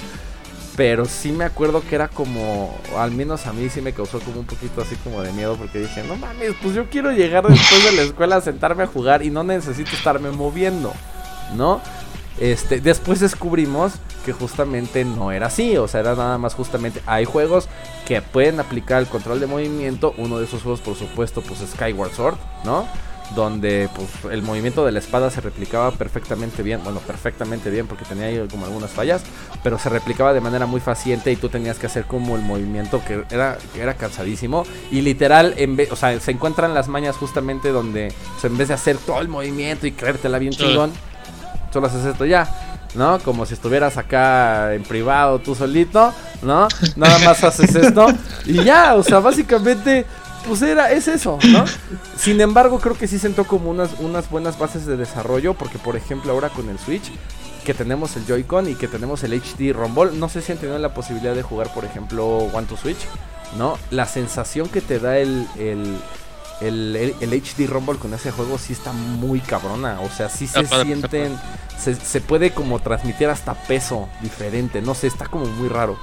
Pero 0.79 1.07
sí 1.07 1.33
me 1.33 1.45
acuerdo 1.45 1.83
que 1.83 1.97
era 1.97 2.07
como, 2.07 2.72
al 2.97 3.11
menos 3.11 3.49
a 3.49 3.53
mí 3.53 3.68
sí 3.68 3.81
me 3.81 3.93
causó 3.93 4.20
como 4.20 4.39
un 4.39 4.47
poquito 4.47 4.81
así 4.81 4.95
como 5.03 5.22
de 5.22 5.33
miedo 5.33 5.57
porque 5.57 5.81
dije, 5.81 6.05
no 6.05 6.14
mames, 6.14 6.55
pues 6.62 6.72
yo 6.72 6.89
quiero 6.89 7.11
llegar 7.11 7.49
después 7.49 7.83
de 7.83 7.93
la 7.97 8.03
escuela 8.03 8.37
a 8.37 8.41
sentarme 8.41 8.85
a 8.85 8.87
jugar 8.87 9.24
y 9.24 9.31
no 9.31 9.43
necesito 9.43 9.91
estarme 9.91 10.31
moviendo, 10.31 10.93
¿no? 11.57 11.81
Este, 12.39 12.81
después 12.81 13.18
descubrimos 13.18 13.95
que 14.24 14.33
justamente 14.33 15.05
no 15.05 15.33
era 15.33 15.49
así, 15.49 15.76
o 15.76 15.89
sea, 15.89 15.99
era 15.99 16.14
nada 16.14 16.39
más 16.39 16.55
justamente 16.55 17.03
hay 17.07 17.24
juegos 17.24 17.68
que 18.07 18.22
pueden 18.22 18.61
aplicar 18.61 19.01
el 19.01 19.09
control 19.09 19.41
de 19.41 19.49
movimiento, 19.49 20.14
uno 20.16 20.39
de 20.39 20.45
esos 20.45 20.62
juegos 20.62 20.81
por 20.81 20.95
supuesto 20.95 21.43
pues 21.43 21.59
Skyward 21.72 22.12
Sword, 22.12 22.37
¿no? 22.64 22.87
Donde 23.35 23.89
pues, 23.95 24.33
el 24.33 24.43
movimiento 24.43 24.85
de 24.85 24.93
la 24.93 24.99
espada 24.99 25.31
se 25.31 25.41
replicaba 25.41 25.91
perfectamente 25.93 26.62
bien, 26.62 26.81
bueno, 26.83 27.01
perfectamente 27.01 27.70
bien 27.70 27.87
porque 27.87 28.05
tenía 28.05 28.26
ahí 28.26 28.47
como 28.51 28.66
algunas 28.66 28.91
fallas, 28.91 29.22
pero 29.62 29.79
se 29.79 29.89
replicaba 29.89 30.33
de 30.33 30.41
manera 30.41 30.66
muy 30.66 30.81
faciente 30.81 31.31
y 31.31 31.37
tú 31.37 31.49
tenías 31.49 31.79
que 31.79 31.87
hacer 31.87 32.05
como 32.05 32.37
el 32.37 32.43
movimiento 32.43 33.03
que 33.07 33.24
era, 33.31 33.59
que 33.74 33.81
era 33.81 33.95
cansadísimo 33.95 34.64
y 34.91 35.03
literal, 35.03 35.55
en 35.57 35.76
vez, 35.76 35.93
o 35.93 35.97
sea, 35.97 36.18
se 36.20 36.31
encuentran 36.31 36.74
las 36.74 36.89
mañas 36.89 37.16
justamente 37.16 37.70
donde 37.70 38.12
en 38.43 38.57
vez 38.57 38.68
de 38.68 38.74
hacer 38.74 38.97
todo 38.99 39.20
el 39.20 39.29
movimiento 39.29 39.87
y 39.87 39.93
creértela 39.93 40.39
bien 40.39 40.53
chingón, 40.53 40.93
solo 41.72 41.87
haces 41.87 42.05
esto 42.05 42.24
ya. 42.24 42.64
¿no? 42.95 43.18
Como 43.18 43.45
si 43.45 43.53
estuvieras 43.53 43.99
acá 43.99 44.74
en 44.74 44.83
privado 44.83 45.39
tú 45.41 45.55
solito, 45.55 46.12
¿no? 46.41 46.68
Nada 46.97 47.18
más 47.18 47.45
haces 47.45 47.74
esto 47.74 48.07
y 48.47 48.64
ya, 48.64 48.95
o 48.95 49.03
sea, 49.03 49.20
básicamente 49.20 50.07
pues 50.49 50.62
era, 50.62 50.90
es 50.90 51.07
eso, 51.07 51.38
¿no? 51.44 51.64
Sin 52.16 52.40
embargo, 52.40 52.80
creo 52.80 52.96
que 52.96 53.07
sí 53.07 53.18
sentó 53.18 53.44
como 53.44 53.70
unas, 53.70 53.90
unas 54.01 54.30
buenas 54.30 54.59
bases 54.59 54.86
de 54.86 54.96
desarrollo, 54.96 55.55
porque 55.55 55.78
por 55.78 55.94
ejemplo 55.94 56.32
ahora 56.32 56.49
con 56.49 56.68
el 56.70 56.78
Switch, 56.78 57.12
que 57.64 57.74
tenemos 57.74 58.16
el 58.16 58.26
Joy-Con 58.26 58.68
y 58.68 58.74
que 58.74 58.88
tenemos 58.88 59.22
el 59.24 59.34
HD 59.34 59.72
Rumble, 59.74 60.12
no 60.14 60.28
sé 60.28 60.40
si 60.40 60.53
han 60.53 60.59
tenido 60.59 60.78
la 60.78 60.94
posibilidad 60.94 61.34
de 61.34 61.42
jugar, 61.42 61.72
por 61.74 61.84
ejemplo, 61.84 62.26
One 62.26 62.66
to 62.66 62.76
Switch, 62.76 62.99
¿no? 63.59 63.78
La 63.90 64.07
sensación 64.07 64.68
que 64.68 64.80
te 64.80 64.99
da 64.99 65.18
el, 65.18 65.46
el, 65.59 65.99
el, 66.62 67.14
el, 67.20 67.42
HD 67.42 67.66
Rumble 67.68 67.99
con 67.99 68.14
ese 68.14 68.30
juego 68.30 68.57
sí 68.59 68.72
está 68.72 68.92
muy 68.92 69.40
cabrona, 69.40 70.01
o 70.01 70.09
sea, 70.09 70.30
sí 70.30 70.46
se 70.46 70.66
sienten, 70.66 71.38
se, 71.78 71.94
se 71.94 72.20
puede 72.22 72.53
como 72.53 72.80
transmitir 72.80 73.28
hasta 73.28 73.55
peso 73.55 74.09
diferente, 74.22 74.80
no 74.80 74.94
sé, 74.94 75.07
está 75.07 75.26
como 75.26 75.44
muy 75.44 75.68
raro. 75.68 75.99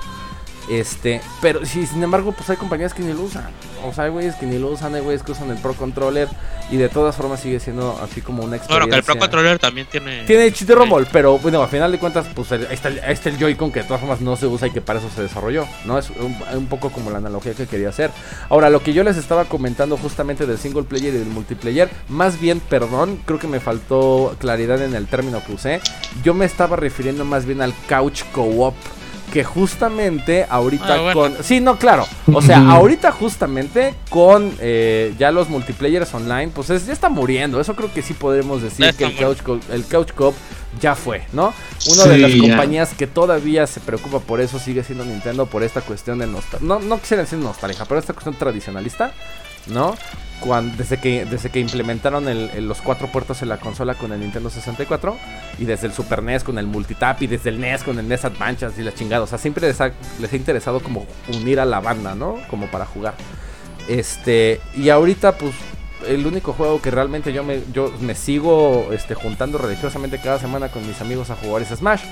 Este, 0.69 1.21
pero 1.41 1.65
sin 1.65 2.01
embargo, 2.01 2.31
pues 2.31 2.49
hay 2.49 2.57
compañías 2.57 2.93
que 2.93 3.03
ni 3.03 3.13
lo 3.13 3.21
usan. 3.21 3.49
O 3.83 3.93
sea, 3.93 4.05
hay 4.05 4.09
güeyes 4.09 4.35
que 4.35 4.45
ni 4.45 4.57
lo 4.57 4.69
usan, 4.69 4.95
hay 4.95 5.01
güeyes 5.01 5.21
que 5.21 5.31
usan 5.31 5.51
el 5.51 5.57
Pro 5.57 5.73
Controller 5.73 6.27
y 6.71 6.77
de 6.77 6.89
todas 6.89 7.15
formas 7.15 7.39
sigue 7.39 7.59
siendo 7.59 7.99
así 8.01 8.21
como 8.21 8.43
una 8.43 8.55
experiencia. 8.55 8.85
Bueno, 8.85 8.91
que 8.91 8.97
el 8.97 9.03
Pro 9.03 9.19
Controller 9.19 9.59
también 9.59 9.87
tiene. 9.91 10.23
Tiene 10.25 10.47
HD 10.47 10.71
Rumble, 10.73 11.07
pero 11.11 11.37
bueno, 11.37 11.61
a 11.61 11.67
final 11.67 11.91
de 11.91 11.99
cuentas, 11.99 12.25
pues 12.33 12.51
ahí 12.51 12.65
está, 12.71 12.89
el, 12.89 13.37
Joy-Con 13.37 13.71
que 13.71 13.81
de 13.81 13.85
todas 13.85 13.99
formas 13.99 14.21
no 14.21 14.35
se 14.35 14.47
usa 14.47 14.67
y 14.67 14.71
que 14.71 14.81
para 14.81 14.99
eso 14.99 15.09
se 15.13 15.21
desarrolló, 15.21 15.67
¿no? 15.85 15.99
Es 15.99 16.09
un, 16.09 16.65
poco 16.67 16.89
como 16.89 17.11
la 17.11 17.17
analogía 17.17 17.53
que 17.53 17.67
quería 17.67 17.89
hacer. 17.89 18.09
Ahora, 18.49 18.71
lo 18.71 18.81
que 18.81 18.93
yo 18.93 19.03
les 19.03 19.17
estaba 19.17 19.45
comentando 19.45 19.97
justamente 19.97 20.47
del 20.47 20.57
single 20.57 20.83
player 20.83 21.13
y 21.13 21.17
del 21.19 21.27
multiplayer, 21.27 21.89
más 22.09 22.39
bien, 22.39 22.59
perdón, 22.59 23.19
creo 23.25 23.37
que 23.37 23.47
me 23.47 23.59
faltó 23.59 24.35
claridad 24.39 24.81
en 24.81 24.95
el 24.95 25.05
término 25.05 25.43
que 25.45 25.53
usé. 25.53 25.81
Yo 26.23 26.33
me 26.33 26.45
estaba 26.45 26.75
refiriendo 26.75 27.23
más 27.23 27.45
bien 27.45 27.61
al 27.61 27.73
couch 27.87 28.23
co-op 28.31 28.73
que 29.35 29.43
justamente 29.43 30.45
ahorita 30.49 31.09
ah, 31.09 31.13
con... 31.13 31.43
Sí, 31.43 31.59
no, 31.59 31.77
claro. 31.77 32.07
O 32.31 32.41
sea, 32.41 32.69
ahorita 32.71 33.11
justamente 33.11 33.93
con 34.09 34.55
eh, 34.61 35.13
ya 35.19 35.29
los 35.29 35.49
multiplayers 35.49 36.13
online, 36.13 36.53
pues 36.55 36.69
ya 36.69 36.93
está 36.93 37.09
muriendo. 37.09 37.59
Eso 37.59 37.75
creo 37.75 37.93
que 37.93 38.01
sí 38.01 38.13
podemos 38.13 38.61
decir 38.61 38.95
que 38.95 39.03
el 39.03 39.17
Couch, 39.17 39.39
el 39.73 39.83
Couch 39.83 40.13
Cop 40.13 40.35
ya 40.79 40.95
fue, 40.95 41.27
¿no? 41.33 41.53
Una 41.91 42.05
de 42.05 42.17
las 42.17 42.33
compañías 42.35 42.93
que 42.93 43.07
todavía 43.07 43.67
se 43.67 43.81
preocupa 43.81 44.19
por 44.19 44.39
eso 44.39 44.57
sigue 44.57 44.85
siendo 44.85 45.03
Nintendo 45.03 45.47
por 45.47 45.63
esta 45.63 45.81
cuestión 45.81 46.19
de 46.19 46.27
nostalgia. 46.27 46.65
No, 46.65 46.79
no 46.79 46.97
quisiera 46.97 47.23
decir 47.23 47.37
nostalgia, 47.37 47.83
pero 47.83 47.99
esta 47.99 48.13
cuestión 48.13 48.35
tradicionalista, 48.35 49.11
¿no? 49.67 49.95
Cuando, 50.39 50.75
desde, 50.75 50.97
que, 50.97 51.25
desde 51.25 51.49
que 51.49 51.59
implementaron 51.59 52.25
los 52.67 52.81
cuatro 52.81 53.07
puertos 53.07 53.41
en 53.41 53.49
la 53.49 53.57
consola 53.57 53.95
con 53.95 54.11
el 54.11 54.19
Nintendo 54.19 54.49
64 54.49 55.17
y 55.59 55.65
desde 55.65 55.87
el 55.87 55.93
Super 55.93 56.21
NES 56.21 56.43
con 56.43 56.59
el 56.59 56.67
Multitap 56.67 57.21
y 57.21 57.27
desde 57.27 57.49
el 57.49 57.59
NES 57.59 57.83
con 57.83 57.97
el 57.99 58.07
NES 58.07 58.25
Advance 58.25 58.67
y 58.77 58.81
la 58.83 58.93
chingada. 58.93 59.23
O 59.23 59.27
sea, 59.27 59.37
siempre 59.37 59.67
les 59.67 59.79
ha, 59.79 59.91
les 60.19 60.33
ha 60.33 60.35
interesado 60.35 60.81
como 60.81 61.07
unir 61.33 61.59
a 61.59 61.65
la 61.65 61.79
banda, 61.79 62.15
¿no? 62.15 62.37
Como 62.49 62.67
para 62.67 62.85
jugar. 62.85 63.15
Este, 63.87 64.59
y 64.75 64.89
ahorita 64.89 65.37
pues 65.37 65.53
el 66.07 66.25
único 66.25 66.53
juego 66.53 66.81
que 66.81 66.91
realmente 66.91 67.33
yo 67.33 67.43
me, 67.43 67.61
yo 67.73 67.91
me 68.01 68.15
sigo 68.15 68.89
este, 68.91 69.15
juntando 69.15 69.57
religiosamente 69.57 70.19
cada 70.19 70.39
semana 70.39 70.69
con 70.69 70.85
mis 70.85 70.99
amigos 71.01 71.29
a 71.29 71.35
jugar 71.35 71.61
es 71.61 71.69
Smash. 71.69 72.03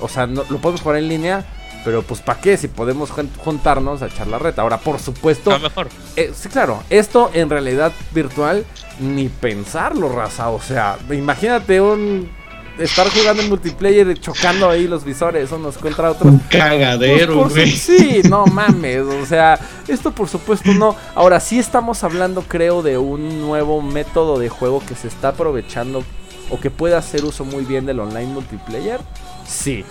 O 0.00 0.08
sea, 0.08 0.26
no, 0.26 0.44
lo 0.48 0.58
podemos 0.58 0.80
jugar 0.80 0.98
en 0.98 1.08
línea, 1.08 1.44
pero 1.84 2.02
pues 2.02 2.20
¿para 2.20 2.40
qué? 2.40 2.56
Si 2.56 2.68
podemos 2.68 3.10
juntarnos 3.10 4.02
a 4.02 4.06
echar 4.06 4.26
la 4.26 4.38
reta. 4.38 4.62
Ahora, 4.62 4.78
por 4.78 4.98
supuesto... 4.98 5.58
mejor. 5.58 5.88
Eh, 6.16 6.32
sí, 6.34 6.48
claro, 6.48 6.82
esto 6.90 7.30
en 7.34 7.50
realidad 7.50 7.92
virtual, 8.12 8.64
ni 9.00 9.28
pensarlo, 9.28 10.08
raza. 10.08 10.50
O 10.50 10.60
sea, 10.60 10.98
imagínate 11.10 11.80
un... 11.80 12.30
Estar 12.78 13.06
jugando 13.10 13.42
en 13.42 13.50
multiplayer 13.50 14.18
chocando 14.18 14.70
ahí 14.70 14.88
los 14.88 15.04
visores 15.04 15.52
unos 15.52 15.76
contra 15.76 16.10
otros. 16.10 16.32
Un 16.32 16.38
cagadero, 16.38 17.42
pues, 17.42 17.52
güey. 17.52 17.70
sí, 17.70 18.22
no 18.28 18.46
mames. 18.46 19.02
O 19.02 19.26
sea, 19.26 19.60
esto 19.86 20.10
por 20.12 20.26
supuesto 20.26 20.72
no. 20.72 20.96
Ahora 21.14 21.38
sí 21.38 21.58
estamos 21.58 22.02
hablando, 22.02 22.40
creo, 22.48 22.82
de 22.82 22.96
un 22.96 23.42
nuevo 23.42 23.82
método 23.82 24.38
de 24.38 24.48
juego 24.48 24.82
que 24.88 24.94
se 24.94 25.08
está 25.08 25.28
aprovechando 25.28 26.02
o 26.48 26.60
que 26.60 26.70
puede 26.70 26.96
hacer 26.96 27.24
uso 27.26 27.44
muy 27.44 27.64
bien 27.66 27.84
del 27.84 28.00
online 28.00 28.32
multiplayer. 28.32 29.00
Sí, 29.46 29.84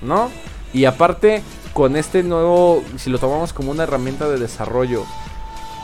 ¿no? 0.00 0.30
Y 0.72 0.84
aparte, 0.84 1.42
con 1.72 1.96
este 1.96 2.22
nuevo, 2.22 2.82
si 2.96 3.10
lo 3.10 3.18
tomamos 3.18 3.52
como 3.52 3.70
una 3.70 3.84
herramienta 3.84 4.28
de 4.28 4.38
desarrollo 4.38 5.04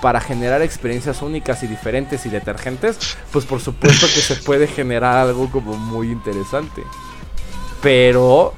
para 0.03 0.21
generar 0.21 0.61
experiencias 0.61 1.23
únicas 1.23 1.63
y 1.63 1.67
diferentes 1.67 2.27
y 2.27 2.29
detergentes, 2.29 3.17
pues 3.33 3.47
por 3.47 3.61
supuesto 3.61 4.07
que 4.07 4.21
se 4.21 4.37
puede 4.37 4.67
generar 4.67 5.17
algo 5.17 5.51
como 5.51 5.77
muy 5.77 6.11
interesante. 6.11 6.83
Pero 7.81 8.53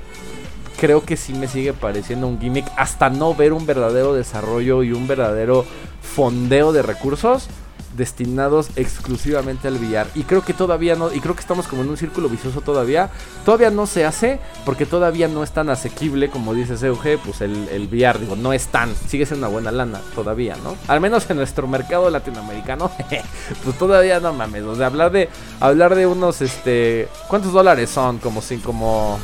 creo 0.77 1.05
que 1.05 1.17
sí 1.17 1.33
me 1.33 1.49
sigue 1.49 1.73
pareciendo 1.73 2.27
un 2.27 2.41
gimmick 2.41 2.67
hasta 2.77 3.11
no 3.11 3.35
ver 3.35 3.53
un 3.53 3.67
verdadero 3.67 4.15
desarrollo 4.15 4.83
y 4.83 4.93
un 4.93 5.07
verdadero 5.07 5.65
fondeo 6.03 6.73
de 6.73 6.83
recursos 6.83 7.49
destinados 7.97 8.69
exclusivamente 8.77 9.69
al 9.69 9.77
VR. 9.77 10.09
Y 10.15 10.25
creo 10.25 10.43
que 10.43 10.53
todavía 10.53 10.95
no, 10.97 11.13
y 11.13 11.21
creo 11.21 11.35
que 11.35 11.41
estamos 11.41 11.67
como 11.67 11.83
en 11.83 11.89
un 11.89 11.97
círculo 11.97 12.29
vicioso 12.29 12.61
todavía. 12.61 13.11
Todavía 13.45 13.71
no 13.71 13.87
se 13.87 14.05
hace 14.05 14.39
porque 14.65 14.87
todavía 14.87 15.29
no 15.29 15.43
es 15.43 15.51
tan 15.53 15.71
asequible 15.71 16.31
como 16.31 16.55
dice 16.55 16.75
EUG, 16.87 17.19
pues 17.25 17.41
el, 17.41 17.69
el 17.69 17.87
VR, 17.87 18.19
digo, 18.19 18.37
no 18.37 18.53
es 18.53 18.69
tan, 18.69 18.95
sigue 18.95 19.27
siendo 19.27 19.47
una 19.47 19.53
buena 19.53 19.73
lana 19.73 20.01
todavía, 20.15 20.57
¿no? 20.63 20.77
Al 20.89 21.01
menos 21.01 21.29
en 21.31 21.37
nuestro 21.37 21.67
mercado 21.67 22.11
latinoamericano, 22.11 22.91
pues 23.65 23.79
todavía 23.79 24.21
no 24.21 24.33
mames, 24.33 24.63
o 24.63 24.77
sea, 24.77 24.87
hablar 24.87 25.11
de, 25.13 25.29
hablar 25.61 25.95
de 25.95 26.07
unos, 26.07 26.43
este, 26.43 27.09
¿cuántos 27.29 27.53
dólares 27.53 27.91
son? 27.91 28.19
Como 28.19 28.43
sin, 28.43 28.61
como, 28.61 29.19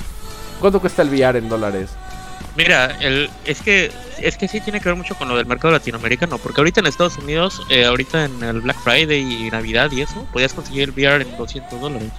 ¿cuánto 0.61 0.81
cuesta 0.81 1.03
el 1.03 1.09
VR 1.09 1.39
en 1.39 1.49
dólares? 1.49 1.91
Mira, 2.57 2.97
el, 3.01 3.31
es 3.45 3.61
que 3.63 3.91
es 4.19 4.37
que 4.37 4.47
sí 4.49 4.61
tiene 4.61 4.81
que 4.81 4.89
ver 4.89 4.97
mucho 4.97 5.15
con 5.17 5.29
lo 5.29 5.37
del 5.37 5.47
mercado 5.47 5.73
latinoamericano, 5.73 6.39
porque 6.39 6.61
ahorita 6.61 6.81
en 6.81 6.87
Estados 6.87 7.19
Unidos, 7.19 7.63
eh, 7.71 7.85
ahorita 7.87 8.25
en 8.25 8.43
el 8.43 8.61
Black 8.61 8.79
Friday 8.79 9.21
y 9.21 9.51
Navidad 9.51 9.91
y 9.91 10.03
eso, 10.03 10.27
podías 10.33 10.53
conseguir 10.53 10.83
el 10.85 10.91
VR 10.91 11.23
en 11.23 11.37
200 11.37 11.81
dólares. 11.81 12.11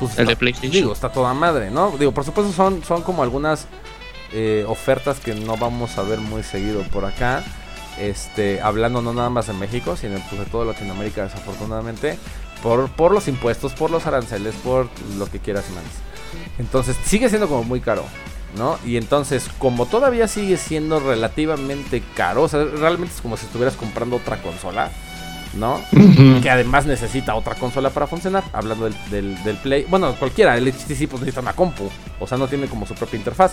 Pues 0.00 0.18
el 0.18 0.26
de 0.26 0.36
PlayStation. 0.36 0.72
Digo, 0.72 0.92
está 0.92 1.10
toda 1.10 1.34
madre, 1.34 1.70
¿no? 1.70 1.96
Digo, 1.98 2.12
por 2.12 2.24
supuesto 2.24 2.52
son, 2.52 2.84
son 2.84 3.02
como 3.02 3.22
algunas 3.22 3.66
eh, 4.32 4.64
ofertas 4.68 5.18
que 5.20 5.34
no 5.34 5.56
vamos 5.56 5.98
a 5.98 6.02
ver 6.02 6.18
muy 6.18 6.42
seguido 6.42 6.82
por 6.84 7.04
acá. 7.04 7.42
Este, 7.98 8.60
hablando 8.60 9.02
no 9.02 9.12
nada 9.12 9.28
más 9.28 9.48
de 9.48 9.54
México, 9.54 9.96
sino 9.96 10.20
pues, 10.28 10.40
de 10.40 10.46
toda 10.46 10.64
Latinoamérica 10.66 11.24
desafortunadamente, 11.24 12.16
por, 12.62 12.88
por 12.90 13.10
los 13.10 13.26
impuestos, 13.26 13.72
por 13.72 13.90
los 13.90 14.06
aranceles, 14.06 14.54
por 14.56 14.88
lo 15.16 15.28
que 15.28 15.40
quieras 15.40 15.64
y 15.68 15.74
más. 15.74 15.84
Entonces 16.58 16.96
sigue 17.04 17.28
siendo 17.28 17.48
como 17.48 17.64
muy 17.64 17.80
caro. 17.80 18.04
¿No? 18.56 18.78
Y 18.84 18.96
entonces, 18.96 19.48
como 19.58 19.86
todavía 19.86 20.28
sigue 20.28 20.56
siendo 20.56 21.00
relativamente 21.00 22.02
caro, 22.14 22.42
o 22.44 22.48
sea, 22.48 22.64
realmente 22.64 23.14
es 23.14 23.20
como 23.20 23.36
si 23.36 23.46
estuvieras 23.46 23.76
comprando 23.76 24.16
otra 24.16 24.40
consola, 24.40 24.90
¿no? 25.54 25.80
Que 26.42 26.50
además 26.50 26.86
necesita 26.86 27.34
otra 27.34 27.54
consola 27.54 27.90
para 27.90 28.06
funcionar, 28.06 28.44
hablando 28.52 28.88
del, 29.10 29.42
del, 29.44 29.56
Play. 29.56 29.86
Bueno, 29.88 30.14
cualquiera, 30.14 30.56
el 30.56 30.66
HTC 30.66 31.08
pues 31.08 31.20
necesita 31.20 31.40
una 31.40 31.52
compu, 31.52 31.90
o 32.20 32.26
sea, 32.26 32.38
no 32.38 32.48
tiene 32.48 32.66
como 32.66 32.86
su 32.86 32.94
propia 32.94 33.18
interfaz. 33.18 33.52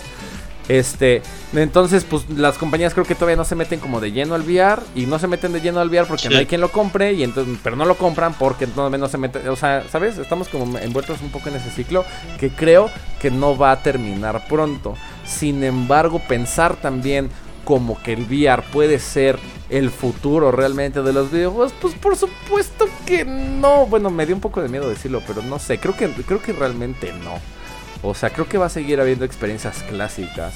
Este, 0.68 1.22
entonces, 1.52 2.04
pues 2.04 2.28
las 2.30 2.58
compañías 2.58 2.92
creo 2.92 3.06
que 3.06 3.14
todavía 3.14 3.36
no 3.36 3.44
se 3.44 3.54
meten 3.54 3.78
como 3.78 4.00
de 4.00 4.10
lleno 4.10 4.34
al 4.34 4.42
VR 4.42 4.82
y 4.96 5.06
no 5.06 5.18
se 5.18 5.28
meten 5.28 5.52
de 5.52 5.60
lleno 5.60 5.80
al 5.80 5.88
VR 5.88 6.06
porque 6.08 6.28
no 6.28 6.38
hay 6.38 6.46
quien 6.46 6.60
lo 6.60 6.72
compre 6.72 7.12
y 7.12 7.22
entonces, 7.22 7.56
pero 7.62 7.76
no 7.76 7.84
lo 7.84 7.96
compran 7.96 8.34
porque 8.34 8.66
no, 8.74 8.90
no 8.90 9.08
se 9.08 9.18
mete, 9.18 9.48
o 9.48 9.56
sea, 9.56 9.84
¿sabes? 9.88 10.18
Estamos 10.18 10.48
como 10.48 10.76
envueltos 10.78 11.20
un 11.22 11.30
poco 11.30 11.48
en 11.48 11.56
ese 11.56 11.70
ciclo 11.70 12.04
que 12.40 12.50
creo 12.50 12.90
que 13.20 13.30
no 13.30 13.56
va 13.56 13.70
a 13.70 13.82
terminar 13.82 14.48
pronto. 14.48 14.94
Sin 15.24 15.62
embargo, 15.62 16.20
pensar 16.26 16.76
también 16.76 17.30
como 17.64 18.00
que 18.02 18.12
el 18.12 18.24
VR 18.24 18.62
puede 18.72 18.98
ser 18.98 19.38
el 19.68 19.90
futuro 19.90 20.52
realmente 20.52 21.02
de 21.02 21.12
los 21.12 21.30
videojuegos, 21.30 21.74
pues 21.80 21.94
por 21.94 22.16
supuesto 22.16 22.86
que 23.04 23.24
no. 23.24 23.86
Bueno, 23.86 24.10
me 24.10 24.26
dio 24.26 24.34
un 24.34 24.40
poco 24.40 24.62
de 24.62 24.68
miedo 24.68 24.88
decirlo, 24.88 25.22
pero 25.26 25.42
no 25.42 25.58
sé, 25.58 25.78
creo 25.78 25.96
que 25.96 26.08
creo 26.08 26.42
que 26.42 26.52
realmente 26.52 27.12
no. 27.12 27.55
O 28.02 28.14
sea, 28.14 28.30
creo 28.30 28.48
que 28.48 28.58
va 28.58 28.66
a 28.66 28.70
seguir 28.70 29.00
habiendo 29.00 29.24
experiencias 29.24 29.82
clásicas. 29.84 30.54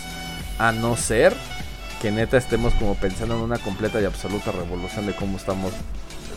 A 0.58 0.72
no 0.72 0.96
ser 0.96 1.34
que 2.00 2.10
neta 2.10 2.36
estemos 2.36 2.74
como 2.74 2.94
pensando 2.94 3.36
en 3.36 3.42
una 3.42 3.58
completa 3.58 4.00
y 4.00 4.04
absoluta 4.04 4.52
revolución 4.52 5.06
de 5.06 5.14
cómo 5.14 5.36
estamos 5.36 5.72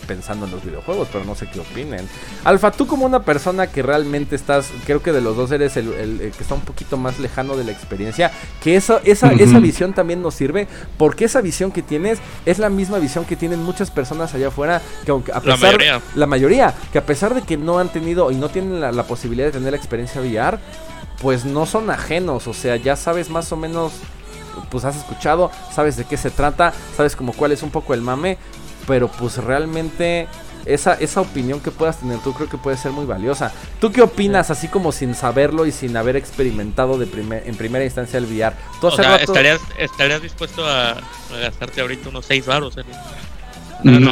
pensando 0.04 0.46
en 0.46 0.52
los 0.52 0.64
videojuegos, 0.64 1.08
pero 1.12 1.24
no 1.24 1.36
sé 1.36 1.48
qué 1.48 1.60
opinen. 1.60 2.08
Alfa, 2.44 2.72
tú 2.72 2.86
como 2.86 3.06
una 3.06 3.24
persona 3.24 3.68
que 3.68 3.82
realmente 3.82 4.36
estás, 4.36 4.70
creo 4.86 5.02
que 5.02 5.12
de 5.12 5.22
los 5.22 5.36
dos 5.36 5.52
eres 5.52 5.78
el, 5.78 5.90
que 6.36 6.44
está 6.44 6.56
un 6.56 6.62
poquito 6.62 6.98
más 6.98 7.20
lejano 7.20 7.56
de 7.56 7.64
la 7.64 7.72
experiencia, 7.72 8.32
que 8.62 8.76
eso, 8.76 9.00
esa, 9.04 9.32
esa 9.32 9.60
visión 9.60 9.94
también 9.94 10.22
nos 10.22 10.36
sirve, 10.36 10.68
porque 10.98 11.26
esa 11.26 11.42
visión 11.42 11.72
que 11.72 11.82
tienes 11.82 12.20
es 12.46 12.60
la 12.60 12.70
misma 12.70 13.00
visión 13.00 13.26
que 13.26 13.36
tienen 13.36 13.64
muchas 13.64 13.92
personas 13.92 14.34
allá 14.34 14.50
afuera, 14.50 14.82
que 15.06 15.12
aunque 15.12 15.32
a 15.32 15.40
pesar, 15.40 15.60
la 15.60 15.66
mayoría, 15.66 16.02
la 16.16 16.28
mayoría 16.28 16.74
que 16.92 16.98
a 16.98 17.06
pesar 17.06 17.34
de 17.34 17.42
que 17.42 17.58
no 17.58 17.80
han 17.80 17.90
tenido 17.90 18.30
y 18.32 18.36
no 18.36 18.50
tienen 18.50 18.82
la, 18.82 18.92
la 18.92 19.04
posibilidad 19.04 19.48
de 19.48 19.54
tener 19.54 19.72
la 19.72 19.78
experiencia 19.78 20.22
VR, 20.22 20.60
pues 21.24 21.46
no 21.46 21.66
son 21.66 21.90
ajenos, 21.90 22.48
o 22.48 22.54
sea, 22.54 22.76
ya 22.76 22.98
sabes 22.98 23.30
más 23.30 23.52
o 23.54 23.58
menos 23.58 23.94
pues 24.70 24.84
has 24.84 24.98
escuchado, 24.98 25.50
sabes 25.74 25.96
de 25.96 26.04
qué 26.04 26.18
se 26.18 26.30
trata, 26.30 26.74
sabes 26.96 27.16
como 27.16 27.32
cuál 27.34 27.54
es 27.54 27.64
un 27.64 27.72
poco 27.72 27.94
el 27.94 28.02
mame, 28.02 28.38
pero 28.86 29.08
pues 29.08 29.38
realmente 29.38 30.28
esa, 30.66 30.94
esa 30.96 31.22
opinión 31.22 31.62
que 31.62 31.72
puedas 31.72 32.00
tener 32.00 32.20
tú 32.20 32.34
creo 32.34 32.50
que 32.50 32.58
puede 32.58 32.76
ser 32.76 32.92
muy 32.92 33.06
valiosa. 33.06 33.54
¿Tú 33.80 33.92
qué 33.92 34.02
opinas 34.02 34.52
así 34.52 34.68
como 34.68 34.92
sin 34.92 35.16
saberlo 35.16 35.66
y 35.66 35.72
sin 35.72 35.96
haber 35.96 36.18
experimentado 36.18 36.98
de 36.98 37.08
primer, 37.08 37.48
en 37.48 37.56
primera 37.56 37.86
instancia 37.86 38.18
el 38.18 38.26
VR? 38.26 38.54
¿Tú 38.82 38.90
¿estarías, 38.90 39.62
¿estarías, 39.78 40.22
dispuesto 40.22 40.68
a, 40.68 40.98
gastarte 41.40 41.80
ahorita 41.80 42.10
unos 42.10 42.26
6 42.26 42.46
baros? 42.46 42.76
No. 43.84 44.12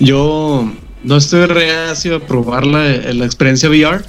Yo 0.00 0.70
no 1.02 1.16
estoy 1.16 1.46
reacio 1.46 2.16
a 2.16 2.20
probar 2.20 2.66
la, 2.66 2.88
la, 2.88 3.24
experiencia 3.24 3.68
VR. 3.68 4.04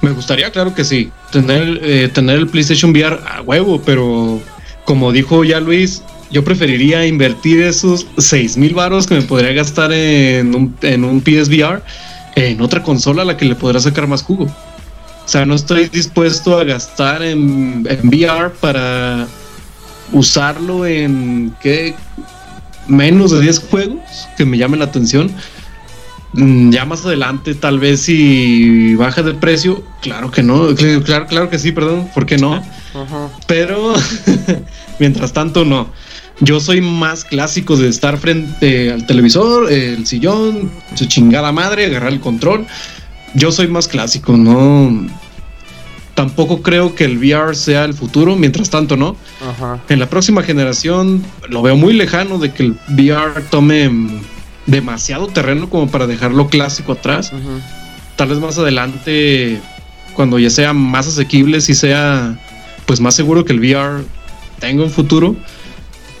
Me 0.00 0.10
gustaría, 0.12 0.50
claro 0.50 0.74
que 0.74 0.84
sí, 0.84 1.10
tener, 1.32 1.80
eh, 1.82 2.08
tener 2.12 2.38
el 2.38 2.46
PlayStation 2.46 2.92
VR 2.92 3.20
a 3.26 3.42
huevo, 3.42 3.82
pero 3.84 4.40
como 4.84 5.10
dijo 5.12 5.44
ya 5.44 5.60
Luis, 5.60 6.02
yo 6.30 6.44
preferiría 6.44 7.06
invertir 7.06 7.62
esos 7.62 8.06
6 8.16 8.56
mil 8.56 8.74
baros 8.74 9.06
que 9.06 9.14
me 9.14 9.22
podría 9.22 9.52
gastar 9.52 9.92
en 9.92 10.54
un, 10.54 10.76
en 10.82 11.04
un 11.04 11.20
PSVR 11.20 11.82
en 12.36 12.60
otra 12.60 12.82
consola 12.82 13.22
a 13.22 13.24
la 13.24 13.36
que 13.36 13.44
le 13.44 13.54
podrá 13.54 13.80
sacar 13.80 14.06
más 14.06 14.22
jugo. 14.22 14.44
O 14.44 15.28
sea, 15.28 15.44
no 15.44 15.54
estoy 15.54 15.88
dispuesto 15.88 16.58
a 16.58 16.64
gastar 16.64 17.22
en, 17.22 17.86
en 17.88 18.08
VR 18.08 18.50
para 18.60 19.26
usarlo 20.12 20.86
en 20.86 21.54
¿qué? 21.60 21.94
menos 22.86 23.30
de 23.30 23.40
10 23.40 23.58
juegos 23.68 24.28
que 24.36 24.44
me 24.44 24.56
llamen 24.56 24.78
la 24.78 24.86
atención. 24.86 25.30
Mm, 26.32 26.70
ya 26.70 26.84
más 26.84 27.04
adelante, 27.06 27.54
tal 27.54 27.78
vez 27.78 28.02
si 28.02 28.94
baja 28.96 29.22
de 29.22 29.34
precio, 29.34 29.82
claro 30.02 30.30
que 30.30 30.42
no, 30.42 30.74
claro, 31.04 31.26
claro 31.26 31.50
que 31.50 31.58
sí, 31.58 31.72
perdón, 31.72 32.10
¿por 32.14 32.26
qué 32.26 32.36
no? 32.36 32.62
Pero 33.46 33.94
mientras 34.98 35.32
tanto, 35.32 35.64
no. 35.64 35.88
Yo 36.40 36.60
soy 36.60 36.80
más 36.80 37.24
clásico 37.24 37.76
de 37.76 37.88
estar 37.88 38.18
frente 38.18 38.92
al 38.92 39.06
televisor, 39.06 39.72
el 39.72 40.06
sillón, 40.06 40.70
su 40.94 41.06
chingada 41.06 41.50
madre, 41.50 41.86
agarrar 41.86 42.12
el 42.12 42.20
control. 42.20 42.66
Yo 43.34 43.50
soy 43.50 43.66
más 43.66 43.88
clásico, 43.88 44.36
no. 44.36 45.08
Tampoco 46.14 46.62
creo 46.62 46.94
que 46.94 47.04
el 47.04 47.18
VR 47.18 47.56
sea 47.56 47.84
el 47.84 47.94
futuro, 47.94 48.36
mientras 48.36 48.70
tanto, 48.70 48.96
¿no? 48.96 49.16
En 49.88 49.98
la 49.98 50.08
próxima 50.08 50.42
generación 50.42 51.24
lo 51.48 51.62
veo 51.62 51.76
muy 51.76 51.92
lejano 51.92 52.38
de 52.38 52.52
que 52.52 52.64
el 52.64 52.76
VR 52.88 53.42
tome 53.50 53.90
demasiado 54.68 55.26
terreno 55.26 55.68
como 55.68 55.90
para 55.90 56.06
dejarlo 56.06 56.46
clásico 56.46 56.92
atrás. 56.92 57.32
Tal 58.14 58.28
vez 58.28 58.38
más 58.38 58.56
adelante, 58.58 59.60
cuando 60.14 60.38
ya 60.38 60.50
sea 60.50 60.72
más 60.72 61.08
asequible, 61.08 61.60
si 61.60 61.74
sea 61.74 62.38
pues 62.86 63.00
más 63.00 63.14
seguro 63.14 63.44
que 63.44 63.52
el 63.52 63.58
VR 63.58 64.04
tenga 64.60 64.84
un 64.84 64.90
futuro 64.90 65.36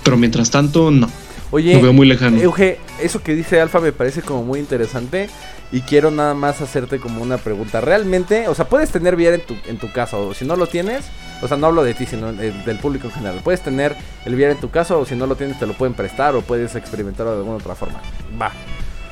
pero 0.08 0.16
mientras 0.16 0.50
tanto, 0.50 0.90
no. 0.90 1.10
Oye, 1.50 1.74
lo 1.74 1.82
veo 1.82 1.92
muy 1.92 2.06
lejano. 2.06 2.40
Euge, 2.40 2.78
eso 2.98 3.22
que 3.22 3.34
dice 3.34 3.60
Alfa 3.60 3.78
me 3.78 3.92
parece 3.92 4.22
como 4.22 4.42
muy 4.42 4.58
interesante. 4.58 5.28
Y 5.70 5.82
quiero 5.82 6.10
nada 6.10 6.34
más 6.34 6.60
hacerte 6.62 6.98
como 6.98 7.22
una 7.22 7.36
pregunta. 7.36 7.80
Realmente, 7.80 8.48
o 8.48 8.54
sea, 8.54 8.66
puedes 8.66 8.90
tener 8.90 9.16
VR 9.16 9.34
en 9.34 9.40
tu, 9.42 9.56
en 9.66 9.78
tu 9.78 9.92
casa, 9.92 10.16
o 10.16 10.32
si 10.32 10.46
no 10.46 10.56
lo 10.56 10.66
tienes, 10.66 11.04
o 11.42 11.48
sea, 11.48 11.56
no 11.56 11.66
hablo 11.66 11.84
de 11.84 11.94
ti, 11.94 12.06
sino 12.06 12.32
del 12.32 12.78
público 12.78 13.08
en 13.08 13.12
general. 13.12 13.40
Puedes 13.44 13.60
tener 13.60 13.94
el 14.24 14.34
VR 14.34 14.52
en 14.52 14.60
tu 14.60 14.70
casa, 14.70 14.96
o 14.96 15.04
si 15.04 15.14
no 15.14 15.26
lo 15.26 15.36
tienes, 15.36 15.58
te 15.58 15.66
lo 15.66 15.74
pueden 15.74 15.94
prestar, 15.94 16.34
o 16.36 16.42
puedes 16.42 16.74
experimentarlo 16.74 17.32
de 17.32 17.38
alguna 17.38 17.56
otra 17.58 17.74
forma. 17.74 18.00
Va. 18.40 18.52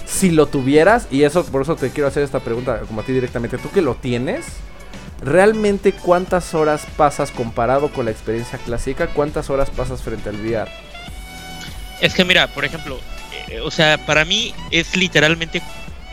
Si 0.07 0.31
lo 0.31 0.47
tuvieras, 0.47 1.09
y 1.11 1.25
eso 1.25 1.45
por 1.45 1.63
eso 1.63 1.77
te 1.77 1.91
quiero 1.91 2.09
hacer 2.09 2.23
esta 2.23 2.41
pregunta 2.41 2.81
como 2.87 3.01
a 3.01 3.05
ti 3.05 3.13
directamente, 3.13 3.59
tú 3.59 3.71
que 3.71 3.83
lo 3.83 3.97
tienes, 3.97 4.47
realmente 5.21 5.93
cuántas 5.93 6.55
horas 6.55 6.87
pasas 6.97 7.31
comparado 7.31 7.91
con 7.91 8.07
la 8.07 8.13
experiencia 8.13 8.59
clásica, 8.59 9.09
cuántas 9.09 9.51
horas 9.51 9.69
pasas 9.71 10.03
frente 10.03 10.29
al 10.29 10.37
VR. 10.37 10.71
Es 12.01 12.15
que 12.15 12.25
mira, 12.25 12.47
por 12.49 12.65
ejemplo, 12.65 12.99
eh, 13.49 13.61
o 13.61 13.71
sea, 13.71 13.99
para 14.07 14.25
mí 14.25 14.55
es 14.71 14.97
literalmente 14.97 15.63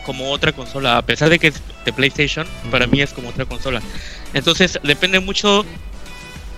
como 0.04 0.30
otra 0.30 0.52
consola, 0.52 0.98
a 0.98 1.02
pesar 1.02 1.30
de 1.30 1.38
que 1.38 1.48
es 1.48 1.60
de 1.84 1.92
PlayStation, 1.92 2.46
para 2.70 2.86
mí 2.86 3.00
es 3.00 3.12
como 3.12 3.28
otra 3.28 3.44
consola. 3.44 3.82
Entonces 4.32 4.78
depende 4.82 5.20
mucho 5.20 5.64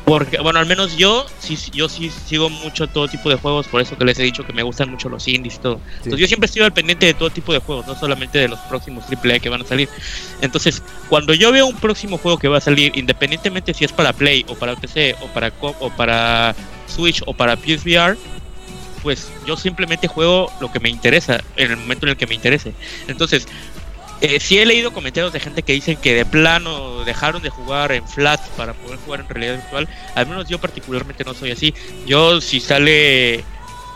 porque, 0.07 0.39
bueno, 0.39 0.61
al 0.61 0.67
menos 0.67 0.97
yo 0.97 1.27
sí, 1.41 1.59
yo 1.73 1.89
sí 1.89 2.13
sigo 2.27 2.49
mucho 2.49 2.87
todo 2.87 3.09
tipo 3.09 3.29
de 3.29 3.35
juegos, 3.35 3.67
por 3.67 3.81
eso 3.81 3.99
que 3.99 4.05
les 4.05 4.17
he 4.21 4.23
dicho 4.23 4.47
que 4.47 4.53
me 4.53 4.63
gustan 4.63 4.89
mucho 4.89 5.09
los 5.09 5.27
indies 5.27 5.57
y 5.57 5.59
todo. 5.59 5.81
Entonces 5.97 6.21
yo 6.21 6.27
siempre 6.29 6.47
estoy 6.47 6.63
al 6.63 6.73
pendiente 6.73 7.07
de 7.07 7.15
todo 7.15 7.29
tipo 7.29 7.53
de 7.53 7.59
juegos, 7.59 7.89
no 7.89 7.99
solamente 7.99 8.39
de 8.39 8.47
los 8.47 8.61
próximos 8.61 9.05
AAA 9.11 9.41
que 9.41 9.49
van 9.49 9.63
a 9.63 9.65
salir. 9.65 9.89
Entonces, 10.43 10.81
cuando 11.09 11.35
yo 11.35 11.51
veo 11.51 11.67
un 11.67 11.75
próximo 11.75 12.19
juego 12.19 12.39
que 12.39 12.47
va 12.47 12.59
a 12.59 12.61
salir, 12.61 12.97
independientemente 12.97 13.75
si 13.75 13.85
es 13.85 13.91
para 13.91 14.13
Play 14.13 14.47
o 14.49 14.55
para 14.55 14.77
PC 14.77 15.17
o 15.23 15.27
para, 15.27 15.53
o 15.61 15.91
para 15.91 16.55
Switch 16.87 17.21
o 17.27 17.35
para 17.35 17.57
PSVR, 17.57 18.17
pues 19.03 19.31
yo 19.47 19.57
simplemente 19.57 20.09
juego 20.09 20.53
lo 20.61 20.71
que 20.73 20.81
me 20.81 20.89
interesa 20.89 21.43
en 21.57 21.71
el 21.71 21.77
momento 21.77 22.07
en 22.07 22.11
el 22.11 22.17
que 22.17 22.27
me 22.27 22.35
interese. 22.35 22.75
Entonces, 23.09 23.47
eh, 24.23 24.41
sí 24.41 24.59
he 24.59 24.65
leído 24.65 24.93
comentarios 24.93 25.33
de 25.33 25.41
gente 25.41 25.63
que 25.63 25.75
dicen 25.75 25.97
que 25.97 26.15
de 26.15 26.25
plano 26.25 27.05
dejaron 27.05 27.43
de 27.43 27.51
jugar 27.51 27.93
en 27.93 28.07
flat 28.09 28.41
para 28.57 28.73
poder 28.73 28.99
jugar 28.99 29.21
en 29.21 29.29
realidad 29.29 29.55
virtual. 29.57 29.89
Al 30.15 30.27
menos 30.27 30.49
yo 30.49 30.59
particularmente 30.59 31.25
no 31.25 31.35
soy 31.35 31.51
así. 31.51 31.75
Yo 32.07 32.41
si 32.41 32.61
sale, 32.61 33.45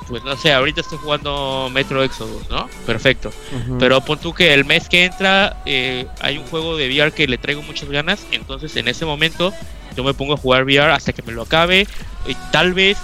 pues 0.08 0.22
no 0.22 0.36
sé, 0.36 0.52
ahorita 0.52 0.82
estoy 0.82 0.98
jugando 0.98 1.70
Metro 1.72 2.02
Exodus, 2.02 2.50
¿no? 2.50 2.68
Perfecto. 2.84 3.32
Pero 3.78 4.02
pon 4.02 4.18
tú 4.18 4.34
que 4.34 4.52
el 4.52 4.66
mes 4.66 4.88
que 4.88 5.04
entra 5.06 5.56
eh, 5.64 6.06
hay 6.20 6.36
un 6.36 6.46
juego 6.46 6.76
de 6.76 6.88
VR 6.88 7.12
que 7.12 7.26
le 7.26 7.38
traigo 7.38 7.62
muchas 7.62 7.88
ganas. 7.88 8.26
Entonces 8.30 8.76
en 8.76 8.88
ese 8.88 9.06
momento 9.06 9.54
yo 9.96 10.04
me 10.04 10.12
pongo 10.12 10.34
a 10.34 10.36
jugar 10.36 10.64
VR 10.64 10.92
hasta 10.92 11.14
que 11.14 11.22
me 11.22 11.32
lo 11.32 11.42
acabe. 11.42 11.86
Y 12.26 12.34
tal 12.52 12.74
vez, 12.74 12.98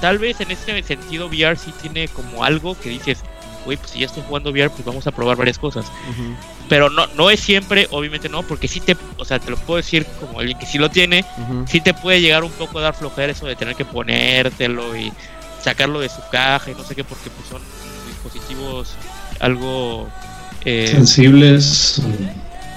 tal 0.00 0.18
vez 0.18 0.40
en 0.40 0.50
ese 0.50 0.82
sentido 0.82 1.26
VR 1.26 1.56
sí 1.56 1.72
tiene 1.80 2.08
como 2.08 2.44
algo 2.44 2.78
que 2.78 2.88
dices 2.90 3.22
güey, 3.64 3.76
pues 3.76 3.90
si 3.90 4.00
ya 4.00 4.06
estoy 4.06 4.22
jugando 4.26 4.50
VR, 4.50 4.70
pues 4.70 4.84
vamos 4.84 5.06
a 5.06 5.10
probar 5.10 5.36
varias 5.36 5.58
cosas. 5.58 5.86
Pero 6.68 6.88
no, 6.88 7.06
no 7.08 7.30
es 7.30 7.40
siempre, 7.40 7.88
obviamente 7.90 8.28
no, 8.28 8.42
porque 8.42 8.68
sí 8.68 8.80
te, 8.80 8.96
o 9.18 9.24
sea, 9.24 9.38
te 9.38 9.50
lo 9.50 9.56
puedo 9.56 9.78
decir 9.78 10.06
como 10.20 10.40
alguien 10.40 10.58
que 10.58 10.66
sí 10.66 10.78
lo 10.78 10.88
tiene, 10.88 11.24
sí 11.66 11.80
te 11.80 11.94
puede 11.94 12.20
llegar 12.20 12.44
un 12.44 12.52
poco 12.52 12.78
a 12.78 12.82
dar 12.82 12.94
flojera 12.94 13.32
eso 13.32 13.46
de 13.46 13.56
tener 13.56 13.74
que 13.74 13.84
ponértelo 13.84 14.96
y 14.96 15.12
sacarlo 15.62 16.00
de 16.00 16.08
su 16.08 16.20
caja 16.30 16.70
y 16.70 16.74
no 16.74 16.84
sé 16.84 16.94
qué, 16.94 17.04
porque 17.04 17.30
pues 17.30 17.48
son 17.48 17.60
dispositivos 18.08 18.94
algo 19.40 20.08
eh, 20.64 20.88
sensibles, 20.88 22.00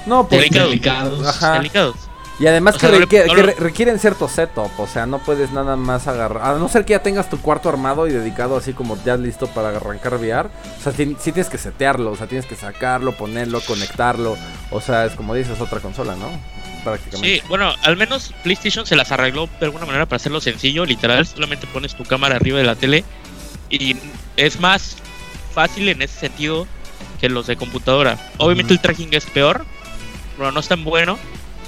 no, 0.06 0.28
pues, 0.28 0.42
delicados, 0.42 1.40
delicados. 1.40 1.96
Y 2.40 2.48
además 2.48 2.78
que, 2.78 2.88
requieren 3.60 4.00
cierto 4.00 4.28
setup, 4.28 4.72
o 4.80 4.88
sea, 4.88 5.06
no 5.06 5.20
puedes 5.20 5.52
nada 5.52 5.76
más 5.76 6.08
agarrar, 6.08 6.56
a 6.56 6.58
no 6.58 6.68
ser 6.68 6.84
que 6.84 6.92
ya 6.92 7.04
tengas 7.04 7.30
tu 7.30 7.40
cuarto 7.40 7.70
armado 7.70 8.08
y 8.08 8.12
dedicado 8.12 8.58
así 8.58 8.74
como 8.74 8.98
ya 9.04 9.18
listo 9.18 9.48
para 9.48 9.70
arrancar 9.70 10.16
VR, 10.16 10.50
o 10.50 10.82
sea, 10.82 10.92
sí, 10.92 11.16
tienes 11.24 11.50
que 11.50 11.60
setearlo, 11.60 12.12
o 12.12 12.16
sea, 12.16 12.26
tienes 12.26 12.48
que 12.48 12.56
sacarlo, 12.56 13.16
ponerlo, 13.16 13.62
conectarlo, 13.62 14.36
o 14.72 14.82
sea, 14.82 15.06
es 15.06 15.14
como 15.14 15.36
dices, 15.36 15.62
otra 15.62 15.80
consola, 15.80 16.16
¿no? 16.16 16.28
Sí, 17.14 17.42
bueno, 17.48 17.72
al 17.84 17.96
menos 17.96 18.34
PlayStation 18.44 18.86
se 18.86 18.96
las 18.96 19.12
arregló 19.12 19.48
de 19.60 19.68
alguna 19.68 19.86
manera 19.86 20.06
para 20.06 20.18
hacerlo 20.18 20.42
sencillo, 20.42 20.86
literal, 20.86 21.26
solamente 21.26 21.68
pones 21.68 21.96
tu 21.96 22.04
cámara 22.04 22.36
arriba 22.36 22.58
de 22.58 22.66
la 22.66 22.76
tele 22.76 23.06
y 23.70 23.96
es 24.36 24.60
más 24.60 24.98
fácil 25.54 25.88
en 25.88 26.02
ese 26.02 26.20
sentido 26.20 26.68
que 27.22 27.30
los 27.30 27.48
de 27.48 27.56
computadora. 27.56 28.18
Obviamente 28.38 28.74
el 28.74 28.82
tracking 28.82 29.14
es 29.14 29.26
peor, 29.26 29.66
pero 30.36 30.52
no 30.52 30.60
es 30.60 30.68
tan 30.68 30.84
bueno 30.84 31.18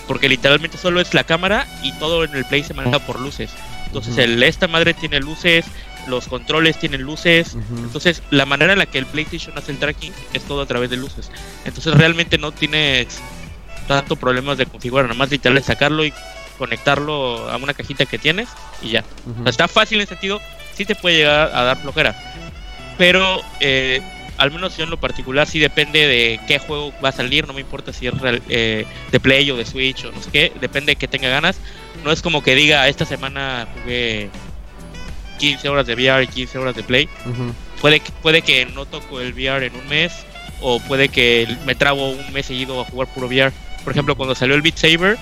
porque 0.07 0.29
literalmente 0.29 0.77
solo 0.77 1.01
es 1.01 1.13
la 1.13 1.23
cámara 1.23 1.67
y 1.83 1.91
todo 1.93 2.23
en 2.23 2.35
el 2.35 2.45
play 2.45 2.63
se 2.63 2.73
maneja 2.73 2.99
por 2.99 3.19
luces. 3.19 3.51
Entonces 3.87 4.17
el, 4.17 4.41
esta 4.43 4.67
madre 4.67 4.93
tiene 4.93 5.19
luces, 5.19 5.65
los 6.07 6.27
controles 6.27 6.77
tienen 6.77 7.01
luces, 7.01 7.57
entonces 7.77 8.21
la 8.29 8.45
manera 8.45 8.73
en 8.73 8.79
la 8.79 8.85
que 8.85 8.97
el 8.97 9.05
PlayStation 9.05 9.57
hace 9.57 9.71
el 9.71 9.79
tracking 9.79 10.13
es 10.33 10.43
todo 10.43 10.61
a 10.61 10.65
través 10.65 10.89
de 10.89 10.97
luces. 10.97 11.31
Entonces 11.65 11.93
realmente 11.93 12.37
no 12.37 12.51
tienes 12.51 13.19
tanto 13.87 14.15
problemas 14.15 14.57
de 14.57 14.65
configurar, 14.65 15.05
nada 15.05 15.17
más 15.17 15.31
literal 15.31 15.57
es 15.57 15.65
sacarlo 15.65 16.05
y 16.05 16.13
conectarlo 16.57 17.49
a 17.49 17.57
una 17.57 17.73
cajita 17.73 18.05
que 18.05 18.17
tienes 18.17 18.49
y 18.81 18.89
ya. 18.89 19.03
está 19.45 19.67
fácil 19.67 19.97
en 19.97 20.03
ese 20.03 20.13
sentido, 20.13 20.41
sí 20.73 20.85
te 20.85 20.95
puede 20.95 21.17
llegar 21.17 21.51
a 21.53 21.63
dar 21.63 21.77
flojera. 21.77 22.15
Pero 22.97 23.41
eh, 23.59 24.01
al 24.37 24.51
menos 24.51 24.77
yo 24.77 24.83
en 24.83 24.89
lo 24.89 24.97
particular 24.97 25.47
sí 25.47 25.59
depende 25.59 26.07
de 26.07 26.39
qué 26.47 26.59
juego 26.59 26.93
va 27.03 27.09
a 27.09 27.11
salir, 27.11 27.47
no 27.47 27.53
me 27.53 27.61
importa 27.61 27.93
si 27.93 28.07
es 28.07 28.13
eh, 28.49 28.85
de 29.11 29.19
Play 29.19 29.49
o 29.51 29.57
de 29.57 29.65
Switch 29.65 30.05
o 30.05 30.11
no 30.11 30.21
sé 30.21 30.29
qué, 30.31 30.51
depende 30.59 30.93
de 30.93 30.95
que 30.95 31.07
tenga 31.07 31.29
ganas. 31.29 31.57
no 32.03 32.11
es 32.11 32.21
como 32.21 32.43
que 32.43 32.55
diga, 32.55 32.87
esta 32.87 33.05
semana 33.05 33.67
jugué 33.73 34.29
15 35.39 35.69
horas 35.69 35.87
de 35.87 35.95
VR 35.95 36.23
y 36.23 36.27
15 36.27 36.57
horas 36.57 36.75
de 36.75 36.83
Play. 36.83 37.09
puede, 37.81 38.01
puede 38.21 38.41
que 38.41 38.65
no 38.65 38.85
toco 38.85 39.21
el 39.21 39.33
VR 39.33 39.65
en 39.65 39.75
un 39.75 39.87
mes 39.87 40.25
o 40.61 40.79
puede 40.79 41.09
que 41.09 41.47
me 41.65 41.75
trago 41.75 42.09
un 42.11 42.33
mes 42.33 42.45
seguido 42.45 42.81
a 42.81 42.85
jugar 42.85 43.07
puro 43.13 43.27
VR. 43.27 43.51
Por 43.83 43.91
ejemplo, 43.91 44.15
cuando 44.15 44.33
salió 44.33 44.55
el 44.55 44.63
Beat 44.63 44.77
Saber, 44.77 45.17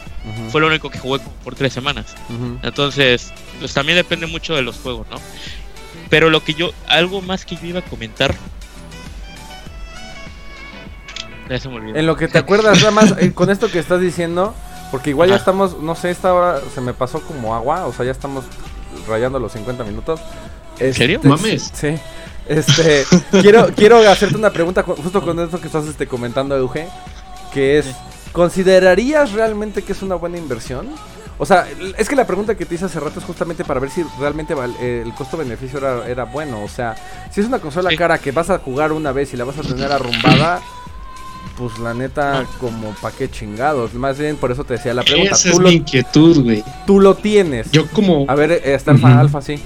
fue 0.50 0.62
lo 0.62 0.68
único 0.68 0.90
que 0.90 0.98
jugué 0.98 1.22
por 1.44 1.54
tres 1.54 1.74
semanas. 1.74 2.16
Entonces, 2.64 3.34
pues 3.60 3.74
también 3.74 3.98
depende 3.98 4.26
mucho 4.26 4.56
de 4.56 4.62
los 4.62 4.78
juegos, 4.78 5.06
¿no? 5.10 5.18
Pero 6.10 6.30
lo 6.30 6.44
que 6.44 6.54
yo, 6.54 6.72
algo 6.88 7.22
más 7.22 7.46
que 7.46 7.56
yo 7.58 7.66
iba 7.66 7.80
a 7.80 7.84
comentar. 7.84 8.34
Ya 11.54 11.60
se 11.60 11.70
me 11.70 11.76
olvidó. 11.76 11.96
En 11.96 12.08
lo 12.08 12.16
que 12.16 12.28
te 12.28 12.40
acuerdas, 12.40 12.80
nada 12.80 12.90
más, 12.90 13.14
eh, 13.20 13.32
con 13.32 13.52
esto 13.52 13.70
que 13.70 13.78
estás 13.78 14.02
diciendo, 14.02 14.56
porque 14.90 15.12
igual 15.12 15.30
ya 15.30 15.36
estamos, 15.36 15.80
no 15.80 15.94
sé, 15.94 16.10
esta 16.10 16.34
hora 16.34 16.60
se 16.74 16.82
me 16.82 16.96
pasó 16.96 17.22
como 17.22 17.54
agua, 17.54 17.86
o 17.86 17.94
sea, 17.94 18.06
ya 18.06 18.12
estamos 18.12 18.44
rayando 19.08 19.38
los 19.38 19.52
50 19.52 19.84
minutos. 19.84 20.20
¿En 20.80 20.96
serio? 20.96 21.18
Este, 21.18 21.30
Mames. 21.30 21.72
Sí. 21.72 21.96
Este, 22.48 23.06
quiero, 23.42 23.68
quiero 23.76 23.98
hacerte 24.10 24.36
una 24.36 24.50
pregunta 24.50 24.82
justo 24.82 25.22
con 25.22 25.40
esto 25.42 25.62
que 25.62 25.68
estás 25.68 25.86
este, 25.86 26.08
comentando, 26.08 26.58
Euge, 26.58 26.88
que 27.54 27.78
es, 27.78 27.86
¿considerarías 28.32 29.34
realmente 29.34 29.84
que 29.84 29.92
es 29.92 30.02
una 30.02 30.16
buena 30.16 30.40
inversión? 30.40 30.88
O 31.38 31.46
sea, 31.46 31.68
es 32.00 32.10
que 32.10 32.16
la 32.16 32.26
pregunta 32.26 32.56
que 32.56 32.66
te 32.66 32.74
hice 32.74 32.86
hace 32.86 33.00
rato 33.00 33.20
es 33.20 33.26
justamente 33.26 33.64
para 33.64 33.80
ver 33.80 33.92
si 33.92 34.04
realmente 34.20 34.56
el 34.82 35.14
costo-beneficio 35.14 35.78
era, 35.78 36.08
era, 36.08 36.24
bueno. 36.24 36.64
O 36.64 36.68
sea, 36.68 36.96
si 37.30 37.42
es 37.42 37.48
una 37.48 37.60
consola 37.60 37.96
cara 37.96 38.18
que 38.18 38.32
vas 38.32 38.50
a 38.50 38.58
jugar 38.58 38.92
una 38.92 39.12
vez 39.12 39.34
y 39.34 39.38
la 39.38 39.44
vas 39.44 39.60
a 39.60 39.62
tener 39.62 39.92
arrumbada, 39.92 40.62
pues 41.58 41.78
la 41.80 41.94
neta, 41.94 42.46
como 42.60 42.92
pa' 43.02 43.12
qué 43.12 43.30
chingados. 43.30 43.94
Más 43.94 44.18
bien 44.18 44.36
por 44.38 44.52
eso 44.52 44.64
te 44.64 44.74
decía 44.74 44.94
la 44.94 45.04
pregunta. 45.04 45.36
Esa 45.36 45.50
es 45.50 45.60
mi 45.60 45.74
inquietud, 45.74 46.44
güey. 46.44 46.64
Tú 46.86 47.00
lo 47.00 47.16
tienes. 47.16 47.72
Yo 47.72 47.88
como... 47.88 48.26
A 48.28 48.36
ver, 48.36 48.52
está 48.52 48.92
Alfa, 48.92 49.20
Alfa, 49.20 49.42
sí. 49.42 49.60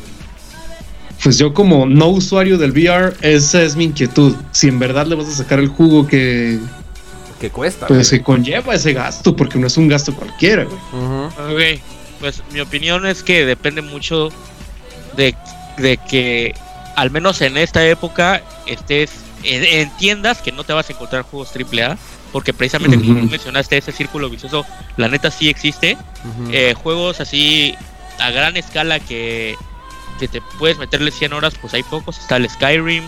Pues 1.23 1.37
yo 1.37 1.53
como 1.53 1.85
no 1.85 2.07
usuario 2.09 2.57
del 2.57 2.71
VR, 2.71 3.13
esa 3.21 3.63
es 3.63 3.75
mi 3.75 3.85
inquietud. 3.85 4.35
Si 4.51 4.67
en 4.67 4.79
verdad 4.79 5.07
le 5.07 5.15
vas 5.15 5.27
a 5.27 5.31
sacar 5.31 5.59
el 5.59 5.67
jugo 5.67 6.05
que... 6.07 6.59
Que 7.39 7.49
cuesta. 7.49 7.87
Pues 7.87 8.09
que 8.09 8.21
conlleva 8.21 8.73
ese 8.73 8.93
gasto, 8.93 9.35
porque 9.35 9.59
no 9.59 9.67
es 9.67 9.77
un 9.77 9.87
gasto 9.87 10.13
cualquiera, 10.13 10.65
güey. 10.65 10.77
Ok, 11.75 11.81
pues 12.19 12.41
mi 12.51 12.59
opinión 12.59 13.05
es 13.05 13.21
que 13.21 13.45
depende 13.45 13.81
mucho 13.81 14.29
de, 15.15 15.35
de 15.77 15.97
que, 15.97 16.55
al 16.95 17.11
menos 17.11 17.41
en 17.41 17.57
esta 17.57 17.85
época, 17.85 18.41
estés 18.65 19.11
entiendas 19.47 20.41
que 20.41 20.51
no 20.51 20.63
te 20.63 20.73
vas 20.73 20.89
a 20.89 20.93
encontrar 20.93 21.23
juegos 21.23 21.51
AAA, 21.55 21.97
porque 22.31 22.53
precisamente 22.53 22.97
como 22.97 23.21
mencionaste 23.23 23.77
ese 23.77 23.91
círculo 23.91 24.29
vicioso, 24.29 24.65
la 24.97 25.07
neta 25.07 25.31
sí 25.31 25.49
existe. 25.49 25.97
Eh, 26.51 26.73
juegos 26.75 27.19
así 27.19 27.75
a 28.19 28.31
gran 28.31 28.57
escala 28.57 28.99
que, 28.99 29.55
que 30.19 30.27
te 30.27 30.41
puedes 30.59 30.77
meterle 30.77 31.11
100 31.11 31.33
horas, 31.33 31.53
pues 31.59 31.73
hay 31.73 31.83
pocos. 31.83 32.17
Está 32.17 32.37
el 32.37 32.49
Skyrim, 32.49 33.03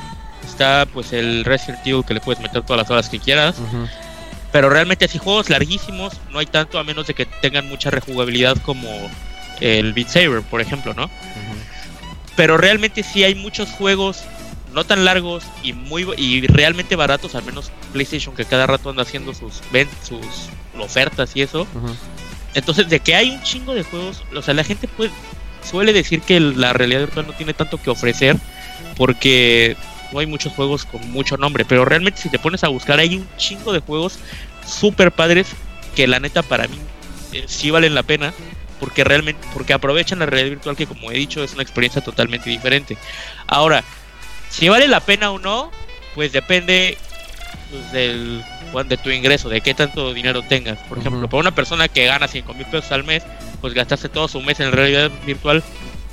está 0.46 0.86
pues 0.86 1.14
el 1.14 1.46
Resident 1.46 1.86
Evil 1.86 2.04
que 2.06 2.14
le 2.14 2.22
puedes 2.22 2.42
meter 2.42 2.62
todas 2.64 2.84
las 2.84 2.90
horas 2.90 3.10
que 3.10 3.20
quieras. 3.20 3.56
Pero 4.52 4.70
realmente 4.70 5.06
así 5.06 5.20
juegos 5.20 5.50
larguísimos 5.50 6.14
no 6.32 6.40
hay 6.40 6.48
tanto 6.48 6.80
a 6.80 6.84
menos 6.84 7.08
de 7.08 7.14
que 7.14 7.26
tengan 7.26 7.68
mucha 7.68 7.92
rejugabilidad 7.92 8.58
como 8.64 8.90
el 9.60 9.94
Beat 9.94 10.08
Saber, 10.08 10.42
por 10.42 10.62
ejemplo, 10.62 10.94
¿no? 10.94 11.10
Pero 12.36 12.58
realmente 12.58 13.04
sí 13.04 13.24
hay 13.24 13.36
muchos 13.36 13.70
juegos 13.70 14.24
no 14.74 14.84
tan 14.84 15.06
largos 15.06 15.44
y 15.64 15.74
muy 15.74 16.08
y 16.18 16.46
realmente 16.48 16.96
baratos, 16.96 17.36
al 17.36 17.44
menos 17.44 17.72
PlayStation 17.94 18.36
que 18.36 18.46
cada 18.46 18.68
rato 18.68 18.90
anda 18.90 19.04
haciendo 19.04 19.34
sus 19.34 19.62
sus 20.04 20.50
ofertas 20.80 21.32
y 21.36 21.42
eso. 21.42 21.68
Entonces, 22.54 22.90
de 22.90 23.00
que 23.00 23.16
hay 23.16 23.32
un 23.32 23.44
chingo 23.44 23.74
de 23.74 23.84
juegos, 23.84 24.24
o 24.36 24.42
sea, 24.42 24.54
la 24.54 24.64
gente 24.64 24.88
puede 24.88 25.12
suele 25.64 25.94
decir 25.94 26.22
que 26.22 26.40
la 26.40 26.74
realidad 26.74 27.02
virtual 27.02 27.28
no 27.28 27.34
tiene 27.34 27.54
tanto 27.54 27.82
que 27.82 27.90
ofrecer 27.90 28.38
porque 28.96 29.76
no 30.12 30.20
hay 30.20 30.26
muchos 30.26 30.54
juegos 30.54 30.86
con 30.86 31.12
mucho 31.12 31.38
nombre, 31.38 31.66
pero 31.66 31.86
realmente 31.86 32.22
si 32.22 32.30
te 32.30 32.40
pones 32.40 32.64
a 32.64 32.70
buscar 32.70 33.00
hay 33.00 33.18
un 33.18 33.28
chingo 33.38 33.74
de 33.74 33.80
juegos 33.80 34.20
super 34.66 35.12
padres 35.12 35.48
que 35.96 36.08
la 36.08 36.20
neta 36.20 36.42
para 36.44 36.68
mí 36.68 36.78
eh, 37.34 37.46
sí 37.48 37.72
valen 37.72 37.94
la 37.94 38.04
pena 38.04 38.34
porque 38.80 39.04
realmente 39.04 39.46
porque 39.54 39.74
aprovechan 39.74 40.20
la 40.20 40.26
realidad 40.26 40.52
virtual 40.52 40.76
que 40.76 40.88
como 40.88 41.12
he 41.12 41.16
dicho 41.16 41.44
es 41.44 41.54
una 41.54 41.64
experiencia 41.64 42.02
totalmente 42.02 42.50
diferente. 42.50 42.98
Ahora, 43.48 43.84
si 44.50 44.70
vale 44.70 44.88
la 44.88 45.00
pena 45.00 45.32
o 45.32 45.40
no, 45.40 45.72
pues 46.16 46.32
depende 46.32 46.98
pues, 47.72 47.92
del, 47.92 48.44
de 48.88 48.98
tu 48.98 49.10
ingreso, 49.10 49.50
de 49.50 49.62
qué 49.62 49.74
tanto 49.74 50.14
dinero 50.14 50.42
tengas. 50.42 50.78
Por 50.90 51.00
ejemplo, 51.00 51.30
para 51.30 51.42
una 51.42 51.56
persona 51.56 51.88
que 51.88 52.06
gana 52.06 52.28
5 52.28 52.54
mil 52.54 52.66
pesos 52.66 52.92
al 52.92 53.04
mes, 53.04 53.24
pues 53.62 53.74
gastaste 53.74 54.10
todo 54.10 54.28
su 54.28 54.42
mes 54.42 54.60
en 54.60 54.72
realidad 54.72 55.12
virtual, 55.26 55.64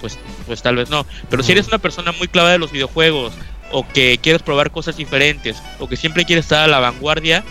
pues, 0.00 0.18
pues 0.46 0.62
tal 0.62 0.76
vez 0.76 0.90
no. 0.90 1.06
Pero 1.30 1.42
si 1.42 1.52
eres 1.52 1.68
una 1.68 1.78
persona 1.78 2.12
muy 2.12 2.28
clavada 2.28 2.52
de 2.52 2.58
los 2.58 2.72
videojuegos, 2.72 3.32
o 3.72 3.86
que 3.88 4.18
quieres 4.22 4.42
probar 4.42 4.70
cosas 4.70 4.96
diferentes, 4.96 5.60
o 5.78 5.88
que 5.88 5.96
siempre 5.96 6.24
quieres 6.24 6.44
estar 6.44 6.62
a 6.62 6.68
la 6.68 6.78
vanguardia, 6.78 7.42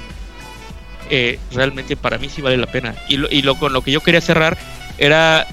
eh, 1.10 1.40
realmente 1.52 1.96
para 1.98 2.18
mí 2.18 2.30
sí 2.30 2.42
vale 2.42 2.58
la 2.58 2.68
pena. 2.68 2.96
Y, 3.10 3.18
lo, 3.18 3.30
y 3.30 3.42
lo, 3.42 3.56
con 3.56 3.74
lo 3.74 3.82
que 3.82 3.92
yo 3.92 4.02
quería 4.02 4.22
cerrar 4.22 4.58
era 4.98 5.48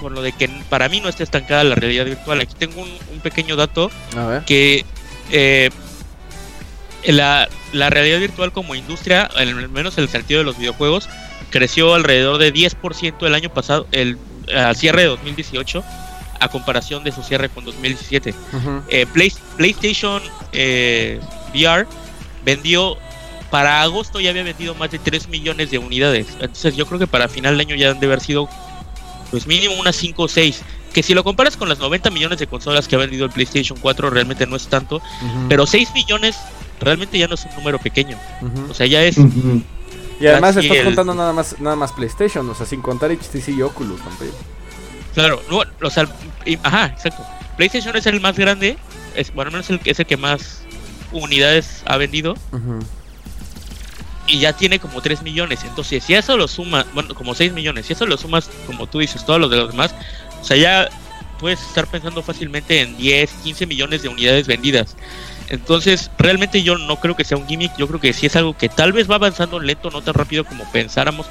con 0.00 0.14
lo 0.14 0.22
de 0.22 0.32
que 0.32 0.48
para 0.68 0.88
mí 0.88 1.00
no 1.00 1.08
está 1.08 1.22
estancada 1.22 1.64
la 1.64 1.74
realidad 1.74 2.04
virtual. 2.04 2.40
Aquí 2.40 2.54
tengo 2.58 2.82
un, 2.82 3.20
pequeño 3.20 3.56
dato 3.56 3.90
que 4.46 4.84
eh, 5.30 5.70
la, 7.06 7.48
realidad 7.72 8.18
virtual 8.18 8.52
como 8.52 8.74
industria, 8.74 9.24
al 9.24 9.68
menos 9.68 9.98
en 9.98 10.04
el 10.04 10.10
sentido 10.10 10.38
de 10.38 10.44
los 10.44 10.58
videojuegos, 10.58 11.08
creció 11.50 11.94
alrededor 11.94 12.38
de 12.38 12.52
10% 12.52 13.26
el 13.26 13.34
año 13.34 13.48
pasado, 13.50 13.86
el 13.92 14.18
al 14.54 14.76
cierre 14.76 15.02
de 15.02 15.08
2018, 15.08 15.82
a 16.38 16.48
comparación 16.48 17.02
de 17.04 17.12
su 17.12 17.22
cierre 17.22 17.48
con 17.48 17.64
2017. 17.64 18.34
Eh, 18.88 19.06
PlayStation 19.56 20.22
eh, 20.52 21.20
VR 21.54 21.86
vendió 22.44 22.96
para 23.50 23.82
agosto 23.82 24.20
ya 24.20 24.30
había 24.30 24.42
vendido 24.42 24.74
más 24.74 24.90
de 24.90 24.98
3 24.98 25.28
millones 25.28 25.70
de 25.70 25.78
unidades. 25.78 26.28
Entonces 26.40 26.76
yo 26.76 26.86
creo 26.86 26.98
que 26.98 27.06
para 27.06 27.28
final 27.28 27.56
de 27.56 27.62
año 27.62 27.76
ya 27.76 27.90
han 27.90 28.00
de 28.00 28.06
haber 28.06 28.20
sido 28.20 28.48
pues 29.30 29.46
mínimo 29.46 29.74
unas 29.74 29.96
5 29.96 30.22
o 30.22 30.28
6. 30.28 30.62
Que 30.92 31.02
si 31.02 31.14
lo 31.14 31.24
comparas 31.24 31.56
con 31.56 31.68
las 31.68 31.78
90 31.78 32.10
millones 32.10 32.38
de 32.38 32.46
consolas 32.46 32.88
que 32.88 32.96
ha 32.96 32.98
vendido 32.98 33.26
el 33.26 33.30
PlayStation 33.30 33.78
4, 33.78 34.10
realmente 34.10 34.46
no 34.46 34.56
es 34.56 34.68
tanto. 34.68 35.02
Pero 35.48 35.66
6 35.66 35.92
millones 35.94 36.36
realmente 36.80 37.18
ya 37.18 37.28
no 37.28 37.34
es 37.34 37.44
un 37.44 37.54
número 37.56 37.78
pequeño. 37.78 38.18
O 38.70 38.74
sea, 38.74 38.86
ya 38.86 39.02
es. 39.02 39.16
Y 40.18 40.26
además 40.26 40.56
estás 40.56 40.84
contando 40.84 41.14
nada 41.14 41.32
más, 41.32 41.60
nada 41.60 41.76
más 41.76 41.92
PlayStation, 41.92 42.48
o 42.48 42.54
sea, 42.54 42.64
sin 42.64 42.80
contar 42.80 43.10
HTC 43.10 43.48
y 43.48 43.62
Oculus 43.62 44.00
también. 44.00 44.32
Claro, 45.14 45.42
o 45.82 45.90
sea, 45.90 46.08
ajá, 46.62 46.86
exacto. 46.86 47.22
PlayStation 47.56 47.96
es 47.96 48.06
el 48.06 48.20
más 48.20 48.36
grande, 48.36 48.78
es, 49.14 49.32
bueno, 49.32 49.58
es 49.58 49.70
el, 49.70 49.80
es 49.84 49.98
el 49.98 50.06
que 50.06 50.16
más 50.16 50.62
unidades 51.12 51.82
ha 51.86 51.96
vendido 51.96 52.34
y 54.26 54.38
ya 54.40 54.52
tiene 54.52 54.78
como 54.78 55.00
3 55.00 55.22
millones. 55.22 55.64
Entonces, 55.64 56.04
si 56.04 56.14
eso 56.14 56.36
lo 56.36 56.48
sumas, 56.48 56.86
bueno, 56.94 57.14
como 57.14 57.34
6 57.34 57.52
millones, 57.52 57.86
si 57.86 57.92
eso 57.92 58.06
lo 58.06 58.16
sumas, 58.16 58.50
como 58.66 58.86
tú 58.86 58.98
dices, 58.98 59.24
todos 59.24 59.40
los 59.40 59.50
de 59.50 59.56
los 59.56 59.70
demás, 59.70 59.94
o 60.40 60.44
sea, 60.44 60.56
ya 60.56 60.88
puedes 61.38 61.60
estar 61.60 61.86
pensando 61.86 62.22
fácilmente 62.22 62.80
en 62.80 62.96
10, 62.96 63.30
15 63.44 63.66
millones 63.66 64.02
de 64.02 64.08
unidades 64.08 64.46
vendidas. 64.46 64.96
Entonces, 65.48 66.10
realmente 66.18 66.62
yo 66.62 66.76
no 66.76 66.96
creo 66.96 67.14
que 67.14 67.24
sea 67.24 67.36
un 67.36 67.46
gimmick, 67.46 67.76
yo 67.76 67.86
creo 67.86 68.00
que 68.00 68.12
sí 68.12 68.26
es 68.26 68.36
algo 68.36 68.56
que 68.56 68.68
tal 68.68 68.92
vez 68.92 69.08
va 69.08 69.16
avanzando 69.16 69.60
lento, 69.60 69.90
no 69.90 70.02
tan 70.02 70.14
rápido 70.14 70.44
como 70.44 70.70
pensáramos, 70.72 71.26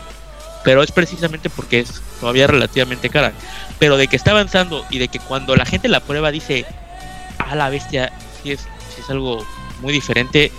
pero 0.63 0.81
es 0.81 0.91
precisamente 0.91 1.49
porque 1.49 1.79
es 1.79 2.01
todavía 2.19 2.47
relativamente 2.47 3.09
cara. 3.09 3.33
Pero 3.77 3.97
de 3.97 4.07
que 4.07 4.15
está 4.15 4.31
avanzando 4.31 4.85
y 4.89 4.99
de 4.99 5.09
que 5.09 5.19
cuando 5.19 5.55
la 5.55 5.65
gente 5.65 5.89
la 5.89 5.99
prueba 5.99 6.31
dice, 6.31 6.65
a 7.39 7.55
la 7.55 7.69
bestia, 7.69 8.11
si 8.41 8.53
es, 8.53 8.61
sí 8.61 9.01
es 9.01 9.09
algo 9.09 9.45
muy 9.81 9.91
diferente, 9.91 10.51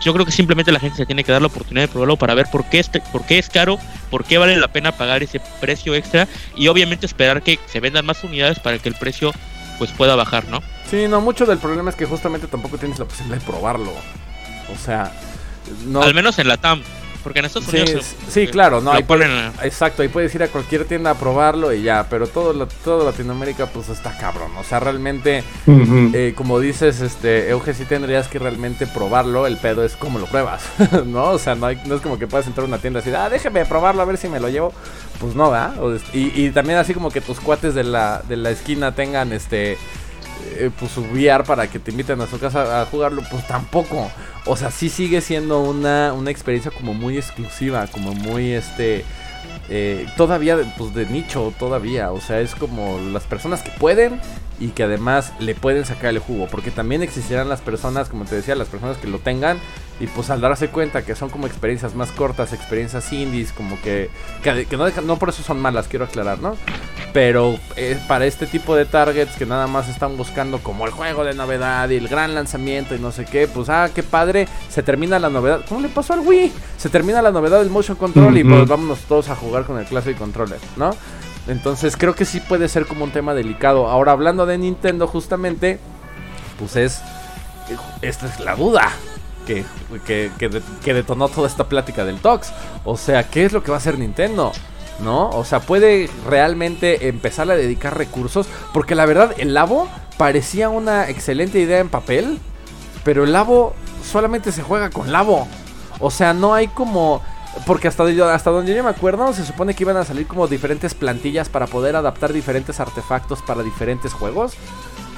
yo 0.00 0.12
creo 0.12 0.24
que 0.24 0.32
simplemente 0.32 0.72
la 0.72 0.80
gente 0.80 0.96
se 0.96 1.06
tiene 1.06 1.24
que 1.24 1.32
dar 1.32 1.40
la 1.40 1.48
oportunidad 1.48 1.84
de 1.84 1.88
probarlo 1.88 2.16
para 2.16 2.34
ver 2.34 2.46
por 2.50 2.64
qué, 2.64 2.78
es, 2.78 2.88
por 2.88 3.24
qué 3.26 3.38
es 3.38 3.48
caro, 3.48 3.78
por 4.10 4.24
qué 4.24 4.38
vale 4.38 4.56
la 4.56 4.68
pena 4.68 4.92
pagar 4.92 5.22
ese 5.22 5.40
precio 5.60 5.94
extra 5.94 6.26
y 6.56 6.68
obviamente 6.68 7.06
esperar 7.06 7.42
que 7.42 7.58
se 7.66 7.80
vendan 7.80 8.06
más 8.06 8.22
unidades 8.24 8.58
para 8.58 8.78
que 8.78 8.88
el 8.88 8.94
precio 8.94 9.32
pues 9.78 9.90
pueda 9.92 10.14
bajar, 10.16 10.46
¿no? 10.48 10.62
Sí, 10.90 11.06
no, 11.08 11.20
mucho 11.20 11.46
del 11.46 11.58
problema 11.58 11.90
es 11.90 11.96
que 11.96 12.04
justamente 12.04 12.46
tampoco 12.46 12.76
tienes 12.76 12.98
la 12.98 13.04
posibilidad 13.04 13.38
de 13.38 13.46
probarlo. 13.46 13.92
O 14.72 14.78
sea, 14.78 15.12
no... 15.86 16.02
Al 16.02 16.14
menos 16.14 16.38
en 16.38 16.48
la 16.48 16.56
TAM. 16.56 16.82
Porque 17.22 17.40
en 17.40 17.44
Estados 17.44 17.68
Unidos. 17.68 18.14
Sí, 18.28 18.46
claro, 18.46 18.80
no. 18.80 18.92
Ahí 18.92 19.04
exacto, 19.62 20.02
ahí 20.02 20.08
puedes 20.08 20.34
ir 20.34 20.42
a 20.42 20.48
cualquier 20.48 20.84
tienda 20.84 21.10
a 21.10 21.14
probarlo 21.14 21.72
y 21.72 21.82
ya. 21.82 22.06
Pero 22.08 22.26
todo, 22.26 22.66
todo 22.84 23.04
Latinoamérica, 23.04 23.66
pues 23.66 23.88
está 23.88 24.16
cabrón. 24.16 24.52
O 24.58 24.64
sea, 24.64 24.80
realmente, 24.80 25.44
eh, 25.66 26.32
como 26.36 26.60
dices, 26.60 27.00
este, 27.00 27.50
Euge, 27.50 27.74
sí 27.74 27.84
tendrías 27.84 28.28
que 28.28 28.38
realmente 28.38 28.86
probarlo. 28.86 29.46
El 29.46 29.56
pedo 29.56 29.84
es 29.84 29.96
cómo 29.96 30.18
lo 30.18 30.26
pruebas, 30.26 30.62
¿no? 31.06 31.30
O 31.30 31.38
sea, 31.38 31.54
no, 31.54 31.66
hay, 31.66 31.80
no 31.86 31.96
es 31.96 32.00
como 32.00 32.18
que 32.18 32.26
puedas 32.26 32.46
entrar 32.46 32.64
a 32.64 32.68
una 32.68 32.78
tienda 32.78 33.00
y 33.00 33.02
decir, 33.02 33.16
ah, 33.16 33.28
déjeme 33.28 33.64
probarlo 33.66 34.02
a 34.02 34.04
ver 34.04 34.16
si 34.16 34.28
me 34.28 34.40
lo 34.40 34.48
llevo. 34.48 34.72
Pues 35.18 35.34
no, 35.34 35.50
¿verdad? 35.50 35.74
Y, 36.14 36.46
y 36.46 36.50
también 36.50 36.78
así 36.78 36.94
como 36.94 37.10
que 37.10 37.20
tus 37.20 37.40
cuates 37.40 37.74
de 37.74 37.84
la, 37.84 38.22
de 38.26 38.36
la 38.36 38.50
esquina 38.50 38.94
tengan 38.94 39.32
este 39.32 39.76
eh, 40.56 40.70
pues 40.78 40.92
su 40.92 41.04
para 41.46 41.68
que 41.68 41.78
te 41.78 41.90
inviten 41.90 42.20
a 42.20 42.26
su 42.26 42.38
casa 42.38 42.82
a 42.82 42.86
jugarlo, 42.86 43.22
pues 43.30 43.46
tampoco. 43.46 44.10
O 44.46 44.56
sea, 44.56 44.70
sí 44.70 44.88
sigue 44.88 45.20
siendo 45.20 45.60
una, 45.60 46.12
una 46.12 46.30
experiencia 46.30 46.70
como 46.70 46.94
muy 46.94 47.16
exclusiva, 47.16 47.86
como 47.88 48.14
muy 48.14 48.52
este 48.52 49.04
eh, 49.68 50.06
todavía 50.16 50.58
pues 50.76 50.94
de 50.94 51.06
nicho 51.06 51.52
todavía, 51.58 52.10
o 52.10 52.20
sea, 52.20 52.40
es 52.40 52.54
como 52.54 52.98
las 53.12 53.22
personas 53.24 53.62
que 53.62 53.70
pueden 53.70 54.20
y 54.60 54.68
que 54.68 54.82
además 54.82 55.32
le 55.40 55.54
pueden 55.54 55.86
sacar 55.86 56.10
el 56.10 56.18
jugo, 56.18 56.46
porque 56.50 56.70
también 56.70 57.02
existirán 57.02 57.48
las 57.48 57.62
personas, 57.62 58.10
como 58.10 58.26
te 58.26 58.36
decía, 58.36 58.54
las 58.54 58.68
personas 58.68 58.98
que 58.98 59.08
lo 59.08 59.18
tengan 59.18 59.58
y 59.98 60.06
pues 60.06 60.30
al 60.30 60.40
darse 60.40 60.68
cuenta 60.68 61.02
que 61.02 61.14
son 61.14 61.30
como 61.30 61.46
experiencias 61.46 61.94
más 61.94 62.12
cortas, 62.12 62.52
experiencias 62.52 63.12
indies, 63.12 63.52
como 63.52 63.80
que, 63.80 64.10
que, 64.42 64.76
no, 64.76 64.88
no 65.02 65.18
por 65.18 65.30
eso 65.30 65.42
son 65.42 65.60
malas, 65.60 65.88
quiero 65.88 66.04
aclarar, 66.04 66.40
¿no? 66.40 66.56
Pero 67.12 67.58
eh, 67.76 67.98
para 68.06 68.26
este 68.26 68.46
tipo 68.46 68.76
de 68.76 68.84
targets 68.84 69.36
que 69.36 69.44
nada 69.44 69.66
más 69.66 69.88
están 69.88 70.16
buscando 70.16 70.58
como 70.58 70.86
el 70.86 70.92
juego 70.92 71.24
de 71.24 71.34
novedad 71.34 71.88
y 71.88 71.96
el 71.96 72.08
gran 72.08 72.34
lanzamiento 72.34 72.94
y 72.94 72.98
no 72.98 73.12
sé 73.12 73.24
qué, 73.24 73.48
pues 73.48 73.68
ah, 73.68 73.90
qué 73.94 74.02
padre, 74.02 74.46
se 74.68 74.82
termina 74.82 75.18
la 75.18 75.28
novedad. 75.28 75.62
¿Cómo 75.68 75.80
le 75.80 75.88
pasó 75.88 76.12
al 76.12 76.20
Wii? 76.20 76.52
Se 76.76 76.88
termina 76.88 77.20
la 77.20 77.32
novedad 77.32 77.58
del 77.58 77.70
motion 77.70 77.96
control 77.96 78.38
y 78.38 78.44
pues 78.44 78.68
vámonos 78.68 79.00
todos 79.00 79.28
a 79.28 79.36
jugar 79.36 79.64
con 79.64 79.78
el 79.78 79.86
Classic 79.86 80.16
Controller, 80.16 80.58
¿no? 80.76 80.94
Entonces 81.48 81.96
creo 81.96 82.14
que 82.14 82.24
sí 82.24 82.40
puede 82.40 82.68
ser 82.68 82.86
como 82.86 83.04
un 83.04 83.10
tema 83.10 83.34
delicado. 83.34 83.88
Ahora 83.88 84.12
hablando 84.12 84.46
de 84.46 84.58
Nintendo 84.58 85.06
justamente, 85.06 85.78
pues 86.58 86.76
es... 86.76 87.00
Esta 88.02 88.26
es 88.26 88.40
la 88.40 88.56
duda 88.56 88.90
que, 90.04 90.30
que, 90.82 90.94
detonó 90.94 91.28
toda 91.28 91.48
esta 91.48 91.68
plática 91.68 92.04
del 92.04 92.18
Tox. 92.18 92.52
O 92.84 92.96
sea, 92.96 93.28
¿qué 93.28 93.44
es 93.44 93.52
lo 93.52 93.62
que 93.62 93.70
va 93.70 93.76
a 93.76 93.80
hacer 93.80 93.98
Nintendo? 93.98 94.52
¿No? 95.00 95.30
O 95.30 95.44
sea, 95.44 95.60
puede 95.60 96.10
realmente 96.28 97.08
empezar 97.08 97.50
a 97.50 97.56
dedicar 97.56 97.96
recursos. 97.96 98.46
Porque 98.72 98.94
la 98.94 99.06
verdad, 99.06 99.34
el 99.38 99.54
Labo 99.54 99.88
parecía 100.18 100.68
una 100.68 101.08
excelente 101.08 101.58
idea 101.58 101.78
en 101.78 101.88
papel. 101.88 102.38
Pero 103.04 103.24
el 103.24 103.32
Labo 103.32 103.74
solamente 104.04 104.52
se 104.52 104.62
juega 104.62 104.90
con 104.90 105.10
Labo. 105.12 105.48
O 105.98 106.10
sea, 106.10 106.32
no 106.34 106.54
hay 106.54 106.68
como. 106.68 107.22
Porque 107.66 107.88
hasta, 107.88 108.04
hasta 108.32 108.50
donde 108.50 108.74
yo 108.74 108.84
me 108.84 108.90
acuerdo, 108.90 109.32
se 109.32 109.44
supone 109.44 109.74
que 109.74 109.84
iban 109.84 109.96
a 109.96 110.04
salir 110.04 110.26
como 110.26 110.46
diferentes 110.46 110.94
plantillas 110.94 111.48
para 111.48 111.66
poder 111.66 111.96
adaptar 111.96 112.32
diferentes 112.32 112.80
artefactos 112.80 113.42
para 113.42 113.62
diferentes 113.62 114.12
juegos. 114.12 114.54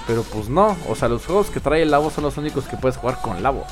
Pero 0.07 0.23
pues 0.23 0.49
no, 0.49 0.77
o 0.89 0.97
sea, 0.97 1.09
los 1.09 1.27
juegos 1.27 1.51
que 1.51 1.61
trae 1.61 1.83
el 1.83 1.91
Labo 1.91 2.11
son 2.11 2.25
los 2.25 2.37
únicos 2.37 2.65
que 2.65 2.77
puedes 2.77 2.97
jugar 2.97 3.21
con 3.21 3.43
Labo. 3.43 3.65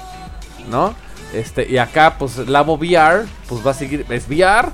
¿no? 0.68 0.94
Este, 1.32 1.70
y 1.70 1.78
acá, 1.78 2.16
pues 2.18 2.36
Labo 2.48 2.74
VR, 2.74 3.26
pues 3.48 3.64
va 3.64 3.70
a 3.70 3.74
seguir, 3.74 4.04
es 4.08 4.28
VR, 4.28 4.68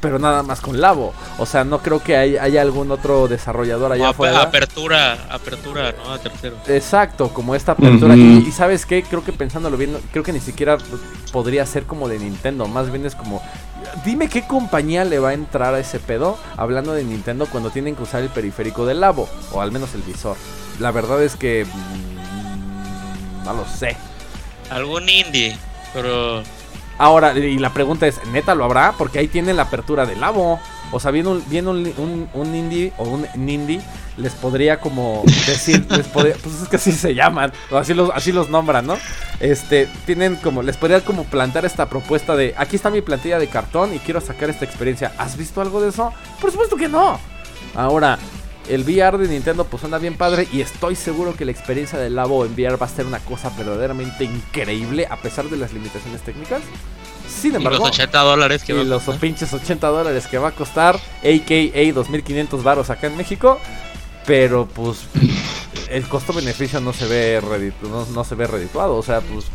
pero 0.00 0.18
nada 0.18 0.42
más 0.42 0.60
con 0.60 0.80
Labo. 0.80 1.12
O 1.38 1.46
sea, 1.46 1.64
no 1.64 1.80
creo 1.80 2.02
que 2.02 2.16
haya 2.16 2.62
algún 2.62 2.90
otro 2.90 3.28
desarrollador 3.28 3.92
allá 3.92 4.10
afuera. 4.10 4.42
Apertura, 4.42 5.26
apertura, 5.30 5.92
¿no? 5.92 6.12
A 6.12 6.18
tercero. 6.18 6.56
Exacto, 6.66 7.28
como 7.30 7.54
esta 7.54 7.72
apertura. 7.72 8.16
y, 8.16 8.50
sabes 8.52 8.86
qué, 8.86 9.02
creo 9.02 9.24
que 9.24 9.32
pensándolo 9.32 9.76
bien, 9.76 9.96
creo 10.12 10.24
que 10.24 10.32
ni 10.32 10.40
siquiera 10.40 10.78
podría 11.32 11.64
ser 11.66 11.84
como 11.84 12.08
de 12.08 12.18
Nintendo. 12.18 12.66
Más 12.66 12.90
bien 12.90 13.06
es 13.06 13.14
como, 13.14 13.42
dime 14.04 14.28
qué 14.28 14.46
compañía 14.46 15.04
le 15.04 15.18
va 15.18 15.30
a 15.30 15.34
entrar 15.34 15.74
a 15.74 15.80
ese 15.80 15.98
pedo 15.98 16.38
hablando 16.56 16.92
de 16.92 17.04
Nintendo 17.04 17.46
cuando 17.46 17.70
tienen 17.70 17.96
que 17.96 18.02
usar 18.02 18.22
el 18.22 18.28
periférico 18.28 18.86
del 18.86 19.00
Labo, 19.00 19.28
o 19.52 19.60
al 19.60 19.72
menos 19.72 19.94
el 19.94 20.02
visor. 20.02 20.36
La 20.78 20.90
verdad 20.92 21.22
es 21.22 21.36
que... 21.36 21.64
Mm, 21.64 23.44
no 23.44 23.54
lo 23.54 23.66
sé. 23.66 23.96
Algún 24.70 25.08
indie, 25.08 25.56
pero. 25.94 26.42
Ahora, 26.98 27.36
y 27.38 27.58
la 27.58 27.72
pregunta 27.72 28.06
es: 28.06 28.20
¿neta 28.32 28.54
lo 28.54 28.64
habrá? 28.64 28.92
Porque 28.98 29.18
ahí 29.18 29.28
tiene 29.28 29.54
la 29.54 29.62
apertura 29.62 30.04
del 30.04 30.20
Labo. 30.20 30.60
O 30.90 31.00
sea, 31.00 31.10
viene 31.10 31.28
un, 31.28 31.44
viene 31.48 31.68
un, 31.68 32.28
un, 32.32 32.54
indie 32.54 32.92
o 32.96 33.04
un 33.04 33.26
indie, 33.48 33.80
les 34.16 34.32
podría 34.32 34.80
como 34.80 35.22
decir, 35.46 35.86
les 35.90 36.06
podría, 36.06 36.34
pues 36.42 36.62
es 36.62 36.68
que 36.68 36.76
así 36.76 36.92
se 36.92 37.14
llaman, 37.14 37.52
o 37.70 37.76
así 37.76 37.92
los, 37.92 38.10
así 38.14 38.32
los 38.32 38.48
nombran, 38.48 38.86
¿no? 38.86 38.96
Este, 39.38 39.86
tienen 40.06 40.36
como, 40.36 40.62
les 40.62 40.78
podría 40.78 41.02
como 41.02 41.24
plantar 41.24 41.66
esta 41.66 41.90
propuesta 41.90 42.36
de, 42.36 42.54
aquí 42.56 42.76
está 42.76 42.88
mi 42.88 43.02
plantilla 43.02 43.38
de 43.38 43.48
cartón 43.48 43.94
y 43.94 43.98
quiero 43.98 44.22
sacar 44.22 44.48
esta 44.48 44.64
experiencia. 44.64 45.12
¿Has 45.18 45.36
visto 45.36 45.60
algo 45.60 45.82
de 45.82 45.90
eso? 45.90 46.12
Por 46.40 46.50
supuesto 46.50 46.76
que 46.76 46.88
no. 46.88 47.20
Ahora, 47.74 48.18
el 48.68 48.82
VR 48.82 49.18
de 49.18 49.28
Nintendo 49.28 49.64
pues 49.64 49.80
suena 49.80 49.98
bien 49.98 50.16
padre 50.16 50.46
y 50.52 50.60
estoy 50.60 50.94
seguro 50.94 51.34
que 51.34 51.44
la 51.44 51.52
experiencia 51.52 51.98
del 51.98 52.14
Labo 52.14 52.44
en 52.44 52.52
VR 52.52 52.76
va 52.76 52.86
a 52.86 52.88
ser 52.88 53.06
una 53.06 53.18
cosa 53.20 53.50
verdaderamente 53.56 54.24
increíble 54.24 55.06
a 55.08 55.16
pesar 55.16 55.46
de 55.46 55.56
las 55.56 55.72
limitaciones 55.72 56.22
técnicas. 56.22 56.62
Sin 57.28 57.54
embargo, 57.54 57.78
y 57.78 57.80
los 57.80 57.88
80 57.90 58.20
dólares 58.20 58.64
que 58.64 58.72
y 58.72 58.84
los 58.84 59.02
pinches 59.20 59.52
80 59.52 59.86
dólares 59.86 60.26
que 60.26 60.38
va 60.38 60.48
a 60.48 60.52
costar, 60.52 60.96
AKA 60.96 61.92
2500 61.94 62.62
varos 62.62 62.90
acá 62.90 63.06
en 63.06 63.16
México, 63.16 63.58
pero 64.26 64.66
pues 64.66 65.04
el 65.90 66.06
costo-beneficio 66.08 66.80
no 66.80 66.92
se 66.92 67.06
ve 67.06 67.40
no, 67.82 68.06
no 68.06 68.24
se 68.24 68.34
ve 68.34 68.46
redituado, 68.46 68.96
o 68.96 69.02
sea, 69.02 69.20
pues 69.20 69.46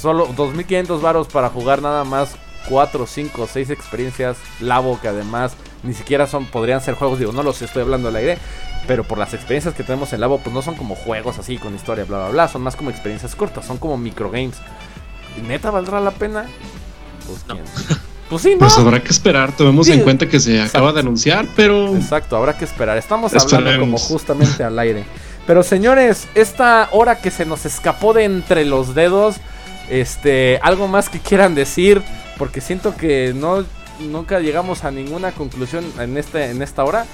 solo 0.00 0.28
2500 0.36 1.02
varos 1.02 1.28
para 1.28 1.50
jugar 1.50 1.82
nada 1.82 2.04
más 2.04 2.36
4, 2.68 3.06
5, 3.06 3.48
6 3.52 3.70
experiencias 3.70 4.36
Labo 4.60 5.00
que 5.00 5.08
además 5.08 5.56
ni 5.82 5.94
siquiera 5.94 6.26
son, 6.26 6.46
podrían 6.46 6.80
ser 6.80 6.94
juegos, 6.94 7.18
digo, 7.18 7.32
no 7.32 7.42
los 7.42 7.62
estoy 7.62 7.82
hablando 7.82 8.08
al 8.08 8.16
aire, 8.16 8.38
pero 8.86 9.04
por 9.04 9.18
las 9.18 9.34
experiencias 9.34 9.74
que 9.74 9.84
tenemos 9.84 10.12
en 10.12 10.20
Labo, 10.20 10.38
pues 10.38 10.54
no 10.54 10.62
son 10.62 10.74
como 10.74 10.94
juegos 10.94 11.38
así 11.38 11.58
con 11.58 11.74
historia, 11.74 12.04
bla, 12.04 12.18
bla, 12.18 12.28
bla, 12.30 12.48
son 12.48 12.62
más 12.62 12.76
como 12.76 12.90
experiencias 12.90 13.34
cortas, 13.34 13.66
son 13.66 13.78
como 13.78 13.96
microgames. 13.96 14.56
¿Neta 15.46 15.70
valdrá 15.70 16.00
la 16.00 16.10
pena? 16.10 16.46
Pues, 17.26 17.46
no. 17.46 17.56
pues 18.28 18.42
sí, 18.42 18.52
¿no? 18.52 18.58
Pues 18.60 18.78
habrá 18.78 19.02
que 19.02 19.10
esperar, 19.10 19.52
tomemos 19.52 19.88
en 19.88 20.00
cuenta 20.00 20.28
que 20.28 20.40
se 20.40 20.60
acaba 20.60 20.92
de 20.92 21.00
anunciar, 21.00 21.46
pero... 21.54 21.94
Exacto, 21.94 22.36
habrá 22.36 22.56
que 22.56 22.64
esperar, 22.64 22.96
estamos 22.96 23.32
hablando 23.34 23.80
como 23.80 23.98
justamente 23.98 24.64
al 24.64 24.78
aire. 24.78 25.04
Pero 25.46 25.62
señores, 25.62 26.28
esta 26.34 26.88
hora 26.92 27.20
que 27.20 27.30
se 27.30 27.46
nos 27.46 27.64
escapó 27.64 28.12
de 28.12 28.24
entre 28.24 28.66
los 28.66 28.94
dedos, 28.94 29.36
este, 29.88 30.58
algo 30.62 30.88
más 30.88 31.08
que 31.08 31.20
quieran 31.20 31.54
decir, 31.54 32.02
porque 32.36 32.60
siento 32.60 32.94
que 32.96 33.32
no 33.34 33.64
nunca 34.00 34.40
llegamos 34.40 34.84
a 34.84 34.90
ninguna 34.90 35.32
conclusión 35.32 35.84
en 35.98 36.16
este 36.16 36.50
en 36.50 36.62
esta 36.62 36.84
hora. 36.84 37.06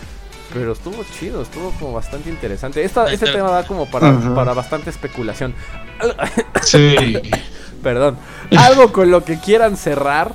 Pero 0.53 0.72
estuvo 0.72 1.05
chido, 1.18 1.43
estuvo 1.43 1.70
como 1.72 1.95
bastante 1.95 2.28
interesante. 2.28 2.85
Esta, 2.85 3.11
este 3.11 3.32
tema 3.32 3.51
da 3.51 3.66
como 3.66 3.91
para, 3.91 4.12
para 4.35 4.53
bastante 4.55 4.91
especulación. 4.91 5.55
Sí. 6.62 6.97
Perdón. 7.82 8.16
¿Algo 8.57 8.93
con 8.93 9.11
lo 9.11 9.24
que 9.24 9.39
quieran 9.39 9.76
cerrar? 9.76 10.35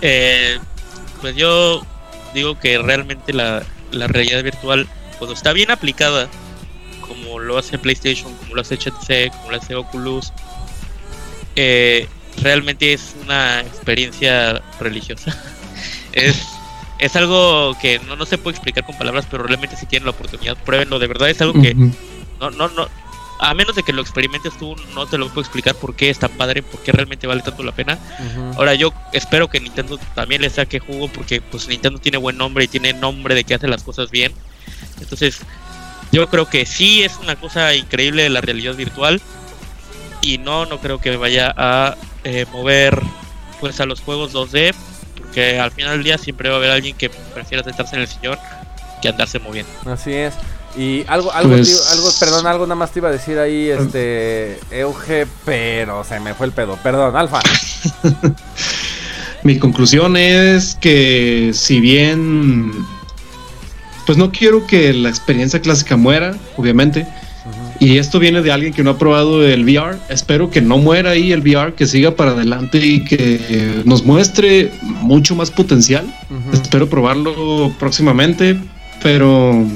Eh, 0.00 0.58
pues 1.20 1.36
yo 1.36 1.82
digo 2.32 2.58
que 2.58 2.78
realmente 2.78 3.32
la, 3.32 3.62
la 3.90 4.06
realidad 4.06 4.42
virtual, 4.42 4.88
cuando 5.18 5.34
está 5.34 5.52
bien 5.52 5.70
aplicada, 5.70 6.28
como 7.00 7.38
lo 7.38 7.58
hace 7.58 7.78
PlayStation, 7.78 8.34
como 8.34 8.54
lo 8.54 8.60
hace 8.60 8.76
HTC, 8.76 9.30
como 9.32 9.50
lo 9.50 9.56
hace 9.56 9.74
Oculus, 9.74 10.32
eh, 11.56 12.08
realmente 12.42 12.92
es 12.92 13.14
una 13.22 13.60
experiencia 13.60 14.62
religiosa. 14.80 15.36
es, 16.12 16.42
es 16.98 17.16
algo 17.16 17.76
que 17.80 17.98
no, 18.00 18.16
no 18.16 18.26
se 18.26 18.38
puede 18.38 18.56
explicar 18.56 18.84
con 18.84 18.96
palabras, 18.96 19.26
pero 19.30 19.44
realmente 19.44 19.76
si 19.76 19.86
tienen 19.86 20.06
la 20.06 20.12
oportunidad, 20.12 20.56
pruébenlo. 20.56 20.98
De 20.98 21.06
verdad 21.06 21.30
es 21.30 21.40
algo 21.40 21.60
que 21.60 21.74
no, 21.74 22.50
no, 22.50 22.68
no, 22.68 22.88
a 23.40 23.54
menos 23.54 23.74
de 23.76 23.82
que 23.82 23.92
lo 23.92 24.02
experimentes 24.02 24.56
tú, 24.58 24.76
no 24.94 25.06
te 25.06 25.18
lo 25.18 25.28
puedo 25.28 25.42
explicar 25.42 25.74
por 25.74 25.94
qué 25.94 26.10
es 26.10 26.18
tan 26.18 26.30
padre, 26.32 26.62
por 26.62 26.80
qué 26.80 26.92
realmente 26.92 27.26
vale 27.26 27.42
tanto 27.42 27.62
la 27.62 27.72
pena. 27.72 27.98
Ahora 28.56 28.74
yo 28.74 28.92
espero 29.12 29.48
que 29.48 29.60
Nintendo 29.60 29.98
también 30.14 30.42
le 30.42 30.50
saque 30.50 30.78
jugo 30.78 31.08
porque 31.08 31.40
pues 31.40 31.68
Nintendo 31.68 31.98
tiene 31.98 32.18
buen 32.18 32.36
nombre 32.36 32.64
y 32.64 32.68
tiene 32.68 32.92
nombre 32.92 33.34
de 33.34 33.44
que 33.44 33.54
hace 33.54 33.68
las 33.68 33.82
cosas 33.82 34.10
bien. 34.10 34.32
Entonces, 35.00 35.40
yo 36.12 36.28
creo 36.28 36.48
que 36.48 36.64
sí 36.64 37.02
es 37.02 37.16
una 37.22 37.36
cosa 37.36 37.74
increíble 37.74 38.28
la 38.30 38.40
realidad 38.40 38.76
virtual 38.76 39.20
y 40.22 40.38
no, 40.38 40.64
no 40.66 40.80
creo 40.80 41.00
que 41.00 41.16
vaya 41.16 41.52
a 41.56 41.96
eh, 42.24 42.46
mover 42.52 43.00
pues 43.60 43.80
a 43.80 43.86
los 43.86 44.00
juegos 44.00 44.34
2D, 44.34 44.74
porque 45.18 45.58
al 45.58 45.70
final 45.70 45.92
del 45.92 46.04
día 46.04 46.18
siempre 46.18 46.48
va 46.48 46.56
a 46.56 46.58
haber 46.58 46.70
alguien 46.70 46.96
que 46.96 47.10
prefiera 47.10 47.62
sentarse 47.62 47.96
en 47.96 48.02
el 48.02 48.08
sillón 48.08 48.38
que 49.00 49.08
andarse 49.08 49.38
moviendo. 49.38 49.70
Así 49.86 50.12
es. 50.12 50.34
Y 50.76 51.04
algo, 51.06 51.30
algo, 51.32 51.50
pues 51.54 51.88
algo, 51.92 52.10
perdón, 52.18 52.46
algo 52.46 52.66
nada 52.66 52.74
más 52.74 52.90
te 52.90 52.98
iba 52.98 53.08
a 53.08 53.12
decir 53.12 53.38
ahí, 53.38 53.68
este, 53.68 54.58
Euge, 54.72 55.26
pero 55.44 56.02
se 56.02 56.18
me 56.18 56.34
fue 56.34 56.46
el 56.46 56.52
pedo. 56.52 56.76
Perdón, 56.82 57.16
Alfa. 57.16 57.40
Mi 59.44 59.58
conclusión 59.58 60.16
es 60.16 60.74
que 60.74 61.52
si 61.52 61.78
bien, 61.78 62.72
pues 64.06 64.18
no 64.18 64.32
quiero 64.32 64.66
que 64.66 64.92
la 64.94 65.10
experiencia 65.10 65.60
clásica 65.60 65.96
muera, 65.96 66.34
obviamente, 66.56 67.06
y 67.84 67.98
esto 67.98 68.18
viene 68.18 68.40
de 68.40 68.50
alguien 68.50 68.72
que 68.72 68.82
no 68.82 68.92
ha 68.92 68.98
probado 68.98 69.46
el 69.46 69.62
VR. 69.62 69.98
Espero 70.08 70.48
que 70.48 70.62
no 70.62 70.78
muera 70.78 71.10
ahí 71.10 71.32
el 71.32 71.40
VR, 71.40 71.74
que 71.74 71.86
siga 71.86 72.16
para 72.16 72.30
adelante 72.30 72.78
y 72.78 73.04
que 73.04 73.82
nos 73.84 74.04
muestre 74.04 74.70
mucho 74.80 75.34
más 75.34 75.50
potencial. 75.50 76.06
Espero 76.50 76.88
probarlo 76.88 77.74
próximamente, 77.78 78.58
pero 79.02 79.66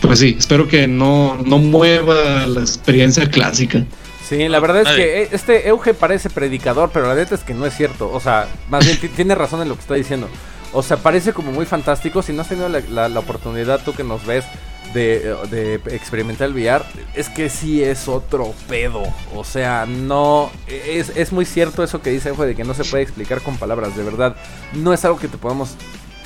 pues 0.00 0.20
sí, 0.20 0.36
espero 0.38 0.68
que 0.68 0.88
no, 0.88 1.36
no 1.44 1.58
mueva 1.58 2.46
la 2.46 2.60
experiencia 2.60 3.28
clásica. 3.28 3.84
Sí, 4.26 4.48
la 4.48 4.58
verdad 4.58 4.80
es 4.80 4.88
que 4.88 5.22
eh, 5.22 5.28
este 5.32 5.68
Euge 5.68 5.92
parece 5.92 6.30
predicador, 6.30 6.90
pero 6.94 7.08
la 7.08 7.14
neta 7.14 7.34
es 7.34 7.44
que 7.44 7.52
no 7.52 7.66
es 7.66 7.76
cierto. 7.76 8.10
O 8.10 8.20
sea, 8.20 8.48
más 8.70 8.86
bien 8.86 8.98
tiene 9.14 9.34
razón 9.34 9.60
en 9.60 9.68
lo 9.68 9.74
que 9.74 9.82
está 9.82 9.94
diciendo. 9.94 10.30
O 10.72 10.82
sea, 10.82 10.96
parece 10.96 11.34
como 11.34 11.52
muy 11.52 11.66
fantástico. 11.66 12.22
Si 12.22 12.32
no 12.32 12.40
has 12.40 12.48
tenido 12.48 12.70
la, 12.70 13.08
la 13.10 13.20
oportunidad, 13.20 13.82
tú 13.84 13.92
que 13.92 14.02
nos 14.02 14.24
ves, 14.24 14.46
de, 14.96 15.80
experimentar 15.90 16.48
el 16.48 16.54
VR, 16.54 16.84
es 17.14 17.28
que 17.28 17.50
sí 17.50 17.82
es 17.82 18.08
otro 18.08 18.54
pedo. 18.68 19.02
O 19.34 19.44
sea, 19.44 19.86
no. 19.86 20.50
Es, 20.66 21.10
es 21.14 21.32
muy 21.32 21.44
cierto 21.44 21.82
eso 21.82 22.02
que 22.02 22.10
dice 22.10 22.32
de 22.32 22.54
que 22.54 22.64
no 22.64 22.74
se 22.74 22.84
puede 22.84 23.02
explicar 23.02 23.42
con 23.42 23.56
palabras, 23.56 23.96
de 23.96 24.02
verdad. 24.02 24.36
No 24.72 24.92
es 24.92 25.04
algo 25.04 25.18
que 25.18 25.28
te 25.28 25.38
podamos 25.38 25.76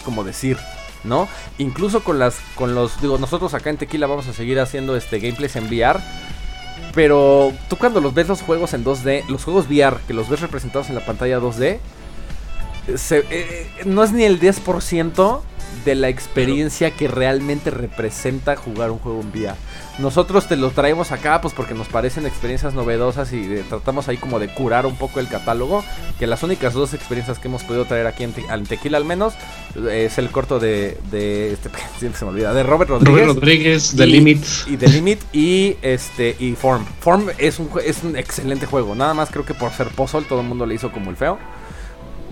como 0.04 0.24
decir. 0.24 0.56
¿no? 1.02 1.28
Incluso 1.58 2.04
con 2.04 2.18
las 2.18 2.36
con 2.56 2.74
los 2.74 3.00
digo, 3.00 3.16
nosotros 3.16 3.54
acá 3.54 3.70
en 3.70 3.78
Tequila 3.78 4.06
vamos 4.06 4.28
a 4.28 4.34
seguir 4.34 4.60
haciendo 4.60 4.96
este 4.96 5.18
gameplays 5.18 5.56
en 5.56 5.64
VR, 5.64 5.98
pero 6.94 7.52
tú 7.70 7.76
cuando 7.76 8.02
los 8.02 8.12
ves 8.12 8.28
los 8.28 8.42
juegos 8.42 8.74
en 8.74 8.84
2D, 8.84 9.26
los 9.28 9.44
juegos 9.44 9.66
VR 9.66 9.96
que 10.06 10.12
los 10.12 10.28
ves 10.28 10.40
representados 10.40 10.90
en 10.90 10.96
la 10.96 11.06
pantalla 11.06 11.38
2D, 11.38 11.78
se, 12.96 13.24
eh, 13.30 13.66
no 13.84 14.04
es 14.04 14.12
ni 14.12 14.24
el 14.24 14.40
10% 14.40 15.42
de 15.84 15.94
la 15.94 16.08
experiencia 16.08 16.90
que 16.90 17.08
realmente 17.08 17.70
representa 17.70 18.56
jugar 18.56 18.90
un 18.90 18.98
juego 18.98 19.20
en 19.20 19.28
VR. 19.28 19.56
Nosotros 19.98 20.48
te 20.48 20.56
lo 20.56 20.70
traemos 20.70 21.12
acá 21.12 21.40
pues 21.40 21.52
porque 21.52 21.74
nos 21.74 21.88
parecen 21.88 22.26
experiencias 22.26 22.74
novedosas 22.74 23.32
y 23.32 23.62
tratamos 23.68 24.08
ahí 24.08 24.16
como 24.16 24.38
de 24.38 24.48
curar 24.48 24.86
un 24.86 24.96
poco 24.96 25.20
el 25.20 25.28
catálogo. 25.28 25.84
Que 26.18 26.26
las 26.26 26.42
únicas 26.42 26.74
dos 26.74 26.94
experiencias 26.94 27.38
que 27.38 27.48
hemos 27.48 27.62
podido 27.64 27.84
traer 27.84 28.06
aquí 28.06 28.24
en, 28.24 28.64
Tequila 28.64 28.98
al 28.98 29.04
menos 29.04 29.34
es 29.90 30.18
el 30.18 30.30
corto 30.30 30.58
de, 30.58 30.98
de 31.10 31.52
este 31.52 31.70
se 32.14 32.24
me 32.24 32.30
olvida, 32.30 32.52
de 32.54 32.62
Robert 32.62 32.90
Rodríguez. 32.90 33.20
Robert 33.20 33.34
Rodríguez, 33.40 33.94
The 33.96 34.06
Limit. 34.06 34.44
Y 34.66 34.76
The 34.76 34.88
Limit 34.88 35.20
y 35.34 35.76
este 35.82 36.36
y 36.38 36.52
Form. 36.52 36.84
Form 37.00 37.28
es 37.38 37.58
un 37.58 37.70
es 37.84 38.02
un 38.02 38.16
excelente 38.16 38.66
juego. 38.66 38.94
Nada 38.94 39.14
más 39.14 39.30
creo 39.30 39.44
que 39.44 39.54
por 39.54 39.72
ser 39.72 39.88
puzzle 39.88 40.22
todo 40.22 40.40
el 40.40 40.46
mundo 40.46 40.66
le 40.66 40.74
hizo 40.74 40.90
como 40.92 41.10
el 41.10 41.16
feo. 41.16 41.38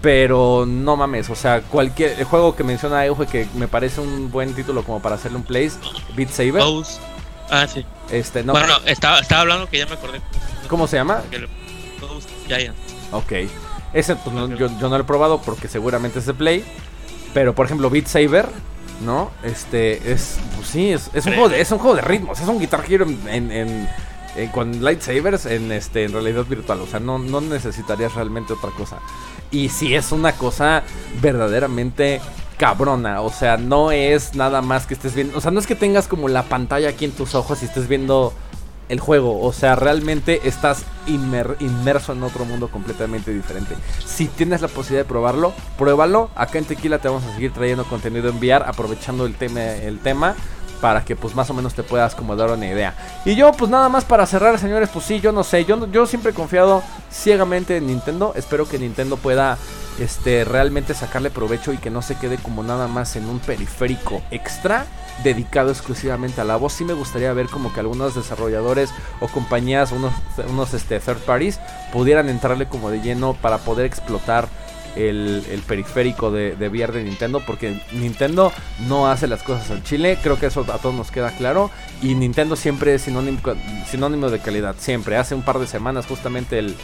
Pero 0.00 0.64
no 0.66 0.96
mames, 0.96 1.28
o 1.28 1.34
sea, 1.34 1.60
cualquier 1.62 2.18
el 2.20 2.24
juego 2.24 2.54
que 2.54 2.62
menciona 2.62 3.04
Euge 3.04 3.26
que 3.26 3.48
me 3.54 3.66
parece 3.66 4.00
un 4.00 4.30
buen 4.30 4.54
título 4.54 4.84
como 4.84 5.02
para 5.02 5.16
hacerle 5.16 5.38
un 5.38 5.44
place, 5.44 5.72
Beat 6.14 6.30
Saber. 6.30 6.62
Ah, 7.50 7.66
sí. 7.66 7.84
Este, 8.10 8.42
no. 8.44 8.52
Bueno, 8.52 8.74
estaba, 8.84 9.18
estaba 9.20 9.42
hablando 9.42 9.68
que 9.68 9.78
ya 9.78 9.86
me 9.86 9.94
acordé. 9.94 10.20
¿Cómo 10.68 10.86
se 10.86 10.96
llama? 10.96 11.22
Giant. 12.46 12.76
Ok. 13.12 13.32
Ese 13.92 14.16
pues, 14.16 14.58
yo, 14.58 14.68
no 14.68 14.88
lo 14.90 14.96
he 14.98 15.04
probado 15.04 15.40
porque 15.40 15.68
seguramente 15.68 16.18
es 16.18 16.26
de 16.26 16.34
Play. 16.34 16.64
Pero 17.34 17.54
por 17.54 17.66
ejemplo, 17.66 17.90
Beat 17.90 18.06
Saber, 18.06 18.48
¿no? 19.04 19.30
Este 19.42 20.12
es. 20.12 20.38
Pues 20.56 20.68
sí, 20.68 20.92
es, 20.92 21.08
un, 21.26 21.32
juego 21.32 21.48
de, 21.48 21.60
es 21.60 21.70
un 21.70 21.78
juego 21.78 21.96
de 21.96 22.02
ritmos. 22.02 22.40
Es 22.40 22.48
un 22.48 22.58
Guitar 22.58 22.84
Hero 22.88 23.06
en, 23.26 23.50
en, 23.50 23.88
con 24.52 24.82
lightsabers 24.82 25.46
en 25.46 25.72
este 25.72 26.04
en 26.04 26.12
realidad 26.12 26.44
virtual. 26.44 26.80
O 26.80 26.86
sea, 26.86 27.00
no, 27.00 27.18
no 27.18 27.40
necesitarías 27.40 28.14
realmente 28.14 28.52
otra 28.52 28.70
cosa. 28.70 28.98
Y 29.50 29.70
si 29.70 29.94
es 29.94 30.12
una 30.12 30.32
cosa 30.32 30.82
verdaderamente 31.20 32.20
cabrona. 32.58 33.22
O 33.22 33.30
sea, 33.30 33.56
no 33.56 33.92
es 33.92 34.34
nada 34.34 34.60
más 34.60 34.86
que 34.86 34.94
estés 34.94 35.14
viendo. 35.14 35.38
O 35.38 35.40
sea, 35.40 35.50
no 35.50 35.60
es 35.60 35.66
que 35.66 35.74
tengas 35.74 36.06
como 36.06 36.28
la 36.28 36.42
pantalla 36.42 36.90
aquí 36.90 37.06
en 37.06 37.12
tus 37.12 37.34
ojos 37.34 37.62
y 37.62 37.66
estés 37.66 37.88
viendo 37.88 38.34
el 38.88 39.00
juego. 39.00 39.40
O 39.40 39.52
sea, 39.52 39.76
realmente 39.76 40.40
estás 40.44 40.84
inmerso 41.06 42.12
en 42.12 42.22
otro 42.22 42.44
mundo 42.44 42.68
completamente 42.68 43.32
diferente. 43.32 43.74
Si 44.04 44.26
tienes 44.26 44.60
la 44.60 44.68
posibilidad 44.68 45.04
de 45.04 45.08
probarlo, 45.08 45.52
pruébalo. 45.78 46.30
Acá 46.34 46.58
en 46.58 46.64
Tequila 46.64 46.98
te 46.98 47.08
vamos 47.08 47.24
a 47.24 47.34
seguir 47.34 47.52
trayendo 47.52 47.84
contenido 47.84 48.28
en 48.28 48.36
VR, 48.36 48.64
aprovechando. 48.66 49.24
El 49.24 49.34
tema 50.00 50.34
para 50.80 51.04
que 51.04 51.16
pues 51.16 51.34
más 51.34 51.50
o 51.50 51.54
menos 51.54 51.74
te 51.74 51.82
puedas 51.82 52.14
como 52.14 52.36
dar 52.36 52.50
una 52.50 52.66
idea. 52.66 52.94
Y 53.24 53.34
yo 53.34 53.52
pues 53.52 53.70
nada 53.70 53.88
más 53.88 54.04
para 54.04 54.26
cerrar, 54.26 54.58
señores, 54.58 54.88
pues 54.92 55.04
sí, 55.04 55.20
yo 55.20 55.32
no 55.32 55.44
sé, 55.44 55.64
yo, 55.64 55.90
yo 55.90 56.06
siempre 56.06 56.32
he 56.32 56.34
confiado 56.34 56.82
ciegamente 57.10 57.76
en 57.76 57.86
Nintendo, 57.86 58.32
espero 58.36 58.68
que 58.68 58.78
Nintendo 58.78 59.16
pueda 59.16 59.58
este, 59.98 60.44
realmente 60.44 60.94
sacarle 60.94 61.30
provecho 61.30 61.72
y 61.72 61.78
que 61.78 61.90
no 61.90 62.02
se 62.02 62.16
quede 62.16 62.36
como 62.38 62.62
nada 62.62 62.86
más 62.86 63.16
en 63.16 63.28
un 63.28 63.40
periférico 63.40 64.22
extra 64.30 64.86
dedicado 65.22 65.70
exclusivamente 65.70 66.40
a 66.40 66.44
la 66.44 66.56
voz. 66.56 66.72
Sí 66.74 66.84
me 66.84 66.92
gustaría 66.92 67.32
ver 67.32 67.46
como 67.46 67.72
que 67.72 67.80
algunos 67.80 68.14
desarrolladores 68.14 68.90
o 69.20 69.28
compañías, 69.28 69.92
unos, 69.92 70.12
unos 70.48 70.74
este, 70.74 71.00
third 71.00 71.18
parties, 71.18 71.58
pudieran 71.92 72.28
entrarle 72.28 72.68
como 72.68 72.90
de 72.90 73.00
lleno 73.00 73.34
para 73.34 73.58
poder 73.58 73.86
explotar 73.86 74.48
el, 74.96 75.62
periférico 75.66 76.30
de, 76.30 76.56
de, 76.56 76.68
de 76.68 77.04
Nintendo, 77.04 77.42
porque 77.46 77.80
Nintendo 77.92 78.52
no 78.88 79.08
hace 79.08 79.26
las 79.26 79.42
cosas 79.42 79.70
al 79.70 79.82
chile, 79.82 80.18
creo 80.22 80.38
que 80.38 80.46
eso 80.46 80.64
a 80.72 80.78
todos 80.78 80.94
nos 80.94 81.10
queda 81.10 81.30
claro, 81.36 81.70
y 82.02 82.14
Nintendo 82.14 82.56
siempre 82.56 82.94
es 82.94 83.02
sinónimo 83.02 84.30
de 84.30 84.38
calidad, 84.38 84.76
siempre. 84.78 85.16
Hace 85.16 85.34
un 85.34 85.42
par 85.42 85.58
de 85.58 85.66
semanas 85.66 86.06
justamente 86.06 86.58
el, 86.58 86.74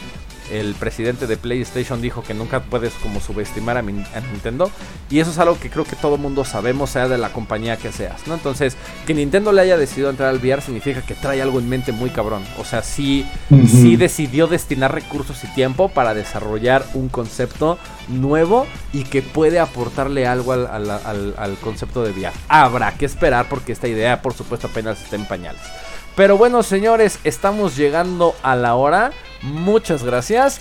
el 0.51 0.75
presidente 0.75 1.27
de 1.27 1.37
PlayStation 1.37 2.01
dijo 2.01 2.23
que 2.23 2.33
nunca 2.33 2.61
puedes 2.61 2.93
como 2.93 3.19
subestimar 3.19 3.77
a, 3.77 3.81
Nintendo 3.81 4.71
y 5.09 5.19
eso 5.19 5.31
es 5.31 5.37
algo 5.39 5.59
que 5.59 5.69
creo 5.69 5.85
que 5.85 5.95
todo 5.95 6.17
mundo 6.17 6.45
sabemos 6.45 6.91
sea 6.91 7.07
de 7.07 7.17
la 7.17 7.29
compañía 7.29 7.77
que 7.77 7.91
seas, 7.91 8.27
¿no? 8.27 8.33
Entonces, 8.35 8.75
que 9.05 9.13
Nintendo 9.13 9.51
le 9.51 9.61
haya 9.61 9.77
decidido 9.77 10.09
entrar 10.09 10.29
al 10.29 10.37
VR 10.37 10.61
significa 10.61 11.01
que 11.01 11.13
trae 11.13 11.41
algo 11.41 11.59
en 11.59 11.69
mente 11.69 11.91
muy 11.91 12.09
cabrón, 12.09 12.43
o 12.57 12.65
sea, 12.65 12.81
sí, 12.83 13.25
sí 13.67 13.95
decidió 13.95 14.47
destinar 14.47 14.93
recursos 14.93 15.43
y 15.43 15.47
tiempo 15.47 15.89
para 15.89 16.13
desarrollar 16.13 16.85
un 16.93 17.09
concepto 17.09 17.77
nuevo 18.07 18.67
y 18.93 19.03
que 19.03 19.21
puede 19.21 19.59
aportarle 19.59 20.27
algo 20.27 20.53
al, 20.53 20.67
al 20.67 21.57
concepto 21.61 22.03
de 22.03 22.11
VR. 22.11 22.33
Habrá 22.47 22.91
que 22.93 23.05
esperar 23.05 23.47
porque 23.49 23.71
esta 23.71 23.87
idea, 23.87 24.21
por 24.21 24.33
supuesto, 24.33 24.67
apenas 24.67 25.01
está 25.01 25.15
en 25.15 25.25
pañales. 25.25 25.61
Pero 26.15 26.37
bueno, 26.37 26.63
señores, 26.63 27.19
estamos 27.25 27.75
llegando 27.75 28.35
a 28.41 28.55
la 28.55 28.75
hora. 28.75 29.11
Muchas 29.45 30.03
gracias 30.03 30.59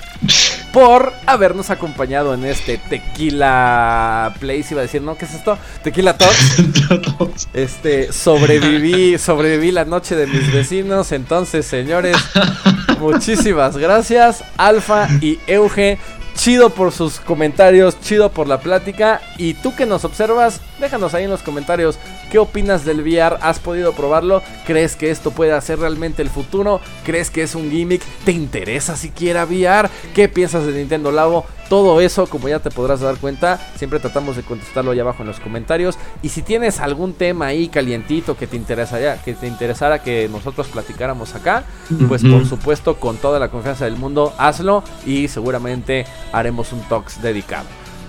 por 0.73 1.13
habernos 1.25 1.71
acompañado 1.71 2.35
en 2.35 2.45
este 2.45 2.77
Tequila 2.77 4.35
Place. 4.41 4.67
Iba 4.73 4.81
a 4.81 4.83
decir, 4.83 5.01
¿no? 5.01 5.17
¿Qué 5.17 5.25
es 5.25 5.33
esto? 5.35 5.57
Tequila 5.83 6.19
Talks. 6.19 6.57
este, 7.55 8.13
sobreviví, 8.13 9.17
sobreviví 9.17 9.71
la 9.71 9.87
noche 9.87 10.17
de 10.17 10.27
mis 10.27 10.53
vecinos. 10.53 11.13
Entonces, 11.13 11.65
señores, 11.65 12.17
muchísimas 13.01 13.77
gracias. 13.79 14.45
Alfa 14.59 15.09
y 15.21 15.39
Euge 15.47 15.99
Chido 16.35 16.71
por 16.71 16.93
sus 16.93 17.21
comentarios, 17.21 17.99
chido 18.01 18.31
por 18.31 18.49
la 18.49 18.61
plática. 18.61 19.21
Y 19.39 19.55
tú 19.55 19.75
que 19.75 19.87
nos 19.87 20.05
observas, 20.05 20.61
déjanos 20.81 21.15
ahí 21.15 21.25
en 21.25 21.31
los 21.31 21.43
comentarios 21.43 21.99
qué 22.31 22.39
opinas 22.39 22.85
del 22.85 23.01
VR. 23.01 23.39
¿Has 23.41 23.61
podido 23.61 23.93
probarlo? 23.93 24.43
¿Crees 24.67 24.97
que 24.97 25.11
esto 25.11 25.31
puede 25.31 25.53
hacer 25.53 25.79
realmente 25.79 26.23
el 26.23 26.31
futuro? 26.31 26.81
¿Crees 27.05 27.31
que 27.31 27.43
es 27.43 27.55
un 27.55 27.71
gimmick? 27.71 28.03
¿Te 28.25 28.33
interesa 28.33 28.97
siquiera 28.97 29.45
VR? 29.45 29.89
¿Qué 30.15 30.29
piensas 30.29 30.67
de 30.67 30.73
Nintendo 30.73 31.13
Labo? 31.13 31.47
Todo 31.75 32.01
eso, 32.01 32.29
como 32.29 32.49
ya 32.49 32.61
te 32.61 32.71
podrás 32.71 33.01
dar 33.01 33.17
cuenta, 33.17 33.59
siempre 33.75 33.99
tratamos 33.99 34.37
de 34.37 34.45
contestarlo 34.45 34.93
allá 34.93 35.03
abajo 35.03 35.25
en 35.25 35.27
los 35.27 35.41
comentarios. 35.41 35.99
Y 36.23 36.29
si 36.29 36.43
tienes 36.43 36.79
algún 36.79 37.15
tema 37.15 37.47
ahí 37.47 37.67
calientito 37.67 38.37
que 38.37 38.47
te 38.47 38.55
interesaría, 38.57 39.21
que 39.21 39.35
te 39.35 39.49
interesara 39.49 40.01
que 40.01 40.29
nosotros 40.29 40.69
platicáramos 40.69 41.35
acá, 41.35 41.65
pues 42.07 42.23
por 42.23 42.47
supuesto, 42.47 42.95
con 43.01 43.17
toda 43.17 43.41
la 43.41 43.49
confianza 43.49 43.87
del 43.87 43.97
mundo, 43.97 44.33
hazlo 44.39 44.85
y 45.05 45.27
seguramente 45.27 46.07
haremos 46.31 46.73
un 46.73 46.81
talks 46.83 47.21
dedicado. 47.21 47.67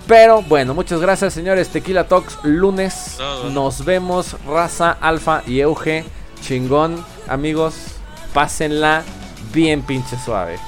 Pero 0.07 0.43
bueno, 0.43 0.76
muchas 0.76 1.01
gracias 1.01 1.34
señores. 1.34 1.70
Tequila 1.70 2.07
Talks 2.07 2.38
lunes. 2.43 3.18
Nos 3.51 3.84
vemos, 3.84 4.36
raza, 4.45 4.91
alfa 5.01 5.41
y 5.47 5.61
euge. 5.61 6.05
Chingón, 6.39 7.03
amigos. 7.28 7.74
Pásenla 8.32 9.01
bien 9.51 9.82
pinche 9.82 10.20
suave. 10.24 10.59